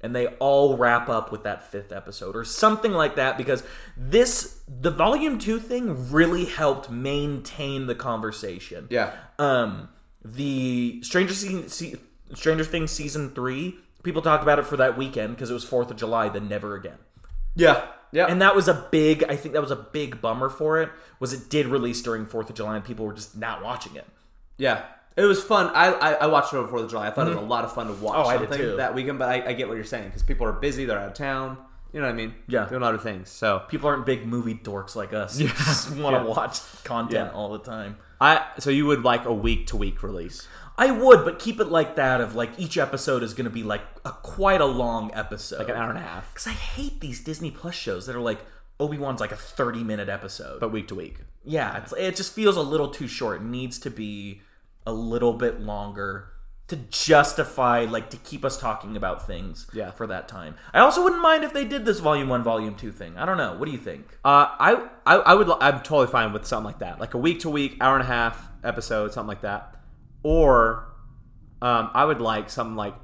and 0.00 0.14
they 0.14 0.26
all 0.38 0.76
wrap 0.76 1.08
up 1.08 1.30
with 1.32 1.42
that 1.44 1.62
fifth 1.70 1.92
episode 1.92 2.34
or 2.36 2.44
something 2.44 2.92
like 2.92 3.14
that 3.16 3.38
because 3.38 3.62
this 3.96 4.60
the 4.68 4.90
volume 4.90 5.38
2 5.38 5.58
thing 5.60 6.10
really 6.10 6.44
helped 6.46 6.90
maintain 6.90 7.86
the 7.86 7.94
conversation 7.94 8.88
Yeah. 8.90 9.12
um 9.38 9.88
the 10.24 11.00
stranger 11.02 11.32
se- 11.34 11.96
stranger 12.34 12.64
things 12.64 12.90
season 12.90 13.30
3 13.30 13.76
people 14.02 14.22
talked 14.22 14.42
about 14.42 14.58
it 14.58 14.66
for 14.66 14.76
that 14.76 14.96
weekend 14.96 15.34
because 15.34 15.50
it 15.50 15.54
was 15.54 15.64
4th 15.64 15.90
of 15.90 15.96
july 15.96 16.28
then 16.28 16.48
never 16.48 16.74
again 16.74 16.98
Yeah. 17.54 17.86
Yeah. 18.12 18.26
and 18.26 18.40
that 18.40 18.54
was 18.54 18.68
a 18.68 18.88
big 18.90 19.24
i 19.28 19.36
think 19.36 19.52
that 19.54 19.60
was 19.62 19.70
a 19.70 19.76
big 19.76 20.20
bummer 20.20 20.48
for 20.48 20.80
it 20.80 20.90
was 21.20 21.32
it 21.32 21.48
did 21.50 21.66
release 21.66 22.00
during 22.02 22.26
4th 22.26 22.50
of 22.50 22.56
july 22.56 22.76
and 22.76 22.84
people 22.84 23.06
were 23.06 23.12
just 23.14 23.36
not 23.36 23.62
watching 23.62 23.96
it 23.96 24.06
yeah. 24.58 24.84
It 25.16 25.24
was 25.24 25.42
fun. 25.42 25.68
I, 25.74 25.92
I, 25.92 26.12
I 26.12 26.26
watched 26.26 26.52
it 26.52 26.56
over 26.56 26.68
Fourth 26.68 26.84
of 26.84 26.90
July. 26.90 27.08
I 27.08 27.10
thought 27.10 27.26
it 27.26 27.30
was 27.30 27.36
mm-hmm. 27.38 27.46
a 27.46 27.50
lot 27.50 27.64
of 27.64 27.72
fun 27.72 27.86
to 27.86 27.94
watch. 27.94 28.16
Oh, 28.16 28.28
I 28.28 28.36
did 28.36 28.52
too. 28.52 28.76
that 28.76 28.94
weekend. 28.94 29.18
But 29.18 29.28
I, 29.30 29.48
I 29.48 29.52
get 29.54 29.68
what 29.68 29.74
you're 29.74 29.84
saying 29.84 30.08
because 30.08 30.22
people 30.22 30.46
are 30.46 30.52
busy. 30.52 30.84
They're 30.84 30.98
out 30.98 31.08
of 31.08 31.14
town. 31.14 31.56
You 31.92 32.00
know 32.00 32.06
what 32.06 32.12
I 32.12 32.16
mean? 32.16 32.34
Yeah. 32.48 32.68
Doing 32.68 32.82
other 32.82 32.98
things. 32.98 33.30
So 33.30 33.62
people 33.68 33.88
aren't 33.88 34.04
big 34.04 34.26
movie 34.26 34.54
dorks 34.54 34.94
like 34.94 35.14
us 35.14 35.40
yeah. 35.40 35.48
just 35.56 35.90
want 35.96 36.16
to 36.16 36.22
Yeah. 36.22 36.28
watch 36.28 36.60
content 36.84 37.30
Yeah. 37.32 37.38
all 37.38 37.50
the 37.50 37.60
time 37.60 37.96
I 38.20 38.44
so 38.58 38.68
you 38.68 38.84
would 38.86 39.04
like 39.04 39.24
a 39.24 39.32
week 39.32 39.68
to 39.68 39.76
week 39.76 40.02
release. 40.02 40.46
I 40.78 40.90
would, 40.90 41.24
but 41.24 41.38
keep 41.38 41.58
it 41.60 41.68
like 41.68 41.96
that. 41.96 42.20
Of 42.20 42.34
like 42.34 42.50
each 42.58 42.76
episode 42.78 43.22
is 43.22 43.34
going 43.34 43.44
to 43.44 43.50
be 43.50 43.62
like 43.62 43.82
a 44.04 44.10
quite 44.12 44.60
a 44.60 44.66
long 44.66 45.10
episode. 45.14 45.58
Like 45.58 45.68
an 45.70 45.76
hour 45.76 45.88
and 45.88 45.98
a 45.98 46.02
half. 46.02 46.32
Because 46.32 46.46
I 46.46 46.52
hate 46.52 47.00
these 47.00 47.22
Disney 47.22 47.50
Plus 47.50 47.74
shows 47.74 48.06
that 48.06 48.16
are 48.16 48.20
like 48.20 48.40
Obi 48.78 48.98
Wan's 48.98 49.20
like 49.20 49.32
a 49.32 49.36
thirty 49.36 49.82
minute 49.82 50.08
episode. 50.08 50.60
But 50.60 50.72
week 50.72 50.88
to 50.88 50.94
week. 50.94 51.18
yeah, 51.44 51.78
it's, 51.78 51.92
it 51.96 52.16
just 52.16 52.32
feels 52.34 52.56
a 52.56 52.62
little 52.62 52.88
too 52.88 53.08
short. 53.08 53.40
It 53.40 53.44
needs 53.44 53.78
to 53.80 53.90
be 53.90 54.42
a 54.86 54.92
little 54.92 55.32
bit 55.32 55.60
longer 55.60 56.28
to 56.68 56.76
justify 56.76 57.84
like 57.84 58.10
to 58.10 58.16
keep 58.18 58.44
us 58.44 58.58
talking 58.58 58.96
about 58.96 59.26
things. 59.26 59.66
Yeah. 59.72 59.92
for 59.92 60.06
that 60.08 60.26
time. 60.28 60.56
I 60.74 60.80
also 60.80 61.02
wouldn't 61.02 61.22
mind 61.22 61.44
if 61.44 61.52
they 61.52 61.64
did 61.64 61.84
this 61.84 62.00
Volume 62.00 62.28
One, 62.28 62.42
Volume 62.42 62.74
Two 62.74 62.92
thing. 62.92 63.16
I 63.16 63.24
don't 63.24 63.38
know. 63.38 63.54
What 63.56 63.66
do 63.66 63.72
you 63.72 63.78
think? 63.78 64.06
Uh, 64.24 64.48
I, 64.58 64.88
I 65.06 65.14
I 65.16 65.34
would 65.34 65.48
I'm 65.60 65.78
totally 65.78 66.08
fine 66.08 66.32
with 66.32 66.44
something 66.44 66.66
like 66.66 66.80
that, 66.80 67.00
like 67.00 67.14
a 67.14 67.18
week 67.18 67.40
to 67.40 67.50
week, 67.50 67.76
hour 67.80 67.94
and 67.94 68.02
a 68.04 68.06
half 68.06 68.50
episode, 68.62 69.12
something 69.12 69.28
like 69.28 69.42
that. 69.42 69.75
Or, 70.26 70.88
um, 71.62 71.88
I 71.94 72.04
would 72.04 72.20
like 72.20 72.50
something 72.50 72.74
like 72.74 72.94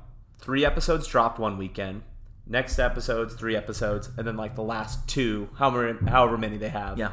three 0.41 0.65
episodes 0.65 1.07
dropped 1.07 1.39
one 1.39 1.57
weekend, 1.57 2.03
next 2.49 2.81
episodes 2.81 3.35
three 3.35 3.55
episodes, 3.55 4.11
and 4.19 4.27
then 4.27 4.37
like 4.37 4.57
the 4.57 4.63
last 4.65 5.07
two, 5.09 5.49
however 5.57 5.93
however 6.09 6.37
many 6.37 6.57
they 6.57 6.69
have, 6.71 6.99
Yeah. 6.99 7.13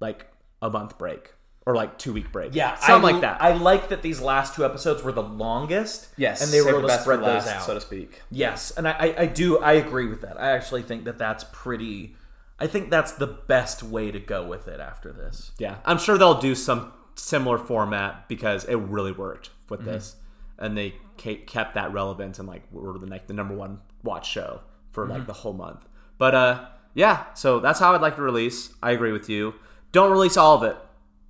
like 0.00 0.26
a 0.62 0.70
month 0.70 0.96
break 0.96 1.34
or 1.66 1.74
like 1.74 1.98
two 1.98 2.14
week 2.14 2.32
break, 2.32 2.54
Yeah, 2.54 2.76
something 2.76 3.10
I, 3.10 3.12
like 3.12 3.20
that. 3.20 3.42
I 3.42 3.52
like 3.52 3.90
that 3.90 4.00
these 4.00 4.22
last 4.22 4.54
two 4.54 4.64
episodes 4.64 5.02
were 5.02 5.12
the 5.12 5.22
longest. 5.22 6.08
yes, 6.16 6.42
and 6.42 6.50
they 6.50 6.62
were 6.62 6.70
able 6.70 6.82
the 6.88 6.88
to 6.96 7.00
spread 7.02 7.18
those 7.20 7.44
last, 7.44 7.48
out. 7.56 7.62
so 7.64 7.74
to 7.74 7.80
speak. 7.82 8.22
Yes, 8.30 8.70
and 8.70 8.88
I, 8.88 8.92
I, 8.92 9.14
I 9.22 9.26
do 9.26 9.58
I 9.58 9.72
agree 9.72 10.06
with 10.06 10.22
that. 10.22 10.40
I 10.40 10.52
actually 10.52 10.82
think 10.82 11.04
that 11.04 11.18
that's 11.18 11.44
pretty. 11.52 12.16
I 12.58 12.66
think 12.66 12.88
that's 12.88 13.12
the 13.12 13.26
best 13.26 13.82
way 13.82 14.10
to 14.10 14.18
go 14.18 14.46
with 14.46 14.66
it 14.66 14.80
after 14.80 15.12
this. 15.12 15.50
Yeah, 15.58 15.76
I'm 15.84 15.98
sure 15.98 16.16
they'll 16.16 16.40
do 16.40 16.54
some 16.54 16.92
similar 17.16 17.58
format 17.58 18.28
because 18.28 18.64
it 18.64 18.76
really 18.76 19.12
worked 19.12 19.50
with 19.68 19.80
Mm-hmm. 19.80 19.90
this, 19.90 20.16
and 20.58 20.76
they 20.76 20.94
kept 21.18 21.74
that 21.74 21.92
relevant 21.92 22.38
and 22.38 22.46
like 22.46 22.62
were 22.70 22.96
the 22.98 23.06
like 23.06 23.26
the 23.26 23.34
number 23.34 23.54
one 23.54 23.80
watch 24.04 24.28
show 24.30 24.60
for 24.92 25.04
Mm-hmm. 25.04 25.12
like 25.12 25.26
the 25.26 25.32
whole 25.32 25.52
month. 25.52 25.84
But 26.18 26.34
uh, 26.34 26.66
yeah, 26.94 27.24
so 27.34 27.58
that's 27.60 27.78
how 27.80 27.94
I'd 27.94 28.00
like 28.00 28.16
to 28.16 28.22
release. 28.22 28.72
I 28.82 28.92
agree 28.92 29.12
with 29.12 29.28
you. 29.28 29.54
Don't 29.92 30.10
release 30.12 30.36
all 30.36 30.56
of 30.56 30.62
it. 30.62 30.76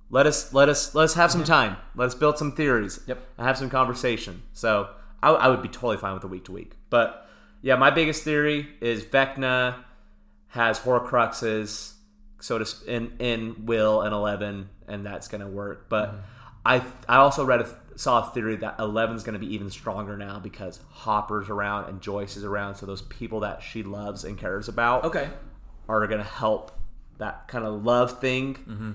Let 0.09 0.25
us 0.25 0.53
let 0.53 0.69
us 0.69 0.95
let 0.95 1.03
us 1.03 1.15
have 1.15 1.31
some 1.31 1.43
time. 1.43 1.75
Let 1.95 2.05
us 2.05 2.15
build 2.15 2.37
some 2.37 2.53
theories. 2.53 2.99
Yep. 3.07 3.19
and 3.37 3.47
have 3.47 3.57
some 3.57 3.69
conversation. 3.69 4.43
So 4.53 4.89
I, 5.21 5.31
I 5.31 5.47
would 5.49 5.61
be 5.61 5.67
totally 5.67 5.97
fine 5.97 6.13
with 6.13 6.23
a 6.23 6.27
week 6.27 6.45
to 6.45 6.51
week. 6.53 6.73
But 6.89 7.27
yeah, 7.61 7.75
my 7.75 7.89
biggest 7.89 8.23
theory 8.23 8.69
is 8.79 9.03
Vecna 9.03 9.83
has 10.49 10.79
Horcruxes, 10.79 11.93
so 12.47 12.57
to 12.57 12.65
sp- 12.65 12.87
in 12.87 13.11
in 13.19 13.65
Will 13.65 14.01
and 14.01 14.13
Eleven, 14.13 14.69
and 14.87 15.03
that's 15.03 15.27
gonna 15.27 15.49
work. 15.49 15.89
But 15.89 16.09
mm-hmm. 16.09 16.21
I 16.65 16.83
I 17.09 17.17
also 17.17 17.43
read 17.43 17.59
a, 17.59 17.75
saw 17.97 18.25
a 18.25 18.31
theory 18.31 18.55
that 18.55 18.79
Eleven's 18.79 19.23
gonna 19.23 19.37
be 19.37 19.53
even 19.53 19.69
stronger 19.69 20.15
now 20.15 20.39
because 20.39 20.79
Hopper's 20.89 21.49
around 21.49 21.89
and 21.89 22.01
Joyce 22.01 22.37
is 22.37 22.45
around. 22.45 22.75
So 22.75 22.85
those 22.85 23.01
people 23.01 23.41
that 23.41 23.61
she 23.61 23.83
loves 23.83 24.23
and 24.23 24.37
cares 24.37 24.69
about 24.69 25.03
Okay. 25.03 25.29
are 25.89 26.07
gonna 26.07 26.23
help 26.23 26.71
that 27.17 27.49
kind 27.49 27.65
of 27.65 27.83
love 27.83 28.21
thing, 28.21 28.55
mm-hmm. 28.55 28.91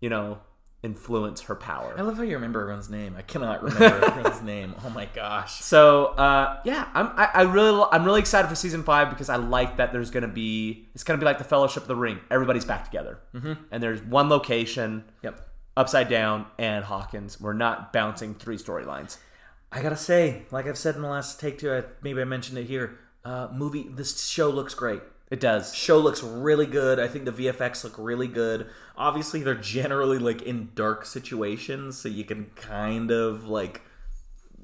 you 0.00 0.10
know, 0.10 0.40
influence 0.82 1.42
her 1.42 1.54
power. 1.54 1.94
I 1.96 2.02
love 2.02 2.16
how 2.16 2.24
you 2.24 2.34
remember 2.34 2.60
everyone's 2.60 2.90
name. 2.90 3.14
I 3.16 3.22
cannot 3.22 3.62
remember 3.62 4.04
everyone's 4.04 4.42
name. 4.42 4.74
Oh 4.84 4.90
my 4.90 5.06
gosh. 5.06 5.62
So 5.62 6.06
uh, 6.06 6.58
yeah, 6.64 6.88
I'm 6.92 7.08
I, 7.16 7.30
I 7.34 7.42
really 7.42 7.84
I'm 7.92 8.04
really 8.04 8.20
excited 8.20 8.48
for 8.48 8.54
season 8.54 8.82
five 8.82 9.08
because 9.10 9.28
I 9.28 9.36
like 9.36 9.76
that 9.76 9.92
there's 9.92 10.10
gonna 10.10 10.28
be 10.28 10.88
it's 10.94 11.04
gonna 11.04 11.18
be 11.18 11.24
like 11.24 11.38
the 11.38 11.44
Fellowship 11.44 11.84
of 11.84 11.88
the 11.88 11.96
Ring. 11.96 12.20
Everybody's 12.30 12.64
back 12.64 12.84
together, 12.84 13.18
mm-hmm. 13.34 13.52
and 13.70 13.82
there's 13.82 14.02
one 14.02 14.28
location, 14.28 15.04
Yep. 15.22 15.48
Upside 15.76 16.08
Down 16.08 16.46
and 16.58 16.84
Hawkins. 16.84 17.40
We're 17.40 17.54
not 17.54 17.92
bouncing 17.92 18.34
three 18.34 18.56
storylines. 18.56 19.18
I 19.70 19.80
gotta 19.80 19.96
say, 19.96 20.42
like 20.50 20.66
I've 20.66 20.76
said 20.76 20.96
in 20.96 21.02
the 21.02 21.08
last 21.08 21.40
take 21.40 21.58
two, 21.58 21.72
I, 21.72 21.84
maybe 22.02 22.20
I 22.20 22.24
mentioned 22.24 22.58
it 22.58 22.64
here. 22.64 22.98
Uh, 23.24 23.48
movie. 23.52 23.86
This 23.88 24.26
show 24.26 24.50
looks 24.50 24.74
great. 24.74 25.00
It 25.32 25.40
does. 25.40 25.74
Show 25.74 25.96
looks 25.96 26.22
really 26.22 26.66
good. 26.66 27.00
I 27.00 27.08
think 27.08 27.24
the 27.24 27.32
VFX 27.32 27.84
look 27.84 27.94
really 27.96 28.28
good. 28.28 28.66
Obviously, 28.98 29.42
they're 29.42 29.54
generally 29.54 30.18
like 30.18 30.42
in 30.42 30.68
dark 30.74 31.06
situations, 31.06 31.96
so 31.96 32.10
you 32.10 32.22
can 32.22 32.50
kind 32.54 33.10
of 33.10 33.44
like 33.44 33.80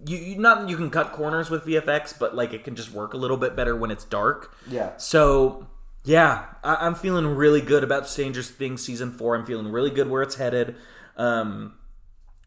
you, 0.05 0.19
you 0.19 0.39
not 0.39 0.69
you 0.69 0.77
can 0.77 0.91
cut 0.91 1.13
corners 1.13 1.49
with 1.49 1.65
VFX, 1.65 2.13
but 2.19 2.37
like 2.37 2.53
it 2.53 2.65
can 2.65 2.77
just 2.77 2.93
work 2.93 3.15
a 3.15 3.17
little 3.17 3.39
bit 3.39 3.57
better 3.57 3.75
when 3.75 3.91
it's 3.91 4.05
dark. 4.05 4.55
Yeah. 4.69 4.95
So 4.99 5.69
yeah, 6.05 6.45
I, 6.63 6.75
I'm 6.75 6.95
feeling 6.95 7.25
really 7.25 7.63
good 7.63 7.83
about 7.83 8.07
Stranger 8.07 8.43
Things 8.43 8.85
season 8.85 9.11
four. 9.11 9.35
I'm 9.37 9.47
feeling 9.47 9.73
really 9.73 9.91
good 9.91 10.11
where 10.11 10.21
it's 10.21 10.35
headed. 10.35 10.77
Um, 11.17 11.79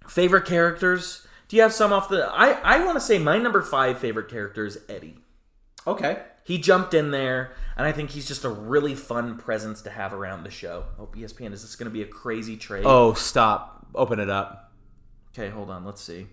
favorite 0.08 0.46
characters? 0.46 1.26
Do 1.48 1.56
you 1.56 1.64
have 1.64 1.74
some 1.74 1.92
off 1.92 2.08
the? 2.08 2.30
I 2.32 2.52
I 2.52 2.86
want 2.86 2.98
to 2.98 3.02
say 3.02 3.18
my 3.18 3.40
number 3.40 3.64
five 3.64 3.98
favorite 3.98 4.30
character 4.30 4.64
is 4.64 4.78
Eddie. 4.88 5.18
Okay. 5.88 6.22
He 6.44 6.58
jumped 6.58 6.94
in 6.94 7.12
there, 7.12 7.52
and 7.78 7.86
I 7.88 7.92
think 7.92 8.12
he's 8.12 8.28
just 8.28 8.44
a 8.44 8.50
really 8.50 8.96
fun 8.96 9.38
presence 9.38 9.82
to 9.84 9.90
have 9.90 10.14
around 10.14 10.44
the 10.44 10.52
show. 10.52 10.86
Oh, 11.00 11.08
ESPN, 11.16 11.54
is 11.54 11.62
this 11.62 11.76
going 11.76 11.86
to 11.90 11.94
be 11.94 12.02
a 12.02 12.08
crazy 12.08 12.58
trade? 12.58 12.84
Oh, 12.86 13.14
stop. 13.14 13.86
Open 13.94 14.20
it 14.20 14.30
up. 14.30 14.72
Okay, 15.34 15.50
hold 15.50 15.70
on. 15.70 15.86
Let's 15.86 16.02
see. 16.02 16.28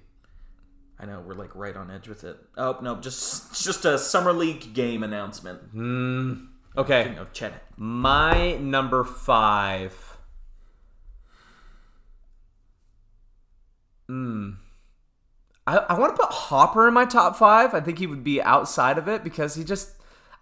I 1.01 1.07
know 1.07 1.23
we're 1.25 1.35
like 1.35 1.55
right 1.55 1.77
on 1.77 1.91
edge 1.93 2.09
with 2.09 2.25
it. 2.25 2.37
Oh 2.57 2.79
no, 2.83 2.97
just 2.97 3.63
just 3.65 3.85
a 3.85 3.99
summer 3.99 4.33
league 4.33 4.75
game 4.75 5.05
announcement. 5.05 5.73
Mm, 5.75 6.49
Okay. 6.77 7.15
Of 7.17 7.33
Chet. 7.33 7.53
My 7.77 8.57
number 8.57 9.05
five. 9.05 10.17
Hmm. 14.09 14.51
I, 15.67 15.77
I 15.77 15.99
want 15.99 16.17
to 16.17 16.21
put 16.23 16.33
Hopper 16.33 16.89
in 16.89 16.95
my 16.95 17.05
top 17.05 17.37
five. 17.37 17.75
I 17.75 17.81
think 17.81 17.99
he 17.99 18.07
would 18.07 18.25
be 18.25 18.41
outside 18.41 18.99
of 18.99 19.07
it 19.09 19.23
because 19.23 19.55
he 19.55 19.65
just. 19.65 19.93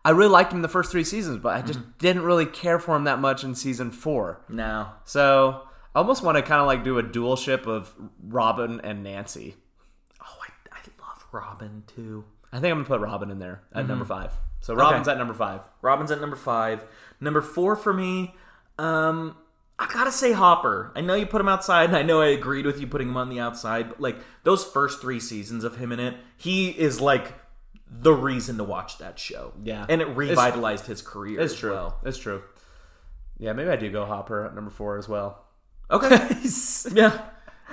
I 0.07 0.11
really 0.11 0.30
liked 0.30 0.52
him 0.52 0.62
the 0.62 0.68
first 0.68 0.92
three 0.92 1.02
seasons, 1.02 1.38
but 1.38 1.57
I 1.57 1.62
just 1.62 1.80
didn't 1.98 2.22
really 2.22 2.46
care 2.46 2.78
for 2.78 2.94
him 2.94 3.04
that 3.04 3.18
much 3.18 3.42
in 3.42 3.57
season 3.57 3.90
four. 3.90 4.40
No. 4.48 4.86
So 5.04 5.62
I 5.96 5.98
almost 5.98 6.22
want 6.22 6.36
to 6.36 6.42
kind 6.42 6.61
of 6.61 6.68
like 6.68 6.84
do 6.84 6.98
a 6.98 7.02
dual 7.02 7.34
ship 7.34 7.66
of 7.66 7.92
Robin 8.22 8.80
and 8.84 9.02
Nancy. 9.02 9.57
Oh, 10.22 10.38
I, 10.40 10.76
I 10.76 10.78
love 11.00 11.26
Robin 11.32 11.82
too. 11.88 12.22
I 12.52 12.61
think 12.61 12.70
I'm 12.70 12.84
gonna 12.84 12.84
put 12.84 13.00
Robin 13.00 13.32
in 13.32 13.40
there 13.40 13.62
at 13.74 13.88
number 13.88 14.04
five. 14.04 14.32
So 14.61 14.76
Robin's 14.76 15.09
at 15.09 15.18
number 15.18 15.34
five. 15.34 15.62
Robin's 15.82 16.12
at 16.12 16.20
number 16.20 16.36
five. 16.36 16.84
Number 17.18 17.40
four 17.40 17.74
for 17.74 17.92
me, 17.92 18.32
um, 18.78 19.36
I 19.76 19.88
gotta 19.92 20.12
say 20.12 20.30
Hopper. 20.30 20.92
I 20.94 21.00
know 21.00 21.14
you 21.14 21.26
put 21.26 21.40
him 21.40 21.48
outside, 21.48 21.88
and 21.88 21.96
I 21.96 22.02
know 22.02 22.20
I 22.20 22.28
agreed 22.28 22.64
with 22.64 22.80
you 22.80 22.86
putting 22.86 23.09
him 23.09 23.16
on 23.16 23.28
the 23.28 23.40
outside, 23.40 23.88
but 23.88 24.00
like 24.00 24.18
those 24.44 24.64
first 24.64 25.00
three 25.00 25.18
seasons 25.18 25.64
of 25.64 25.78
him 25.78 25.90
in 25.90 25.98
it, 25.98 26.14
he 26.36 26.68
is 26.68 27.00
like 27.00 27.34
the 27.89 28.12
reason 28.12 28.57
to 28.59 28.64
watch 28.64 28.99
that 28.99 29.18
show. 29.18 29.53
Yeah. 29.62 29.87
and 29.89 30.01
it 30.01 30.09
revitalized 30.09 30.87
his 30.87 31.03
career. 31.03 31.41
It's 31.41 31.55
as 31.55 31.59
true. 31.59 31.72
Well. 31.72 32.01
It's 32.05 32.18
true. 32.18 32.43
Yeah, 33.39 33.53
maybe 33.53 33.70
I 33.70 33.76
do 33.76 33.91
go 33.91 34.07
Hopper 34.07 34.45
at 34.45 34.55
number 34.55 34.70
four 34.70 34.99
as 34.99 35.09
well. 35.09 35.45
Okay. 35.91 36.09
yeah, 36.93 37.20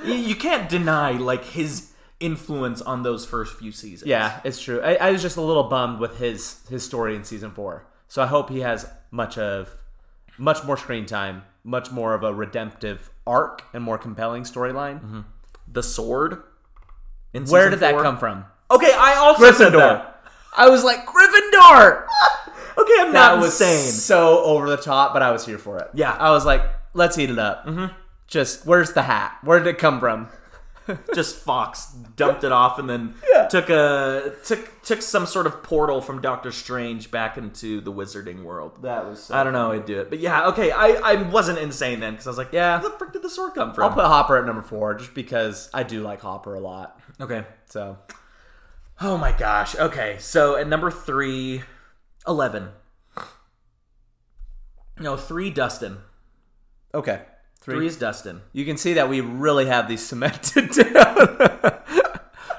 you, 0.04 0.36
can't 0.36 0.70
deny 0.70 1.12
like 1.12 1.46
his 1.46 1.92
influence 2.20 2.82
on 2.82 3.04
those 3.04 3.26
first 3.26 3.58
few 3.58 3.72
seasons. 3.72 4.08
Yeah, 4.08 4.40
it's 4.44 4.62
true. 4.62 4.82
I, 4.82 4.96
I 4.96 5.12
was 5.12 5.22
just 5.22 5.38
a 5.38 5.42
little 5.42 5.64
bummed 5.64 6.00
with 6.00 6.18
his 6.18 6.62
his 6.70 6.84
story 6.84 7.16
in 7.16 7.24
season 7.24 7.52
four. 7.52 7.88
So 8.08 8.22
I 8.22 8.28
hope 8.28 8.50
he 8.50 8.60
has 8.60 8.88
much 9.10 9.38
of 9.38 9.76
much 10.38 10.64
more 10.64 10.78
screen 10.78 11.06
time, 11.06 11.44
much 11.64 11.92
more 11.92 12.14
of 12.14 12.24
a 12.24 12.34
redemptive 12.34 13.10
arc 13.26 13.64
and 13.74 13.84
more 13.84 13.98
compelling 13.98 14.44
storyline. 14.44 15.02
Mm-hmm. 15.02 15.22
the 15.68 15.84
sword. 15.84 16.44
In 17.34 17.46
Where 17.46 17.72
did 17.72 17.80
that 17.80 17.96
come 17.96 18.20
from? 18.20 18.46
Okay, 18.74 18.92
I 18.94 19.16
also 19.16 19.52
said 19.52 19.72
that. 19.74 20.22
I 20.56 20.70
was 20.70 20.84
like 20.84 21.06
Gryffindor. 21.06 22.06
Okay, 22.76 22.94
I'm 23.02 23.14
that 23.14 23.36
not 23.36 23.38
was 23.40 23.62
insane. 23.62 23.92
so 23.92 24.40
over 24.44 24.68
the 24.68 24.78
top, 24.78 25.14
but 25.14 25.22
I 25.22 25.30
was 25.30 25.46
here 25.46 25.60
for 25.60 25.78
it. 25.78 25.90
Yeah. 25.94 26.12
I 26.14 26.32
was 26.32 26.44
like, 26.44 26.64
let's 26.96 27.20
eat 27.20 27.30
it 27.30 27.38
up. 27.38 27.68
Mm-hmm. 27.68 27.94
Just 28.26 28.66
where's 28.66 28.94
the 28.94 29.04
hat? 29.04 29.38
Where 29.44 29.60
did 29.60 29.68
it 29.68 29.78
come 29.78 30.00
from? 30.00 30.28
just 31.14 31.36
Fawkes 31.36 31.92
dumped 32.16 32.44
it 32.44 32.52
off 32.52 32.80
and 32.80 32.90
then 32.90 33.14
took 33.52 33.70
a 33.70 34.34
took 34.44 34.82
took 34.82 35.04
some 35.04 35.28
sort 35.28 35.46
of 35.46 35.62
portal 35.62 36.02
from 36.02 36.20
Doctor 36.20 36.52
Strange 36.52 37.12
back 37.12 37.38
into 37.38 37.80
the 37.80 37.92
wizarding 37.94 38.42
world. 38.44 38.82
That 38.82 39.06
was. 39.06 39.26
So 39.26 39.36
I 39.36 39.44
don't 39.44 39.54
know 39.54 39.68
how 39.68 39.72
I'd 39.74 39.86
do 39.86 40.00
it, 40.02 40.10
but 40.10 40.18
yeah, 40.18 40.48
okay. 40.48 40.72
I, 40.72 40.88
I 41.04 41.22
wasn't 41.30 41.60
insane 41.60 42.00
then 42.00 42.14
because 42.14 42.26
I 42.26 42.32
was 42.32 42.38
like, 42.40 42.54
Yeah. 42.54 42.82
where 42.82 42.90
the 42.90 42.98
frick 42.98 43.14
did 43.14 43.22
the 43.22 43.30
sword 43.30 43.54
come 43.54 43.76
from? 43.76 43.84
I'll 43.84 43.92
put 43.94 44.04
Hopper 44.06 44.36
at 44.36 44.46
number 44.48 44.64
four 44.64 44.96
just 44.96 45.14
because 45.14 45.70
I 45.76 45.84
do 45.84 46.02
like 46.02 46.22
Hopper 46.22 46.56
a 46.56 46.60
lot. 46.60 47.00
okay. 47.22 47.46
So 47.70 48.00
Oh 49.06 49.18
my 49.18 49.34
gosh. 49.34 49.76
Okay, 49.76 50.16
so 50.20 50.56
at 50.56 50.66
number 50.66 50.90
three, 50.90 51.64
11. 52.26 52.70
No, 54.98 55.18
three 55.18 55.50
Dustin. 55.50 55.98
okay, 56.94 57.24
three. 57.60 57.76
Three 57.76 57.88
is 57.88 57.98
Dustin. 57.98 58.42
You 58.54 58.64
can 58.64 58.78
see 58.78 58.94
that 58.94 59.10
we 59.10 59.20
really 59.20 59.66
have 59.66 59.90
these 59.90 60.06
cemented 60.06 60.70
down. 60.94 61.16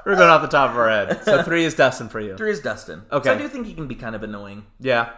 We're 0.04 0.16
going 0.16 0.28
off 0.28 0.42
the 0.42 0.48
top 0.48 0.72
of 0.72 0.76
our 0.76 0.90
head. 0.90 1.24
So 1.24 1.42
three 1.42 1.64
is 1.64 1.74
Dustin 1.74 2.10
for 2.10 2.20
you. 2.20 2.36
Three 2.36 2.50
is 2.50 2.60
Dustin. 2.60 3.04
Okay. 3.10 3.30
So 3.30 3.34
I 3.34 3.38
do 3.38 3.48
think 3.48 3.66
he 3.66 3.72
can 3.72 3.88
be 3.88 3.94
kind 3.94 4.14
of 4.14 4.22
annoying. 4.22 4.66
Yeah. 4.78 5.12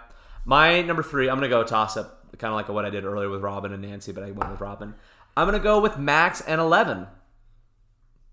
My 0.44 0.80
number 0.82 1.02
three, 1.02 1.28
I'm 1.28 1.38
gonna 1.38 1.48
go 1.48 1.64
toss 1.64 1.96
up, 1.96 2.38
kind 2.38 2.52
of 2.52 2.54
like 2.56 2.68
what 2.68 2.84
I 2.84 2.90
did 2.90 3.04
earlier 3.04 3.28
with 3.28 3.40
Robin 3.42 3.72
and 3.72 3.82
Nancy, 3.82 4.12
but 4.12 4.22
I 4.22 4.30
went 4.30 4.52
with 4.52 4.60
Robin. 4.60 4.94
I'm 5.36 5.48
gonna 5.48 5.58
go 5.58 5.80
with 5.80 5.98
Max 5.98 6.40
and 6.40 6.60
Eleven. 6.60 7.08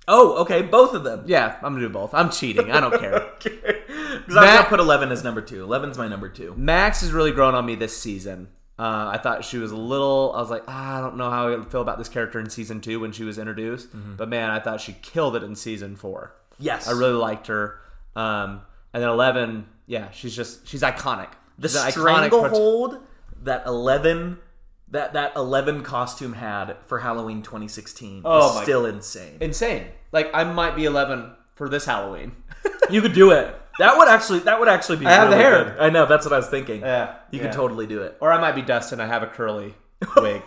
Oh, 0.07 0.35
okay, 0.41 0.61
both 0.61 0.93
of 0.93 1.03
them. 1.03 1.23
Yeah, 1.25 1.55
I'm 1.61 1.73
gonna 1.73 1.79
do 1.79 1.89
both. 1.89 2.13
I'm 2.13 2.29
cheating. 2.29 2.71
I 2.71 2.79
don't 2.79 2.99
care. 2.99 3.31
Because 4.13 4.37
I'm 4.37 4.45
gonna 4.45 4.69
put 4.69 4.79
11 4.79 5.11
as 5.11 5.23
number 5.23 5.41
two. 5.41 5.65
11's 5.65 5.97
my 5.97 6.07
number 6.07 6.29
two. 6.29 6.53
Max 6.55 7.01
has 7.01 7.11
really 7.11 7.31
grown 7.31 7.55
on 7.55 7.65
me 7.65 7.75
this 7.75 7.97
season. 7.97 8.47
Uh, 8.77 9.09
I 9.13 9.17
thought 9.17 9.43
she 9.43 9.57
was 9.57 9.71
a 9.71 9.75
little. 9.75 10.31
I 10.35 10.39
was 10.39 10.49
like, 10.49 10.63
ah, 10.67 10.97
I 10.97 11.01
don't 11.01 11.17
know 11.17 11.29
how 11.29 11.51
I 11.53 11.61
feel 11.65 11.81
about 11.81 11.97
this 11.97 12.09
character 12.09 12.39
in 12.39 12.49
season 12.49 12.79
two 12.79 12.99
when 12.99 13.11
she 13.11 13.23
was 13.23 13.37
introduced, 13.37 13.89
but 14.17 14.29
man, 14.29 14.49
I 14.49 14.59
thought 14.59 14.79
she 14.81 14.93
killed 15.01 15.35
it 15.35 15.43
in 15.43 15.55
season 15.55 15.95
four. 15.95 16.33
Yes. 16.59 16.87
I 16.87 16.91
really 16.91 17.13
liked 17.13 17.47
her. 17.47 17.79
Um, 18.15 18.61
and 18.93 19.01
then 19.01 19.09
Eleven, 19.09 19.65
yeah, 19.87 20.11
she's 20.11 20.35
just 20.35 20.67
she's 20.67 20.83
iconic. 20.83 21.29
the 21.57 21.67
She's 21.67 21.75
an 21.77 21.87
iconic 21.87 21.91
stranglehold 21.91 22.99
that 23.43 23.65
11 23.65 24.37
that 24.93 25.13
that 25.13 25.33
11 25.35 25.83
costume 25.83 26.33
had 26.33 26.77
for 26.87 26.99
Halloween 26.99 27.41
2016 27.43 28.21
Oh 28.25 28.57
is 28.57 28.63
still 28.63 28.85
insane. 28.85 29.37
insane. 29.41 29.87
Like 30.11 30.29
I 30.33 30.43
might 30.45 30.75
be 30.75 30.85
Eleven 30.85 31.33
for 31.53 31.67
this 31.69 31.85
Halloween. 31.85 32.31
You 32.89 33.01
could 33.01 33.13
do 33.13 33.31
it. 33.31 33.55
That 33.79 33.97
would 33.97 34.07
actually 34.09 34.39
that 34.39 34.59
would 34.59 34.67
actually 34.67 34.97
be 34.97 35.05
I 35.05 35.11
have 35.11 35.29
the 35.29 35.35
hair. 35.37 35.63
good. 35.63 35.79
I 35.79 35.89
know, 35.89 36.05
that's 36.05 36.25
what 36.25 36.33
I 36.33 36.37
was 36.37 36.47
thinking. 36.47 36.81
Yeah, 36.81 37.15
You 37.31 37.39
yeah. 37.39 37.45
could 37.45 37.53
totally 37.53 37.87
do 37.87 38.01
it. 38.03 38.17
or 38.19 38.31
I 38.31 38.39
might 38.39 38.55
be 38.55 38.61
Dustin. 38.61 38.99
I 38.99 39.07
have 39.07 39.23
a 39.23 39.27
curly 39.27 39.73
wig. 40.17 40.41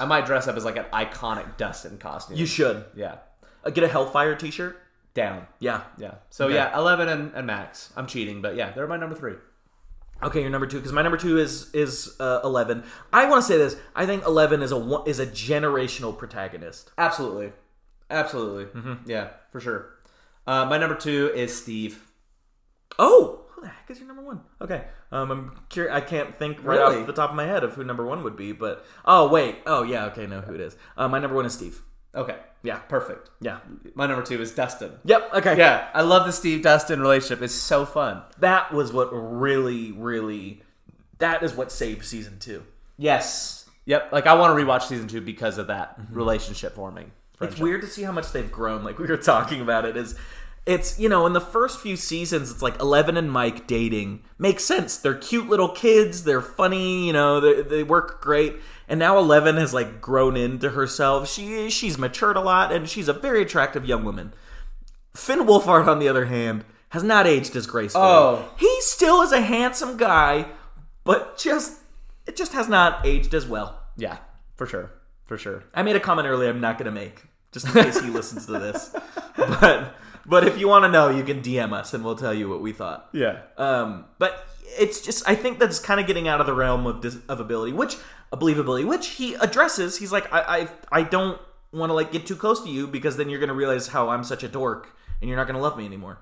I 0.00 0.04
might 0.06 0.24
dress 0.26 0.48
up 0.48 0.56
as 0.56 0.64
like 0.64 0.76
an 0.76 0.86
iconic 0.92 1.56
Dustin 1.58 1.98
costume. 1.98 2.36
You 2.36 2.46
should. 2.46 2.84
yeah, 2.96 3.16
Uh, 3.64 3.70
get 3.70 3.84
a 3.84 3.88
Hellfire 3.88 4.34
t-shirt. 4.34 4.76
down. 5.14 5.46
Yeah. 5.60 5.82
Yeah. 5.98 6.14
So 6.30 6.46
Okay. 6.46 6.54
yeah, 6.54 6.76
Eleven 6.76 7.06
and, 7.08 7.32
and 7.34 7.46
Max. 7.46 7.92
I'm 7.96 8.06
cheating, 8.06 8.40
but 8.40 8.56
yeah, 8.56 8.70
they're 8.72 8.86
my 8.88 8.96
number 8.96 9.14
three. 9.14 9.34
Okay, 10.22 10.40
your 10.40 10.50
number 10.50 10.66
two 10.66 10.78
because 10.78 10.92
my 10.92 11.02
number 11.02 11.16
two 11.18 11.38
is 11.38 11.72
is 11.74 12.16
uh, 12.18 12.40
eleven. 12.42 12.82
I 13.12 13.28
want 13.28 13.42
to 13.44 13.46
say 13.46 13.56
this. 13.58 13.76
I 13.94 14.04
think 14.06 14.24
eleven 14.24 14.62
is 14.62 14.72
a 14.72 14.78
one- 14.78 15.06
is 15.08 15.18
a 15.20 15.26
generational 15.26 16.16
protagonist. 16.16 16.90
Absolutely, 16.98 17.52
absolutely. 18.10 18.64
Mm-hmm. 18.66 19.08
Yeah, 19.10 19.28
for 19.52 19.60
sure. 19.60 19.90
Uh, 20.46 20.64
my 20.64 20.78
number 20.78 20.96
two 20.96 21.30
is 21.34 21.56
Steve. 21.56 22.02
Oh, 22.98 23.44
who 23.50 23.60
the 23.60 23.68
heck 23.68 23.88
is 23.90 23.98
your 23.98 24.08
number 24.08 24.22
one? 24.22 24.40
Okay, 24.60 24.84
um, 25.12 25.30
I'm 25.30 25.60
curious. 25.68 25.94
I 25.94 26.00
can't 26.00 26.36
think 26.38 26.58
right 26.64 26.78
Really? 26.78 27.00
off 27.00 27.06
the 27.06 27.12
top 27.12 27.30
of 27.30 27.36
my 27.36 27.44
head 27.46 27.62
of 27.62 27.74
who 27.74 27.84
number 27.84 28.04
one 28.04 28.24
would 28.24 28.36
be, 28.36 28.50
but 28.52 28.84
oh 29.04 29.28
wait, 29.28 29.58
oh 29.66 29.82
yeah, 29.84 30.06
okay, 30.06 30.26
know 30.26 30.40
who 30.40 30.54
it 30.54 30.60
is. 30.60 30.74
Uh, 30.96 31.06
my 31.06 31.18
number 31.20 31.36
one 31.36 31.46
is 31.46 31.54
Steve. 31.54 31.82
Okay, 32.14 32.36
Yeah, 32.62 32.78
perfect. 32.78 33.30
yeah, 33.40 33.58
My 33.94 34.06
number 34.06 34.22
two 34.22 34.40
is 34.40 34.52
Dustin. 34.52 34.92
yep. 35.04 35.30
Okay, 35.32 35.56
Yeah, 35.56 35.88
I 35.94 36.02
love 36.02 36.26
the 36.26 36.32
Steve 36.32 36.62
Dustin 36.62 37.00
relationship. 37.00 37.42
It's 37.42 37.54
so 37.54 37.84
fun. 37.84 38.22
that 38.38 38.72
was 38.72 38.92
what 38.92 39.10
really, 39.12 39.92
really, 39.92 40.62
that 41.18 41.42
is 41.42 41.54
what 41.54 41.70
saved 41.70 42.04
season 42.04 42.38
two. 42.38 42.64
Yes. 42.96 43.68
Yep. 43.86 44.12
Like 44.12 44.26
I 44.26 44.34
want 44.34 44.58
to 44.58 44.64
rewatch 44.64 44.82
season 44.82 45.08
two 45.08 45.20
because 45.20 45.58
of 45.58 45.68
that 45.68 45.98
mm-hmm. 45.98 46.14
relationship 46.14 46.74
forming. 46.74 47.12
It's 47.40 47.58
weird 47.58 47.82
to 47.82 47.86
see 47.86 48.02
how 48.02 48.12
much 48.12 48.32
they've 48.32 48.50
grown. 48.50 48.82
Like 48.82 48.98
we 48.98 49.06
were 49.06 49.16
talking 49.16 49.60
about 49.60 49.84
it 49.84 49.96
is 49.96 50.16
it's 50.68 51.00
you 51.00 51.08
know 51.08 51.24
in 51.24 51.32
the 51.32 51.40
first 51.40 51.80
few 51.80 51.96
seasons 51.96 52.50
it's 52.50 52.60
like 52.60 52.78
11 52.78 53.16
and 53.16 53.32
mike 53.32 53.66
dating 53.66 54.22
makes 54.38 54.62
sense 54.62 54.98
they're 54.98 55.14
cute 55.14 55.48
little 55.48 55.70
kids 55.70 56.24
they're 56.24 56.42
funny 56.42 57.06
you 57.06 57.12
know 57.12 57.40
they, 57.40 57.62
they 57.62 57.82
work 57.82 58.20
great 58.20 58.56
and 58.88 58.98
now 58.98 59.18
11 59.18 59.56
has 59.56 59.72
like 59.74 60.00
grown 60.00 60.36
into 60.36 60.70
herself 60.70 61.28
she 61.28 61.68
she's 61.70 61.98
matured 61.98 62.36
a 62.36 62.40
lot 62.40 62.72
and 62.72 62.88
she's 62.88 63.08
a 63.08 63.12
very 63.12 63.42
attractive 63.42 63.84
young 63.84 64.04
woman 64.04 64.32
finn 65.14 65.40
wolfhard 65.46 65.86
on 65.86 65.98
the 65.98 66.08
other 66.08 66.26
hand 66.26 66.64
has 66.90 67.02
not 67.02 67.26
aged 67.26 67.54
as 67.56 67.66
gracefully 67.66 68.04
Oh. 68.06 68.48
he 68.58 68.80
still 68.80 69.20
is 69.22 69.32
a 69.32 69.40
handsome 69.40 69.96
guy 69.96 70.46
but 71.04 71.36
just 71.38 71.80
it 72.26 72.36
just 72.36 72.52
has 72.52 72.68
not 72.68 73.04
aged 73.06 73.34
as 73.34 73.46
well 73.46 73.80
Yeah, 73.96 74.18
for 74.56 74.66
sure. 74.66 74.90
For 75.24 75.36
sure. 75.38 75.64
I 75.74 75.82
made 75.82 75.96
a 75.96 76.00
comment 76.00 76.26
earlier 76.28 76.48
I'm 76.50 76.60
not 76.60 76.78
going 76.78 76.86
to 76.86 76.90
make, 76.92 77.22
just 77.52 77.66
in 77.66 77.72
case 77.72 78.00
he 78.00 78.08
listens 78.10 78.46
to 78.46 78.52
this. 78.52 78.94
But 79.36 79.94
but 80.26 80.46
if 80.46 80.58
you 80.58 80.68
want 80.68 80.84
to 80.84 80.90
know, 80.90 81.08
you 81.10 81.22
can 81.22 81.40
DM 81.42 81.72
us 81.72 81.94
and 81.94 82.02
we'll 82.04 82.16
tell 82.16 82.32
you 82.34 82.48
what 82.48 82.60
we 82.60 82.72
thought. 82.72 83.08
Yeah. 83.12 83.40
Um, 83.56 84.04
but 84.18 84.46
it's 84.78 85.00
just 85.00 85.28
I 85.28 85.34
think 85.34 85.58
that's 85.58 85.78
kind 85.78 86.00
of 86.00 86.06
getting 86.06 86.28
out 86.28 86.40
of 86.40 86.46
the 86.46 86.54
realm 86.54 86.86
of 86.86 87.00
dis- 87.00 87.18
of 87.28 87.40
ability, 87.40 87.72
which 87.72 87.96
of 88.32 88.40
believability, 88.40 88.86
which 88.86 89.08
he 89.08 89.34
addresses. 89.34 89.98
He's 89.98 90.12
like, 90.12 90.32
I 90.32 90.40
I, 90.40 90.68
I 91.00 91.02
don't 91.02 91.40
want 91.72 91.90
to 91.90 91.94
like 91.94 92.12
get 92.12 92.26
too 92.26 92.36
close 92.36 92.62
to 92.64 92.70
you 92.70 92.86
because 92.86 93.16
then 93.16 93.28
you're 93.28 93.40
going 93.40 93.48
to 93.48 93.54
realize 93.54 93.88
how 93.88 94.08
I'm 94.08 94.24
such 94.24 94.42
a 94.42 94.48
dork 94.48 94.96
and 95.20 95.28
you're 95.28 95.36
not 95.36 95.46
going 95.46 95.56
to 95.56 95.62
love 95.62 95.76
me 95.76 95.84
anymore. 95.84 96.18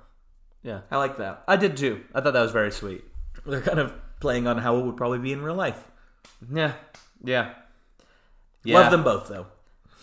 Yeah. 0.63 0.81
I 0.91 0.97
like 0.97 1.19
that. 1.19 1.45
I 1.47 1.57
did 1.57 1.77
too. 1.77 2.03
I 2.15 2.21
thought 2.21 2.33
that 2.33 2.43
was 2.43 2.53
very 2.53 2.73
sweet. 2.73 3.05
They're 3.45 3.61
kind 3.61 3.79
of 3.79 3.95
playing 4.21 4.47
on 4.47 4.59
how 4.59 4.77
it 4.79 4.85
would 4.85 4.97
probably 4.97 5.19
be 5.19 5.33
in 5.33 5.43
real 5.43 5.55
life. 5.55 5.85
Yeah. 6.53 6.73
Yeah. 7.23 7.55
Yeah. 8.65 8.81
Love 8.81 8.91
them 8.91 9.05
both 9.05 9.29
though. 9.29 9.47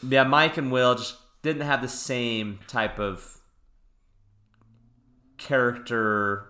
Yeah, 0.08 0.24
Mike 0.24 0.58
and 0.58 0.72
Will 0.72 0.96
just 0.96 1.16
didn't 1.42 1.64
have 1.64 1.82
the 1.82 1.88
same 1.88 2.60
type 2.68 3.00
of 3.00 3.42
character 5.38 6.48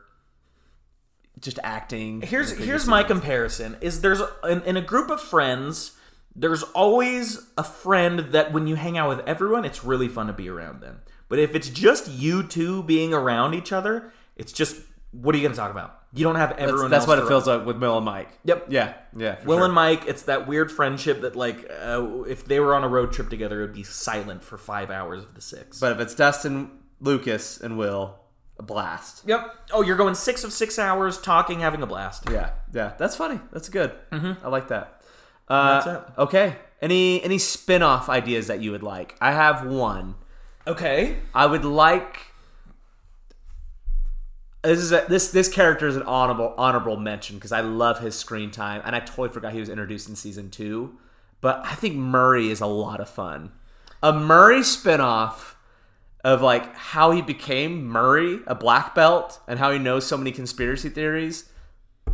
just 1.43 1.59
acting. 1.63 2.21
Here's 2.21 2.51
here's 2.51 2.87
my 2.87 3.03
comparison: 3.03 3.77
is 3.81 4.01
there's 4.01 4.21
in, 4.43 4.61
in 4.63 4.77
a 4.77 4.81
group 4.81 5.09
of 5.09 5.21
friends, 5.21 5.93
there's 6.35 6.63
always 6.63 7.45
a 7.57 7.63
friend 7.63 8.19
that 8.31 8.51
when 8.51 8.67
you 8.67 8.75
hang 8.75 8.97
out 8.97 9.09
with 9.09 9.19
everyone, 9.27 9.65
it's 9.65 9.83
really 9.83 10.07
fun 10.07 10.27
to 10.27 10.33
be 10.33 10.49
around 10.49 10.81
them. 10.81 11.01
But 11.29 11.39
if 11.39 11.55
it's 11.55 11.69
just 11.69 12.09
you 12.09 12.43
two 12.43 12.83
being 12.83 13.13
around 13.13 13.53
each 13.53 13.71
other, 13.71 14.11
it's 14.35 14.51
just 14.51 14.77
what 15.11 15.35
are 15.35 15.37
you 15.37 15.43
going 15.43 15.53
to 15.53 15.57
talk 15.57 15.71
about? 15.71 15.99
You 16.11 16.23
don't 16.23 16.35
have 16.35 16.51
everyone. 16.53 16.91
that's 16.91 17.03
else 17.03 17.07
what 17.07 17.19
it 17.19 17.27
feels 17.27 17.47
like 17.47 17.65
with 17.65 17.77
Will 17.77 17.97
and 17.97 18.05
Mike. 18.05 18.29
Yep. 18.45 18.67
Yeah. 18.69 18.93
Yeah. 19.15 19.43
Will 19.45 19.57
sure. 19.57 19.65
and 19.65 19.73
Mike, 19.73 20.05
it's 20.07 20.23
that 20.23 20.47
weird 20.47 20.71
friendship 20.71 21.21
that 21.21 21.35
like 21.35 21.69
uh, 21.81 22.23
if 22.27 22.45
they 22.45 22.59
were 22.59 22.75
on 22.75 22.83
a 22.83 22.87
road 22.87 23.13
trip 23.13 23.29
together, 23.29 23.61
it 23.61 23.65
would 23.67 23.73
be 23.73 23.83
silent 23.83 24.43
for 24.43 24.57
five 24.57 24.91
hours 24.91 25.23
of 25.23 25.33
the 25.33 25.41
six. 25.41 25.79
But 25.79 25.93
if 25.93 25.99
it's 25.99 26.13
Dustin, 26.13 26.71
Lucas, 26.99 27.59
and 27.59 27.77
Will, 27.77 28.15
a 28.59 28.63
blast. 28.63 29.23
yep. 29.25 29.55
Oh, 29.71 29.81
you're 29.81 29.97
going 29.97 30.15
six 30.15 30.43
of 30.43 30.53
six 30.53 30.77
hours 30.77 31.17
talking, 31.19 31.59
having 31.61 31.81
a 31.81 31.87
blast. 31.87 32.23
Yeah. 32.31 32.51
Yeah. 32.73 32.93
That's 32.97 33.15
funny. 33.15 33.39
That's 33.51 33.69
good. 33.69 33.91
I 34.11 34.47
like 34.47 34.67
that. 34.69 35.01
Uh, 35.47 35.81
Mm-hmm. 35.81 35.89
That's 35.89 36.07
it. 36.09 36.13
Okay. 36.21 36.55
Any 36.81 37.23
any 37.23 37.37
spin-off 37.37 38.09
ideas 38.09 38.47
that 38.47 38.61
you 38.61 38.71
would 38.71 38.83
like? 38.83 39.15
I 39.21 39.31
have 39.31 39.65
one. 39.65 40.15
Okay. 40.67 41.17
I 41.33 41.45
would 41.45 41.65
like. 41.65 42.17
This 44.63 44.79
is 44.79 44.91
a, 44.93 45.05
this 45.09 45.31
this 45.31 45.49
character 45.49 45.87
is 45.87 45.95
an 45.97 46.03
honorable 46.03 46.53
honorable 46.57 46.95
mention 46.95 47.35
because 47.35 47.51
I 47.51 47.59
love 47.61 47.99
his 47.99 48.15
screen 48.15 48.49
time 48.51 48.81
and 48.85 48.95
I 48.95 48.99
totally 49.01 49.29
forgot 49.29 49.51
he 49.53 49.59
was 49.59 49.67
introduced 49.69 50.07
in 50.07 50.15
season 50.15 50.49
two. 50.49 50.97
But 51.41 51.61
I 51.65 51.75
think 51.75 51.95
Murray 51.95 52.49
is 52.49 52.61
a 52.61 52.65
lot 52.65 53.01
of 53.01 53.09
fun. 53.09 53.51
A 54.01 54.13
Murray 54.13 54.59
spinoff 54.59 55.52
of 56.23 56.41
like 56.41 56.75
how 56.75 57.11
he 57.11 57.21
became 57.21 57.85
Murray, 57.85 58.39
a 58.47 58.55
black 58.55 58.95
belt, 58.95 59.39
and 59.47 59.59
how 59.59 59.71
he 59.71 59.79
knows 59.79 60.05
so 60.05 60.17
many 60.17 60.31
conspiracy 60.31 60.89
theories 60.89 61.49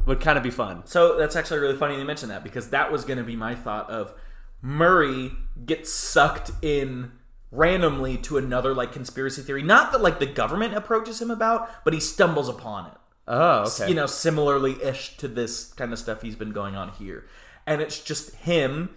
would 0.06 0.20
kind 0.20 0.38
of 0.38 0.44
be 0.44 0.50
fun. 0.50 0.86
So 0.86 1.18
that's 1.18 1.36
actually 1.36 1.60
really 1.60 1.78
funny 1.78 1.98
you 1.98 2.06
mention 2.06 2.30
that 2.30 2.44
because 2.44 2.70
that 2.72 2.92
was 2.92 3.06
going 3.06 3.18
to 3.18 3.24
be 3.24 3.36
my 3.36 3.56
thought 3.56 3.90
of 3.90 4.14
Murray 4.62 5.32
gets 5.66 5.92
sucked 5.92 6.52
in 6.62 7.12
randomly 7.52 8.18
to 8.18 8.38
another 8.38 8.74
like 8.74 8.92
conspiracy 8.92 9.42
theory. 9.42 9.64
Not 9.64 9.92
that 9.92 10.02
like 10.02 10.20
the 10.20 10.26
government 10.26 10.76
approaches 10.76 11.22
him 11.22 11.32
about, 11.32 11.84
but 11.84 11.94
he 11.94 12.00
stumbles 12.00 12.50
upon 12.50 12.88
it. 12.88 12.98
Oh, 13.28 13.66
okay. 13.68 13.90
You 13.90 13.96
know, 13.96 14.08
similarly 14.08 14.82
ish 14.84 15.18
to 15.18 15.28
this 15.28 15.72
kind 15.74 15.94
of 15.94 16.00
stuff 16.00 16.22
he's 16.22 16.36
been 16.36 16.52
going 16.52 16.76
on 16.76 16.90
here. 16.90 17.26
And 17.68 17.82
it's 17.82 18.00
just 18.00 18.34
him, 18.36 18.90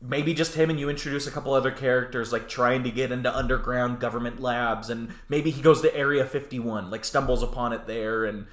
maybe 0.00 0.34
just 0.34 0.54
him, 0.54 0.70
and 0.70 0.78
you 0.78 0.88
introduce 0.88 1.26
a 1.26 1.30
couple 1.30 1.52
other 1.54 1.70
characters 1.70 2.32
like 2.32 2.48
trying 2.48 2.82
to 2.84 2.90
get 2.90 3.12
into 3.12 3.34
underground 3.34 4.00
government 4.00 4.40
labs, 4.40 4.90
and 4.90 5.14
maybe 5.28 5.50
he 5.50 5.62
goes 5.62 5.80
to 5.82 5.94
Area 5.94 6.24
51, 6.24 6.90
like 6.90 7.04
stumbles 7.04 7.42
upon 7.42 7.72
it 7.72 7.86
there 7.86 8.24
and 8.24 8.46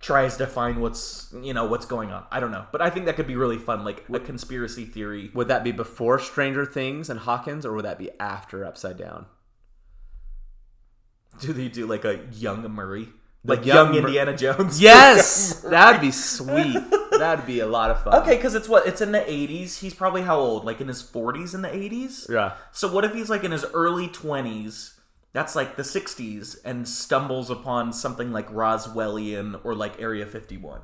tries 0.00 0.36
to 0.36 0.46
find 0.46 0.80
what's 0.82 1.32
you 1.40 1.54
know 1.54 1.64
what's 1.64 1.86
going 1.86 2.10
on. 2.10 2.24
I 2.30 2.40
don't 2.40 2.50
know, 2.50 2.66
but 2.72 2.82
I 2.82 2.90
think 2.90 3.06
that 3.06 3.16
could 3.16 3.26
be 3.26 3.36
really 3.36 3.58
fun, 3.58 3.84
like 3.84 4.04
a 4.12 4.20
conspiracy 4.20 4.84
theory. 4.84 5.30
would 5.32 5.48
that 5.48 5.64
be 5.64 5.72
before 5.72 6.18
Stranger 6.18 6.66
Things 6.66 7.08
and 7.08 7.20
Hawkins, 7.20 7.64
or 7.64 7.72
would 7.74 7.84
that 7.84 7.98
be 7.98 8.10
after 8.18 8.64
Upside 8.64 8.98
Down? 8.98 9.26
Do 11.40 11.52
they 11.52 11.68
do 11.68 11.86
like 11.86 12.04
a 12.04 12.26
young 12.32 12.70
Murray, 12.70 13.08
like 13.44 13.64
young 13.64 13.94
young, 13.94 14.02
Mur- 14.02 14.08
Indiana 14.08 14.36
Jones? 14.36 14.80
Yes, 14.82 15.60
that'd 15.70 16.00
be 16.00 16.10
sweet. 16.10 16.76
That'd 17.22 17.46
be 17.46 17.60
a 17.60 17.66
lot 17.66 17.90
of 17.90 18.02
fun. 18.02 18.14
Okay, 18.22 18.34
because 18.34 18.56
it's 18.56 18.68
what 18.68 18.84
it's 18.86 19.00
in 19.00 19.12
the 19.12 19.20
'80s. 19.20 19.78
He's 19.78 19.94
probably 19.94 20.22
how 20.22 20.38
old? 20.38 20.64
Like 20.64 20.80
in 20.80 20.88
his 20.88 21.02
40s 21.02 21.54
in 21.54 21.62
the 21.62 21.68
'80s. 21.68 22.28
Yeah. 22.28 22.54
So 22.72 22.92
what 22.92 23.04
if 23.04 23.14
he's 23.14 23.30
like 23.30 23.44
in 23.44 23.52
his 23.52 23.64
early 23.72 24.08
20s? 24.08 24.94
That's 25.32 25.54
like 25.54 25.76
the 25.76 25.82
60s, 25.82 26.56
and 26.64 26.86
stumbles 26.86 27.48
upon 27.48 27.92
something 27.92 28.32
like 28.32 28.48
Roswellian 28.50 29.60
or 29.64 29.74
like 29.74 30.00
Area 30.00 30.26
51. 30.26 30.80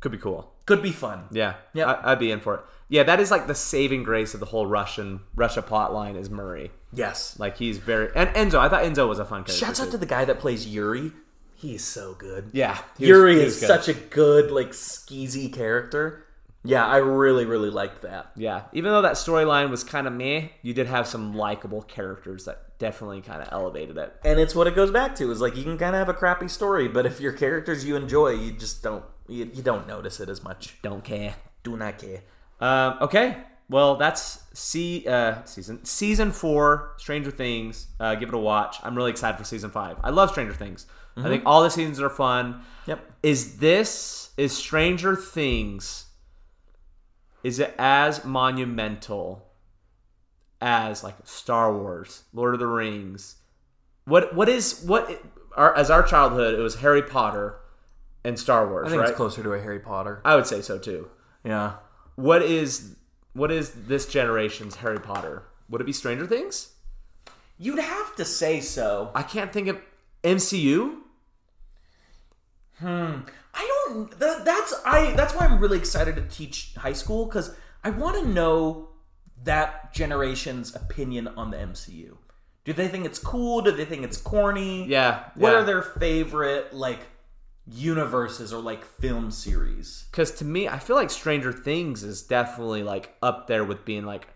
Could 0.00 0.12
be 0.12 0.18
cool. 0.18 0.52
Could 0.66 0.82
be 0.82 0.92
fun. 0.92 1.24
Yeah. 1.32 1.54
Yeah. 1.72 1.86
I, 1.90 2.12
I'd 2.12 2.18
be 2.18 2.30
in 2.30 2.40
for 2.40 2.54
it. 2.56 2.60
Yeah, 2.88 3.02
that 3.02 3.18
is 3.18 3.30
like 3.30 3.46
the 3.46 3.54
saving 3.54 4.02
grace 4.04 4.34
of 4.34 4.40
the 4.40 4.46
whole 4.46 4.66
Russian 4.66 5.20
Russia 5.34 5.62
plot 5.62 5.92
line 5.92 6.16
is 6.16 6.30
Murray. 6.30 6.70
Yes. 6.92 7.38
Like 7.38 7.56
he's 7.56 7.78
very 7.78 8.10
and 8.14 8.30
Enzo. 8.30 8.58
I 8.58 8.68
thought 8.68 8.84
Enzo 8.84 9.08
was 9.08 9.18
a 9.18 9.24
fun 9.24 9.44
character. 9.44 9.52
Shouts 9.52 9.80
out 9.80 9.86
too. 9.86 9.92
to 9.92 9.98
the 9.98 10.06
guy 10.06 10.24
that 10.24 10.38
plays 10.38 10.66
Yuri. 10.66 11.12
He's 11.60 11.82
so 11.84 12.14
good. 12.14 12.50
yeah. 12.52 12.78
Yuri 12.98 13.34
was 13.36 13.54
is 13.54 13.60
good. 13.60 13.66
such 13.66 13.88
a 13.88 13.94
good 13.94 14.50
like 14.50 14.70
skeezy 14.70 15.52
character. 15.52 16.24
Yeah, 16.64 16.86
I 16.86 16.96
really 16.98 17.44
really 17.46 17.70
liked 17.70 18.02
that. 18.02 18.30
yeah. 18.36 18.62
Even 18.72 18.92
though 18.92 19.02
that 19.02 19.14
storyline 19.14 19.70
was 19.70 19.82
kind 19.84 20.06
of 20.06 20.12
meh, 20.12 20.48
you 20.62 20.72
did 20.74 20.86
have 20.86 21.06
some 21.06 21.34
likable 21.34 21.82
characters 21.82 22.44
that 22.44 22.78
definitely 22.78 23.20
kind 23.22 23.42
of 23.42 23.48
elevated 23.50 23.96
it. 23.98 24.14
And 24.24 24.38
it's 24.38 24.54
what 24.54 24.66
it 24.68 24.76
goes 24.76 24.90
back 24.92 25.16
to 25.16 25.30
is 25.32 25.40
like 25.40 25.56
you 25.56 25.64
can 25.64 25.78
kind 25.78 25.94
of 25.96 25.98
have 25.98 26.08
a 26.08 26.14
crappy 26.14 26.46
story, 26.48 26.86
but 26.88 27.06
if 27.06 27.20
your 27.20 27.32
characters 27.32 27.84
you 27.84 27.96
enjoy, 27.96 28.30
you 28.30 28.52
just 28.52 28.82
don't 28.82 29.04
you, 29.26 29.50
you 29.52 29.62
don't 29.62 29.86
notice 29.88 30.20
it 30.20 30.28
as 30.28 30.42
much. 30.44 30.76
Don't 30.82 31.02
care. 31.04 31.34
Do 31.64 31.76
not 31.76 31.98
care. 31.98 32.22
Um, 32.60 32.98
okay. 33.00 33.36
Well, 33.70 33.96
that's 33.96 34.44
see 34.54 35.06
uh, 35.06 35.44
season 35.44 35.84
season 35.84 36.32
four, 36.32 36.94
Stranger 36.98 37.30
Things. 37.30 37.88
Uh, 38.00 38.14
give 38.14 38.30
it 38.30 38.34
a 38.34 38.38
watch. 38.38 38.76
I'm 38.82 38.96
really 38.96 39.10
excited 39.10 39.36
for 39.36 39.44
season 39.44 39.70
five. 39.70 39.96
I 40.02 40.10
love 40.10 40.30
Stranger 40.30 40.54
Things. 40.54 40.86
Mm-hmm. 41.18 41.26
I 41.26 41.30
think 41.30 41.42
all 41.44 41.62
the 41.62 41.70
seasons 41.70 42.00
are 42.00 42.10
fun. 42.10 42.62
Yep. 42.86 43.12
Is 43.22 43.58
this 43.58 44.30
is 44.36 44.56
Stranger 44.56 45.16
Things? 45.16 46.06
Is 47.42 47.58
it 47.58 47.74
as 47.78 48.24
monumental 48.24 49.46
as 50.60 51.02
like 51.02 51.16
Star 51.24 51.74
Wars, 51.76 52.22
Lord 52.32 52.54
of 52.54 52.60
the 52.60 52.66
Rings? 52.66 53.36
What 54.04 54.34
what 54.34 54.48
is 54.48 54.82
what 54.84 55.22
our, 55.56 55.74
as 55.76 55.90
our 55.90 56.02
childhood? 56.02 56.54
It 56.54 56.62
was 56.62 56.76
Harry 56.76 57.02
Potter 57.02 57.56
and 58.24 58.38
Star 58.38 58.68
Wars, 58.68 58.86
I 58.86 58.90
think 58.90 59.00
right? 59.00 59.08
it's 59.08 59.16
closer 59.16 59.42
to 59.42 59.52
a 59.52 59.60
Harry 59.60 59.80
Potter. 59.80 60.20
I 60.24 60.36
would 60.36 60.46
say 60.46 60.62
so 60.62 60.78
too. 60.78 61.08
Yeah. 61.44 61.74
What 62.14 62.42
is 62.42 62.96
what 63.32 63.50
is 63.50 63.70
this 63.70 64.06
generation's 64.06 64.76
Harry 64.76 65.00
Potter? 65.00 65.44
Would 65.68 65.80
it 65.80 65.84
be 65.84 65.92
Stranger 65.92 66.26
Things? 66.26 66.74
You'd 67.58 67.80
have 67.80 68.14
to 68.16 68.24
say 68.24 68.60
so. 68.60 69.10
I 69.14 69.22
can't 69.22 69.52
think 69.52 69.66
of 69.68 69.80
MCU. 70.22 70.98
Hmm. 72.78 73.20
I 73.54 73.82
don't. 73.86 74.18
That, 74.18 74.44
that's 74.44 74.74
I. 74.84 75.12
That's 75.12 75.34
why 75.34 75.46
I'm 75.46 75.58
really 75.58 75.78
excited 75.78 76.16
to 76.16 76.22
teach 76.22 76.74
high 76.76 76.92
school 76.92 77.26
because 77.26 77.54
I 77.82 77.90
want 77.90 78.22
to 78.22 78.28
know 78.28 78.88
that 79.44 79.92
generation's 79.92 80.74
opinion 80.74 81.28
on 81.28 81.50
the 81.50 81.56
MCU. 81.56 82.16
Do 82.64 82.72
they 82.72 82.88
think 82.88 83.06
it's 83.06 83.18
cool? 83.18 83.62
Do 83.62 83.70
they 83.70 83.84
think 83.84 84.02
it's 84.04 84.18
corny? 84.18 84.86
Yeah. 84.86 85.24
What 85.34 85.52
yeah. 85.52 85.58
are 85.58 85.64
their 85.64 85.82
favorite 85.82 86.74
like 86.74 87.00
universes 87.66 88.52
or 88.52 88.60
like 88.60 88.84
film 88.84 89.30
series? 89.30 90.06
Because 90.10 90.32
to 90.32 90.44
me, 90.44 90.68
I 90.68 90.78
feel 90.78 90.94
like 90.96 91.10
Stranger 91.10 91.52
Things 91.52 92.02
is 92.02 92.22
definitely 92.22 92.82
like 92.82 93.16
up 93.22 93.46
there 93.46 93.64
with 93.64 93.84
being 93.84 94.04
like 94.04 94.28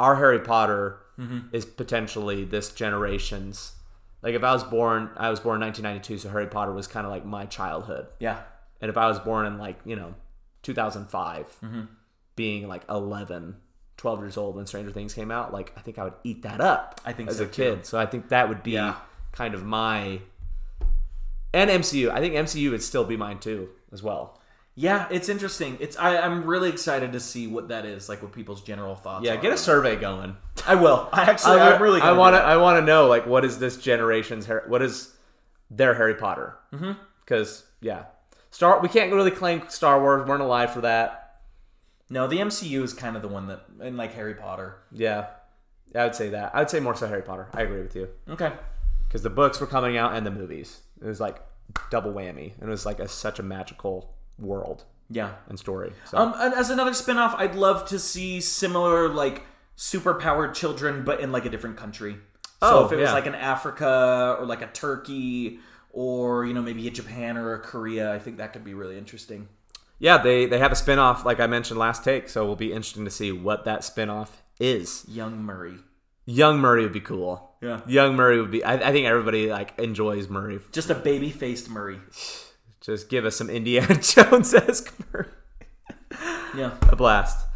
our 0.00 0.16
Harry 0.16 0.40
Potter 0.40 0.98
mm-hmm. 1.18 1.54
is 1.54 1.64
potentially 1.64 2.44
this 2.44 2.72
generation's. 2.72 3.75
Like 4.26 4.34
if 4.34 4.42
I 4.42 4.52
was 4.52 4.64
born, 4.64 5.10
I 5.16 5.30
was 5.30 5.38
born 5.38 5.62
in 5.62 5.66
1992, 5.68 6.18
so 6.18 6.28
Harry 6.30 6.48
Potter 6.48 6.72
was 6.72 6.88
kind 6.88 7.06
of 7.06 7.12
like 7.12 7.24
my 7.24 7.46
childhood. 7.46 8.08
Yeah. 8.18 8.40
And 8.80 8.88
if 8.88 8.96
I 8.96 9.06
was 9.06 9.20
born 9.20 9.46
in 9.46 9.56
like, 9.56 9.78
you 9.84 9.94
know, 9.94 10.16
2005, 10.64 11.46
mm-hmm. 11.62 11.82
being 12.34 12.66
like 12.66 12.82
11, 12.90 13.54
12 13.96 14.20
years 14.20 14.36
old 14.36 14.56
when 14.56 14.66
Stranger 14.66 14.90
Things 14.90 15.14
came 15.14 15.30
out, 15.30 15.52
like 15.52 15.72
I 15.76 15.80
think 15.80 16.00
I 16.00 16.02
would 16.02 16.14
eat 16.24 16.42
that 16.42 16.60
up 16.60 17.00
I 17.04 17.12
think 17.12 17.28
as 17.28 17.36
so, 17.36 17.44
a 17.44 17.46
kid. 17.46 17.86
So 17.86 18.00
I 18.00 18.06
think 18.06 18.30
that 18.30 18.48
would 18.48 18.64
be 18.64 18.72
Yeah. 18.72 18.96
kind 19.30 19.54
of 19.54 19.64
my 19.64 20.22
and 21.54 21.70
MCU. 21.70 22.10
I 22.10 22.18
think 22.18 22.34
MCU 22.34 22.72
would 22.72 22.82
still 22.82 23.04
be 23.04 23.16
mine 23.16 23.38
too 23.38 23.68
as 23.92 24.02
well. 24.02 24.40
Yeah, 24.78 25.08
it's 25.10 25.30
interesting. 25.30 25.78
It's 25.80 25.96
I, 25.96 26.18
I'm 26.18 26.44
really 26.44 26.68
excited 26.68 27.12
to 27.12 27.20
see 27.20 27.46
what 27.46 27.68
that 27.68 27.86
is, 27.86 28.10
like 28.10 28.22
what 28.22 28.32
people's 28.32 28.62
general 28.62 28.94
thoughts. 28.94 29.24
Yeah, 29.24 29.32
are. 29.32 29.36
get 29.38 29.52
a 29.52 29.56
survey 29.56 29.96
going. 29.96 30.36
I 30.66 30.74
will. 30.74 31.08
I 31.12 31.22
actually, 31.22 31.60
I, 31.60 31.72
I'm 31.72 31.82
really. 31.82 32.02
I 32.02 32.12
want 32.12 32.36
to. 32.36 32.40
I 32.40 32.58
want 32.58 32.78
to 32.78 32.84
know 32.84 33.06
like 33.06 33.26
what 33.26 33.42
is 33.44 33.58
this 33.58 33.78
generation's 33.78 34.46
what 34.66 34.82
is 34.82 35.14
their 35.70 35.94
Harry 35.94 36.14
Potter? 36.14 36.58
Mm-hmm. 36.74 36.92
Because 37.20 37.64
yeah, 37.80 38.04
Star. 38.50 38.78
We 38.80 38.88
can't 38.90 39.12
really 39.12 39.30
claim 39.30 39.62
Star 39.68 39.98
Wars. 39.98 40.28
weren't 40.28 40.42
alive 40.42 40.74
for 40.74 40.82
that. 40.82 41.40
No, 42.10 42.26
the 42.26 42.38
MCU 42.38 42.82
is 42.82 42.92
kind 42.92 43.16
of 43.16 43.22
the 43.22 43.28
one 43.28 43.46
that, 43.48 43.64
and 43.80 43.96
like 43.96 44.12
Harry 44.12 44.34
Potter. 44.34 44.76
Yeah, 44.92 45.28
I 45.94 46.04
would 46.04 46.14
say 46.14 46.28
that. 46.30 46.54
I 46.54 46.58
would 46.58 46.70
say 46.70 46.80
more 46.80 46.94
so 46.94 47.06
Harry 47.06 47.22
Potter. 47.22 47.48
I 47.54 47.62
agree 47.62 47.80
with 47.80 47.96
you 47.96 48.08
Okay. 48.28 48.52
because 49.08 49.22
the 49.22 49.30
books 49.30 49.58
were 49.58 49.66
coming 49.66 49.96
out 49.96 50.14
and 50.14 50.26
the 50.26 50.30
movies. 50.30 50.82
It 51.00 51.06
was 51.06 51.18
like 51.18 51.40
double 51.90 52.12
whammy, 52.12 52.52
and 52.60 52.68
it 52.68 52.70
was 52.70 52.84
like 52.86 53.00
a, 53.00 53.08
such 53.08 53.38
a 53.38 53.42
magical 53.42 54.15
world 54.38 54.84
Yeah. 55.10 55.32
and 55.48 55.58
story. 55.58 55.92
So 56.04 56.18
Um, 56.18 56.34
and 56.36 56.54
as 56.54 56.70
another 56.70 56.92
spin-off, 56.94 57.34
I'd 57.38 57.54
love 57.54 57.86
to 57.88 57.98
see 57.98 58.40
similar 58.40 59.08
like 59.08 59.42
super-powered 59.76 60.54
children, 60.54 61.04
but 61.04 61.20
in 61.20 61.32
like 61.32 61.44
a 61.44 61.50
different 61.50 61.76
country. 61.76 62.14
So 62.62 62.80
Oh, 62.80 62.86
if 62.86 62.92
it 62.92 62.96
was 62.96 63.12
like 63.12 63.26
an 63.26 63.34
Africa 63.34 64.36
or 64.38 64.46
like 64.46 64.62
a 64.62 64.66
Turkey 64.68 65.60
or 65.90 66.44
you 66.46 66.54
know 66.54 66.62
maybe 66.62 66.86
a 66.88 66.90
Japan 66.90 67.36
or 67.36 67.54
a 67.54 67.58
Korea, 67.58 68.12
I 68.12 68.18
think 68.18 68.38
that 68.38 68.52
could 68.52 68.64
be 68.64 68.74
really 68.74 68.98
interesting. 68.98 69.48
yeah, 69.98 70.18
they 70.18 70.44
they 70.46 70.58
have 70.58 70.72
a 70.72 70.76
spin 70.76 70.98
off 70.98 71.24
like 71.24 71.40
I 71.40 71.46
mentioned 71.46 71.78
last 71.78 72.04
take. 72.04 72.28
So 72.28 72.42
it'll 72.42 72.56
be 72.56 72.72
interesting 72.72 73.04
to 73.04 73.10
see 73.10 73.32
what 73.32 73.64
that 73.64 73.84
spin 73.84 74.10
off 74.10 74.42
is. 74.58 75.04
Young 75.08 75.42
Murray, 75.42 75.76
Young 76.26 76.58
Murray 76.58 76.82
would 76.82 76.92
be 76.92 77.00
cool. 77.00 77.50
Yeah. 77.62 77.80
Young 77.86 78.16
Murray 78.16 78.40
would 78.40 78.50
be. 78.50 78.62
I, 78.64 78.74
I 78.74 78.92
think 78.92 79.06
everybody 79.06 79.50
like 79.50 79.78
enjoys 79.78 80.28
Murray. 80.28 80.58
just 80.72 80.90
a 80.90 80.94
baby-faced 80.94 81.68
Murray. 81.70 81.98
just 82.86 83.08
give 83.10 83.24
us 83.24 83.36
some 83.36 83.50
Indiana 83.50 83.94
Jones 84.00 84.54
esque 84.54 84.94
Yeah. 86.56 86.72
a 86.90 86.96
blast. 86.96 87.46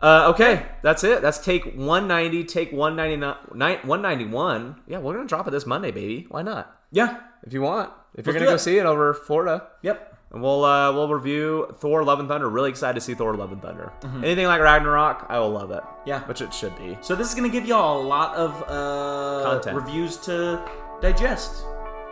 Uh, 0.00 0.30
okay, 0.34 0.66
that's 0.82 1.02
it. 1.04 1.22
That's 1.22 1.38
take 1.38 1.64
190, 1.74 2.44
take 2.44 2.70
199, 2.72 3.78
191. 3.86 4.76
Yeah, 4.86 4.98
we're 4.98 5.14
gonna 5.14 5.26
drop 5.26 5.48
it 5.48 5.50
this 5.50 5.66
Monday, 5.66 5.90
baby. 5.90 6.26
Why 6.28 6.42
not? 6.42 6.74
Yeah. 6.92 7.18
If 7.46 7.52
you 7.52 7.62
want, 7.62 7.90
if 8.14 8.26
you're 8.26 8.34
gonna 8.34 8.46
go 8.46 8.54
it. 8.54 8.58
see 8.58 8.78
it 8.78 8.86
over 8.86 9.14
Florida, 9.14 9.68
Yep. 9.82 10.18
and 10.32 10.42
we'll 10.42 10.64
uh, 10.64 10.92
we'll 10.92 11.08
review 11.12 11.74
Thor: 11.78 12.04
Love 12.04 12.20
and 12.20 12.28
Thunder. 12.28 12.48
Really 12.48 12.68
excited 12.70 12.94
to 12.94 13.00
see 13.00 13.14
Thor: 13.14 13.34
Love 13.36 13.52
and 13.52 13.62
Thunder. 13.62 13.92
Mm-hmm. 14.02 14.24
Anything 14.24 14.46
like 14.46 14.60
Ragnarok, 14.60 15.26
I 15.28 15.38
will 15.38 15.50
love 15.50 15.70
it. 15.70 15.82
Yeah. 16.06 16.20
which 16.26 16.40
it 16.42 16.52
should 16.52 16.76
be. 16.76 16.98
So 17.00 17.14
this 17.16 17.28
is 17.28 17.34
gonna 17.34 17.48
give 17.48 17.66
y'all 17.66 18.00
a 18.00 18.06
lot 18.06 18.34
of 18.36 18.62
uh, 18.68 19.50
Content. 19.50 19.76
reviews 19.76 20.16
to 20.18 20.62
digest 21.00 21.64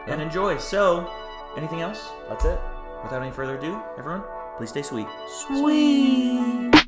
and 0.07 0.21
enjoy. 0.23 0.57
So, 0.59 1.11
anything 1.57 1.81
else? 1.81 2.13
That's 2.29 2.45
it. 2.45 2.59
Without 3.03 3.23
any 3.23 3.31
further 3.31 3.59
ado, 3.59 3.81
everyone, 3.99 4.23
please 4.57 4.71
stay 4.71 4.83
sweet. 4.83 5.07
Sweet. 5.47 6.84